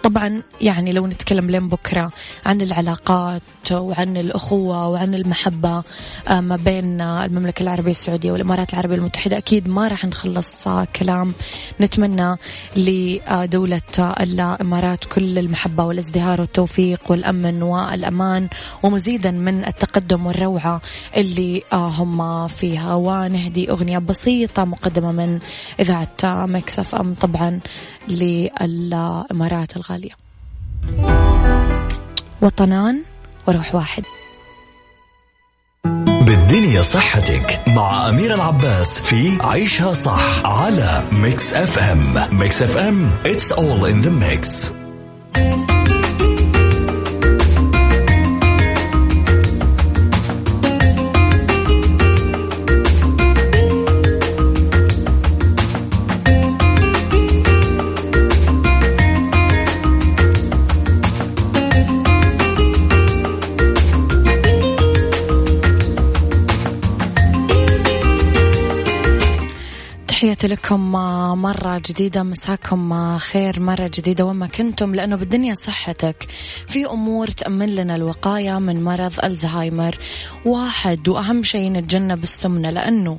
طبعا 0.03 0.41
يعني 0.61 0.91
لو 0.91 1.07
نتكلم 1.07 1.49
لين 1.49 1.69
بكرة 1.69 2.11
عن 2.45 2.61
العلاقات 2.61 3.41
وعن 3.71 4.17
الأخوة 4.17 4.87
وعن 4.87 5.15
المحبة 5.15 5.83
آه، 6.27 6.39
ما 6.39 6.55
بين 6.55 7.01
المملكة 7.01 7.63
العربية 7.63 7.91
السعودية 7.91 8.31
والإمارات 8.31 8.73
العربية 8.73 8.95
المتحدة 8.95 9.37
أكيد 9.37 9.67
ما 9.67 9.87
راح 9.87 10.05
نخلص 10.05 10.67
آه، 10.67 10.87
كلام. 10.95 11.33
نتمنى 11.81 12.35
لدولة 12.75 13.81
الإمارات 14.19 15.05
كل 15.05 15.39
المحبة 15.39 15.83
والازدهار 15.85 16.41
والتوفيق 16.41 16.99
والأمن 17.11 17.63
والأمان 17.63 18.47
ومزيدا 18.83 19.31
من 19.31 19.65
التقدم 19.65 20.25
والروعة 20.25 20.81
اللي 21.17 21.63
آه، 21.73 21.87
هم 21.87 22.47
فيها. 22.47 22.95
ونهدي 22.95 23.71
أغنية 23.71 23.97
بسيطة 23.97 24.65
مقدمة 24.65 25.11
من 25.11 25.39
إذاعة 25.79 26.45
Mix 26.45 26.95
FM. 26.95 27.13
طبعا 27.13 27.59
للإمارات 28.07 29.77
الغالية. 29.77 30.11
وطنان 32.41 33.01
وروح 33.47 33.75
واحد. 33.75 34.03
بالدنيا 36.25 36.81
صحتك 36.81 37.61
مع 37.67 38.09
أميرة 38.09 38.33
العباس 38.33 39.01
في 39.01 39.37
عيشها 39.41 39.93
صح 39.93 40.45
على 40.45 41.03
Mix 41.11 41.53
FM 41.53 42.37
Mix 42.39 42.63
FM 42.63 43.11
it's 43.23 43.55
all 43.55 43.85
in 43.91 44.05
the 44.05 44.11
mix. 44.11 44.71
تحياتي 70.41 70.61
لكم 70.61 70.91
مرة 71.41 71.81
جديدة 71.89 72.23
مساكم 72.23 73.17
خير 73.17 73.59
مرة 73.59 73.91
جديدة 73.97 74.25
وما 74.25 74.47
كنتم 74.47 74.95
لأنه 74.95 75.15
بالدنيا 75.15 75.53
صحتك. 75.53 76.27
في 76.67 76.85
أمور 76.85 77.27
تأمن 77.27 77.75
لنا 77.75 77.95
الوقاية 77.95 78.59
من 78.59 78.83
مرض 78.83 79.13
ألزهايمر 79.23 79.97
واحد 80.45 81.07
وأهم 81.07 81.43
شيء 81.43 81.71
نتجنب 81.71 82.23
السمنة 82.23 82.69
لأنه 82.69 83.17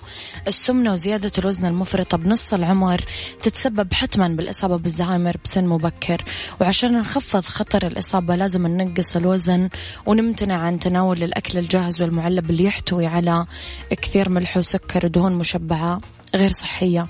السمنة 0.48 0.92
وزيادة 0.92 1.32
الوزن 1.38 1.66
المفرطة 1.66 2.18
بنص 2.18 2.54
العمر 2.54 3.04
تتسبب 3.42 3.94
حتما 3.94 4.28
بالإصابة 4.28 4.76
بالزهايمر 4.76 5.36
بسن 5.44 5.64
مبكر. 5.64 6.24
وعشان 6.60 6.92
نخفض 6.92 7.44
خطر 7.44 7.86
الإصابة 7.86 8.36
لازم 8.36 8.66
ننقص 8.66 9.16
الوزن 9.16 9.68
ونمتنع 10.06 10.56
عن 10.56 10.78
تناول 10.78 11.22
الأكل 11.22 11.58
الجاهز 11.58 12.02
والمعلب 12.02 12.50
اللي 12.50 12.64
يحتوي 12.64 13.06
على 13.06 13.46
كثير 13.90 14.28
ملح 14.28 14.56
وسكر 14.56 15.06
ودهون 15.06 15.32
مشبعة. 15.32 16.00
غير 16.34 16.48
صحية. 16.48 17.06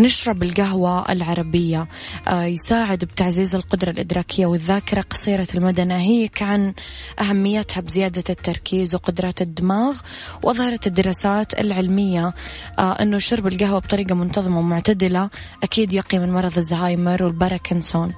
نشرب 0.00 0.42
القهوة 0.42 1.12
العربية. 1.12 1.88
آه، 2.28 2.44
يساعد 2.44 2.98
بتعزيز 2.98 3.54
القدرة 3.54 3.90
الإدراكية 3.90 4.46
والذاكرة. 4.46 5.00
قصيرة 5.00 5.46
المدى 5.54 5.84
ناهيك 5.84 6.42
عن 6.42 6.74
أهميتها 7.20 7.80
بزيادة 7.80 8.24
التركيز 8.30 8.94
وقدرات 8.94 9.42
الدماغ 9.42 9.96
وأظهرت 10.42 10.86
الدراسات 10.86 11.60
العلمية. 11.60 12.34
آه، 12.78 12.92
أنه 12.92 13.18
شرب 13.18 13.46
القهوة 13.46 13.78
بطريقة 13.78 14.14
منتظمة 14.14 14.58
ومعتدلة 14.58 15.30
أكيد 15.62 15.92
يقي 15.92 16.18
من 16.18 16.32
مرض 16.32 16.58
الزهايمر 16.58 17.22
والباركنسون. 17.22 18.14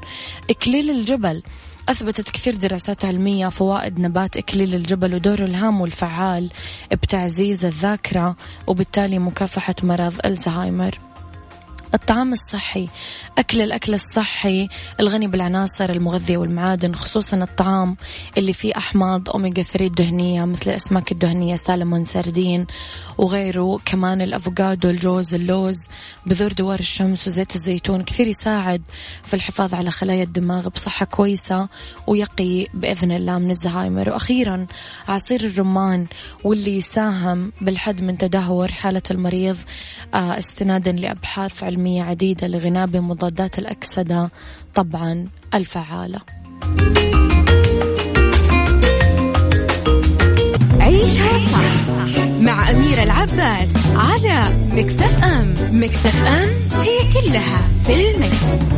إكليل 0.51 0.91
الجبل. 0.91 1.43
أثبتت 1.89 2.31
كثير 2.31 2.55
دراسات 2.55 3.05
علمية 3.05 3.49
فوائد 3.49 4.01
نبات 4.01 4.37
إكليل 4.37 4.75
الجبل 4.75 5.15
ودوره 5.15 5.45
الهام 5.45 5.81
والفعال 5.81 6.51
بتعزيز 6.93 7.65
الذاكرة 7.65 8.37
وبالتالي 8.67 9.19
مكافحة 9.19 9.75
مرض 9.83 10.15
الزهايمر. 10.27 10.99
الطعام 11.95 12.33
الصحي 12.33 12.89
أكل 13.39 13.61
الأكل 13.61 13.95
الصحي 13.95 14.69
الغني 15.01 15.27
بالعناصر 15.27 15.91
المغذية 15.91 16.37
والمعادن 16.37 16.95
خصوصا 16.95 17.37
الطعام 17.37 17.97
اللي 18.39 18.53
فيه 18.53 18.73
أحماض 18.77 19.29
أوميجا 19.31 19.63
3 19.63 19.87
الدهنية 19.87 20.45
مثل 20.45 20.71
الأسماك 20.71 21.13
الدهنية 21.13 21.57
سالمون 21.57 22.05
سردين 22.05 22.67
وغيره 23.19 23.81
كمان 23.85 24.23
الأفوكادو 24.23 24.91
الجوز 24.91 25.35
اللوز 25.35 25.77
بذور 26.27 26.53
دوار 26.53 26.79
الشمس 26.79 27.27
وزيت 27.27 27.55
الزيتون 27.55 28.03
كثير 28.03 28.27
يساعد 28.27 28.83
في 29.23 29.35
الحفاظ 29.35 29.75
على 29.75 29.91
خلايا 29.91 30.23
الدماغ 30.23 30.69
بصحة 30.69 31.07
كويسة 31.07 31.69
ويقي 32.07 32.67
بإذن 32.75 33.13
الله 33.13 33.39
من 33.39 33.51
الزهايمر. 33.51 34.11
وأخيرا 34.11 34.67
عصير 35.09 35.41
الرمان 35.45 36.07
واللي 36.45 36.77
يساهم 36.77 37.53
بالحد 37.61 38.03
من 38.03 38.19
تدهور 38.19 38.73
حالة 38.73 39.03
المريض 39.11 39.57
آه، 40.15 40.39
استنادا 40.39 40.93
لأبحاث 40.93 41.63
علمية 41.63 42.03
عديدة 42.03 42.47
لغناء 42.47 42.87
بمضادات 43.25 43.59
الأكسدة 43.59 44.31
طبعا 44.75 45.29
الفعالة 45.55 46.21
عيشها 50.81 51.39
صح 51.49 51.89
مع 52.41 52.71
أميرة 52.71 53.03
العباس 53.03 53.69
على 53.97 54.41
مكتف 54.73 55.25
أم 55.25 55.55
مكتف 55.73 56.27
أم 56.27 56.49
هي 56.83 57.13
كلها 57.13 57.69
في 57.85 58.11
المكس. 58.11 58.75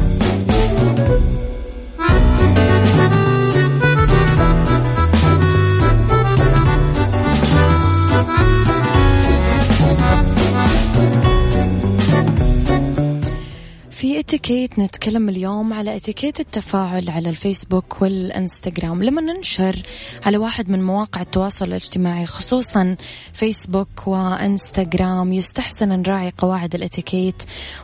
في 14.06 14.20
اتيكيت 14.20 14.78
نتكلم 14.78 15.28
اليوم 15.28 15.72
على 15.72 15.96
اتيكيت 15.96 16.40
التفاعل 16.40 17.10
على 17.10 17.28
الفيسبوك 17.30 18.02
والإنستغرام. 18.02 19.02
لما 19.02 19.20
ننشر 19.20 19.82
على 20.26 20.36
واحد 20.36 20.70
من 20.70 20.82
مواقع 20.82 21.20
التواصل 21.20 21.64
الاجتماعي 21.64 22.26
خصوصا 22.26 22.94
فيسبوك 23.32 24.06
وإنستغرام 24.06 25.32
يستحسن 25.32 25.88
نراعي 25.88 26.32
قواعد 26.38 26.74
الإتيكيت 26.74 27.42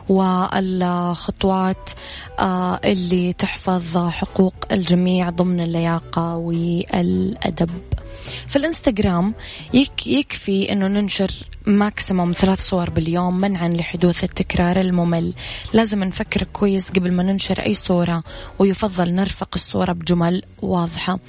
والخطوات 0.09 1.89
آه، 2.39 2.79
اللي 2.85 3.33
تحفظ 3.33 3.97
حقوق 3.97 4.55
الجميع 4.71 5.29
ضمن 5.29 5.61
اللياقة 5.61 6.35
والأدب. 6.35 7.69
في 8.47 8.55
الانستغرام 8.55 9.33
يك 9.73 10.07
يكفي 10.07 10.71
إنه 10.71 10.87
ننشر 10.87 11.31
maximum 11.65 12.31
ثلاث 12.31 12.59
صور 12.59 12.89
باليوم 12.89 13.37
منعا 13.37 13.67
لحدوث 13.67 14.23
التكرار 14.23 14.81
الممل. 14.81 15.33
لازم 15.73 16.03
نفكر 16.03 16.43
كويس 16.43 16.89
قبل 16.89 17.11
ما 17.11 17.23
ننشر 17.23 17.59
أي 17.59 17.73
صورة 17.73 18.23
ويفضل 18.59 19.15
نرفق 19.15 19.49
الصورة 19.55 19.91
بجمل 19.91 20.43
واضحة. 20.61 21.19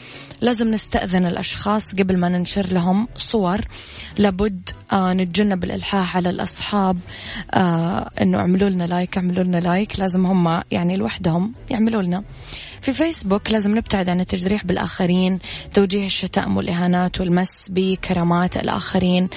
لازم 0.45 0.69
نستأذن 0.69 1.27
الأشخاص 1.27 1.95
قبل 1.95 2.17
ما 2.17 2.29
ننشر 2.29 2.67
لهم 2.67 3.09
صور. 3.17 3.61
لابد 4.19 4.71
آه 4.93 5.13
نتجنب 5.13 5.65
الإلحاح 5.65 6.17
على 6.17 6.31
الأصحاب. 6.31 6.99
آه 7.55 8.11
إنه 8.21 8.39
اعملوا 8.39 8.69
لنا 8.69 8.85
like 8.85 9.17
اعملوا 9.17 9.45
لنا 9.45 9.57
like. 9.57 9.99
لازم 9.99 10.27
هم 10.27 10.63
يعني 10.71 10.97
لوحدهم 10.97 11.53
يعملوا 11.71 12.03
لنا. 12.03 12.23
في 12.81 12.93
فيسبوك 12.93 13.51
لازم 13.51 13.77
نبتعد 13.77 14.09
عن 14.09 14.21
التجريح 14.21 14.65
بالآخرين 14.65 15.39
توجيه 15.75 16.07
الشتائم 16.07 16.57
والإهانات 16.57 17.21
والمس 17.21 17.69
بكرامات 17.71 18.57
الآخرين. 18.57 19.29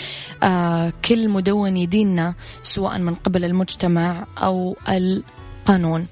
آه 0.44 0.94
كل 1.06 1.30
مدون 1.30 1.78
يديننا 1.78 2.34
سواء 2.62 2.98
من 2.98 3.16
قبل 3.16 3.46
المجتمع 3.46 4.26
أو 4.38 4.78
القانون. 4.90 6.08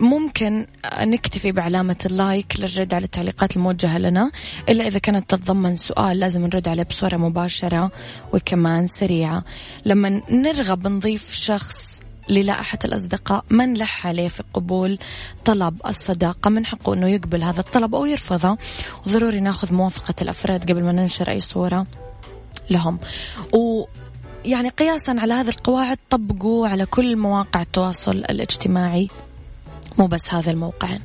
ممكن 0.00 0.66
نكتفي 1.00 1.52
بعلامة 1.52 1.96
اللايك 2.06 2.60
للرد 2.60 2.94
على 2.94 3.04
التعليقات 3.04 3.56
الموجهة 3.56 3.98
لنا 3.98 4.30
إلا 4.68 4.86
إذا 4.86 4.98
كانت 4.98 5.30
تتضمن 5.30 5.76
سؤال 5.76 6.20
لازم 6.20 6.46
نرد 6.46 6.68
عليه 6.68 6.82
بصورة 6.82 7.16
مباشرة 7.16 7.92
وكمان 8.32 8.86
سريعة. 8.86 9.44
لما 9.84 10.22
نرغب 10.30 10.88
نضيف 10.88 11.34
شخص 11.34 12.00
للائحة 12.28 12.78
الأصدقاء 12.84 13.44
ما 13.50 13.66
نلح 13.66 14.06
عليه 14.06 14.28
في 14.28 14.42
قبول 14.54 14.98
طلب 15.44 15.80
الصداقة؟ 15.86 16.50
من 16.50 16.66
حقه 16.66 16.94
أنه 16.94 17.08
يقبل 17.08 17.42
هذا 17.42 17.60
الطلب 17.60 17.94
أو 17.94 18.06
يرفضه. 18.06 18.58
وضروري 19.06 19.40
ناخذ 19.40 19.74
موافقة 19.74 20.14
الأفراد 20.22 20.70
قبل 20.70 20.82
ما 20.82 20.92
ننشر 20.92 21.30
أي 21.30 21.40
صورة 21.40 21.86
لهم. 22.70 22.98
و 23.54 23.84
يعني 24.44 24.68
قياسا 24.68 25.10
على 25.18 25.34
هذه 25.34 25.48
القواعد 25.48 25.98
طبقوا 26.10 26.68
على 26.68 26.86
كل 26.86 27.16
مواقع 27.16 27.62
التواصل 27.62 28.16
الاجتماعي. 28.16 29.08
مو 29.98 30.06
بس 30.06 30.34
هذا 30.34 30.50
الموقعين 30.50 31.00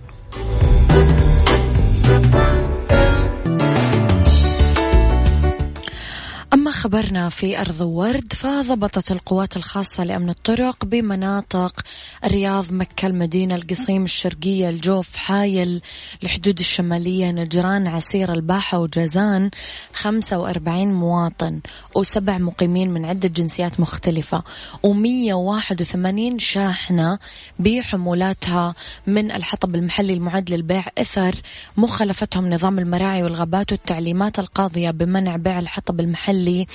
أما 6.56 6.72
خبرنا 6.72 7.30
في 7.30 7.62
أرض 7.62 7.82
ورد 7.82 8.34
فضبطت 8.34 9.12
القوات 9.12 9.58
الخاصة 9.58 10.04
لأمن 10.04 10.30
الطرق 10.30 10.86
بمناطق 10.86 11.82
الرياض 12.26 12.72
مكة 12.72 13.08
المدينة 13.08 13.56
القصيم 13.56 14.04
الشرقية 14.04 14.70
الجوف 14.70 15.16
حايل 15.16 15.82
الحدود 16.24 16.60
الشمالية 16.60 17.32
نجران 17.32 17.88
عسير 17.88 18.34
الباحة 18.34 18.80
وجازان. 18.80 19.50
45 19.94 20.94
مواطن 20.94 21.60
وسبع 21.96 22.38
مقيمين 22.38 22.90
من 22.90 23.06
عدة 23.06 23.30
جنسيات 23.30 23.80
مختلفة. 23.80 24.44
و181 24.88 26.38
شاحنة 26.38 27.20
بحمولاتها 27.60 28.76
من 29.08 29.32
الحطب 29.32 29.76
المحلي 29.76 30.14
المعد 30.14 30.50
للبيع. 30.50 30.86
إثر 30.98 31.36
مخالفتهم 31.78 32.50
نظام 32.50 32.80
المراعي 32.80 33.24
والغابات 33.24 33.72
والتعليمات 33.72 34.40
القاضية 34.40 34.92
بمنع 34.92 35.36
بيع 35.36 35.60
الحطب 35.60 36.00
المحلي. 36.00 36.45
محلي 36.46 36.68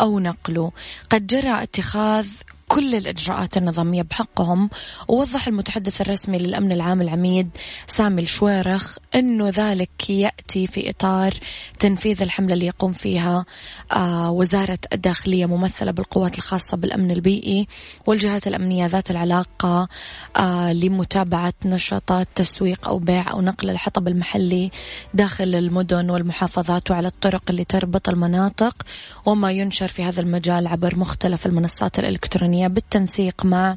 أو 0.00 0.18
نقله 0.18 0.72
قد 1.10 1.26
جرى 1.26 1.62
اتخاذ 1.62 2.26
كل 2.68 2.94
الإجراءات 2.94 3.56
النظامية 3.56 4.02
بحقهم. 4.02 4.70
ووضح 5.08 5.48
المتحدث 5.48 6.00
الرسمي 6.00 6.38
للأمن 6.38 6.72
العام 6.72 7.00
العميد 7.02 7.48
سامي 7.86 8.22
الشويرخ 8.22 8.96
أنه 9.14 9.48
ذلك 9.48 10.10
يأتي 10.10 10.66
في 10.66 10.90
إطار 10.90 11.34
تنفيذ 11.78 12.22
الحملة 12.22 12.54
اللي 12.54 12.66
يقوم 12.66 12.92
فيها 12.92 13.44
آه 13.92 14.30
وزارة 14.30 14.78
الداخلية 14.92 15.46
ممثلة 15.46 15.90
بالقوات 15.90 16.38
الخاصة 16.38 16.76
بالأمن 16.76 17.10
البيئي 17.10 17.68
والجهات 18.06 18.46
الأمنية 18.46 18.86
ذات 18.86 19.10
العلاقة 19.10 19.88
آه 20.36 20.72
لمتابعة 20.72 21.54
نشاطات 21.64 22.28
تسويق 22.34 22.88
أو 22.88 22.98
بيع 22.98 23.30
أو 23.30 23.40
نقل 23.40 23.70
الحطب 23.70 24.08
المحلي 24.08 24.70
داخل 25.14 25.54
المدن 25.54 26.10
والمحافظات 26.10 26.90
وعلى 26.90 27.08
الطرق 27.08 27.42
اللي 27.50 27.64
تربط 27.64 28.08
المناطق 28.08 28.82
وما 29.26 29.52
ينشر 29.52 29.88
في 29.88 30.02
هذا 30.02 30.20
المجال 30.20 30.66
عبر 30.66 30.98
مختلف 30.98 31.46
المنصات 31.46 31.98
الإلكترونية. 31.98 32.57
الوطنية 32.58 32.66
بالتنسيق 32.68 33.44
مع 33.44 33.76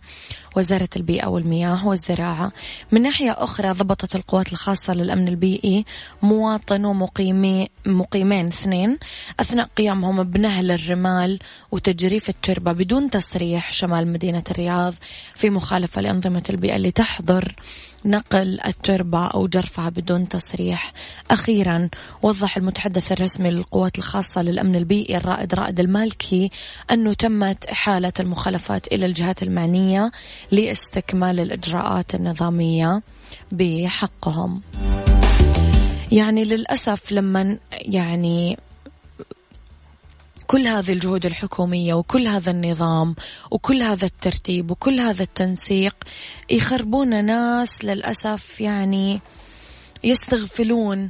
وزارة 0.56 0.90
البيئة 0.96 1.28
والمياه 1.28 1.88
والزراعة. 1.88 2.52
من 2.92 3.02
ناحية 3.02 3.32
أخرى 3.32 3.72
ضبطت 3.72 4.16
القوات 4.16 4.52
الخاصة 4.52 4.94
للأمن 4.94 5.28
البيئي 5.28 5.86
مواطن 6.22 6.86
ومقيمي 6.86 7.68
مقيمين 7.86 8.48
اثنين 8.48 8.98
أثناء 9.40 9.68
قيامهم 9.78 10.24
بنهل 10.24 10.72
الرمال 10.72 11.40
وتجريف 11.72 12.30
التربة 12.30 12.72
بدون 12.72 13.10
تصريح 13.10 13.72
شمال 13.72 14.08
مدينة 14.08 14.44
الرياض 14.52 14.94
في 15.36 15.50
مخالفة 15.50 16.02
لأنظمة 16.02 16.44
البيئة 16.50 16.76
اللي 16.76 16.92
تحظر 16.92 17.56
نقل 18.06 18.60
التربة 18.66 19.28
أو 19.28 19.48
جرفها 19.48 19.90
بدون 19.90 20.28
تصريح. 20.28 20.94
أخيرا 21.32 21.90
وضح 22.22 22.58
المتحدث 22.58 23.12
الرسمي 23.12 23.52
للقوات 23.52 23.98
الخاصة 23.98 24.42
للأمن 24.42 24.76
البيئي 24.76 25.18
الرائد 25.18 25.54
رائد 25.56 25.80
المالكي 25.80 26.52
أنه 26.92 27.14
تمت 27.14 27.66
إحالة 27.66 28.14
المخالفات 28.20 28.88
إلى 28.88 29.06
الجهات 29.06 29.44
المعنية 29.44 30.12
لاستكمال 30.52 31.40
الإجراءات 31.40 32.16
النظامية 32.16 33.02
بحقهم. 33.52 34.62
يعني 36.12 36.44
للأسف 36.44 37.12
لما 37.12 37.58
يعني 37.72 38.58
كل 40.52 40.68
هذه 40.68 40.94
الجهود 40.94 41.26
الحكومية 41.26 41.94
وكل 41.94 42.28
هذا 42.28 42.52
النظام 42.52 43.16
وكل 43.52 43.82
هذا 43.82 44.06
الترتيب 44.06 44.72
وكل 44.72 45.00
هذا 45.00 45.24
التنسيق 45.24 45.96
يخربون 46.50 47.26
ناس 47.26 47.86
للأسف 47.86 48.62
يعني 48.62 49.22
يستغفلون 50.04 51.10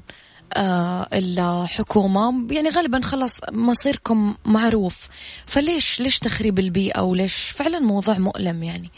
آه 0.53 1.07
الحكومة. 1.13 2.47
يعني 2.53 2.69
غالبا 2.69 3.01
خلاص 3.01 3.39
مصيركم 3.51 4.35
معروف. 4.45 5.07
فليش 5.45 6.01
ليش 6.01 6.19
تخريب 6.19 6.59
البيئة 6.59 7.01
وليش؟ 7.01 7.35
فعلا 7.35 7.79
موضوع 7.79 8.17
مؤلم 8.17 8.63
يعني. 8.63 8.89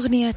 أغنية 0.00 0.34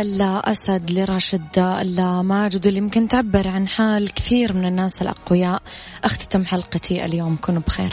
الأسد 0.00 0.90
لراشد 0.90 1.58
الماجد 1.58 2.66
واللي 2.66 2.78
يمكن 2.78 3.08
تعبر 3.08 3.48
عن 3.48 3.68
حال 3.68 4.14
كثير 4.14 4.52
من 4.52 4.66
الناس 4.66 5.02
الأقوياء. 5.02 5.62
أختتم 6.04 6.44
حلقتي 6.44 7.04
اليوم 7.04 7.36
كونوا 7.36 7.62
بخير. 7.66 7.92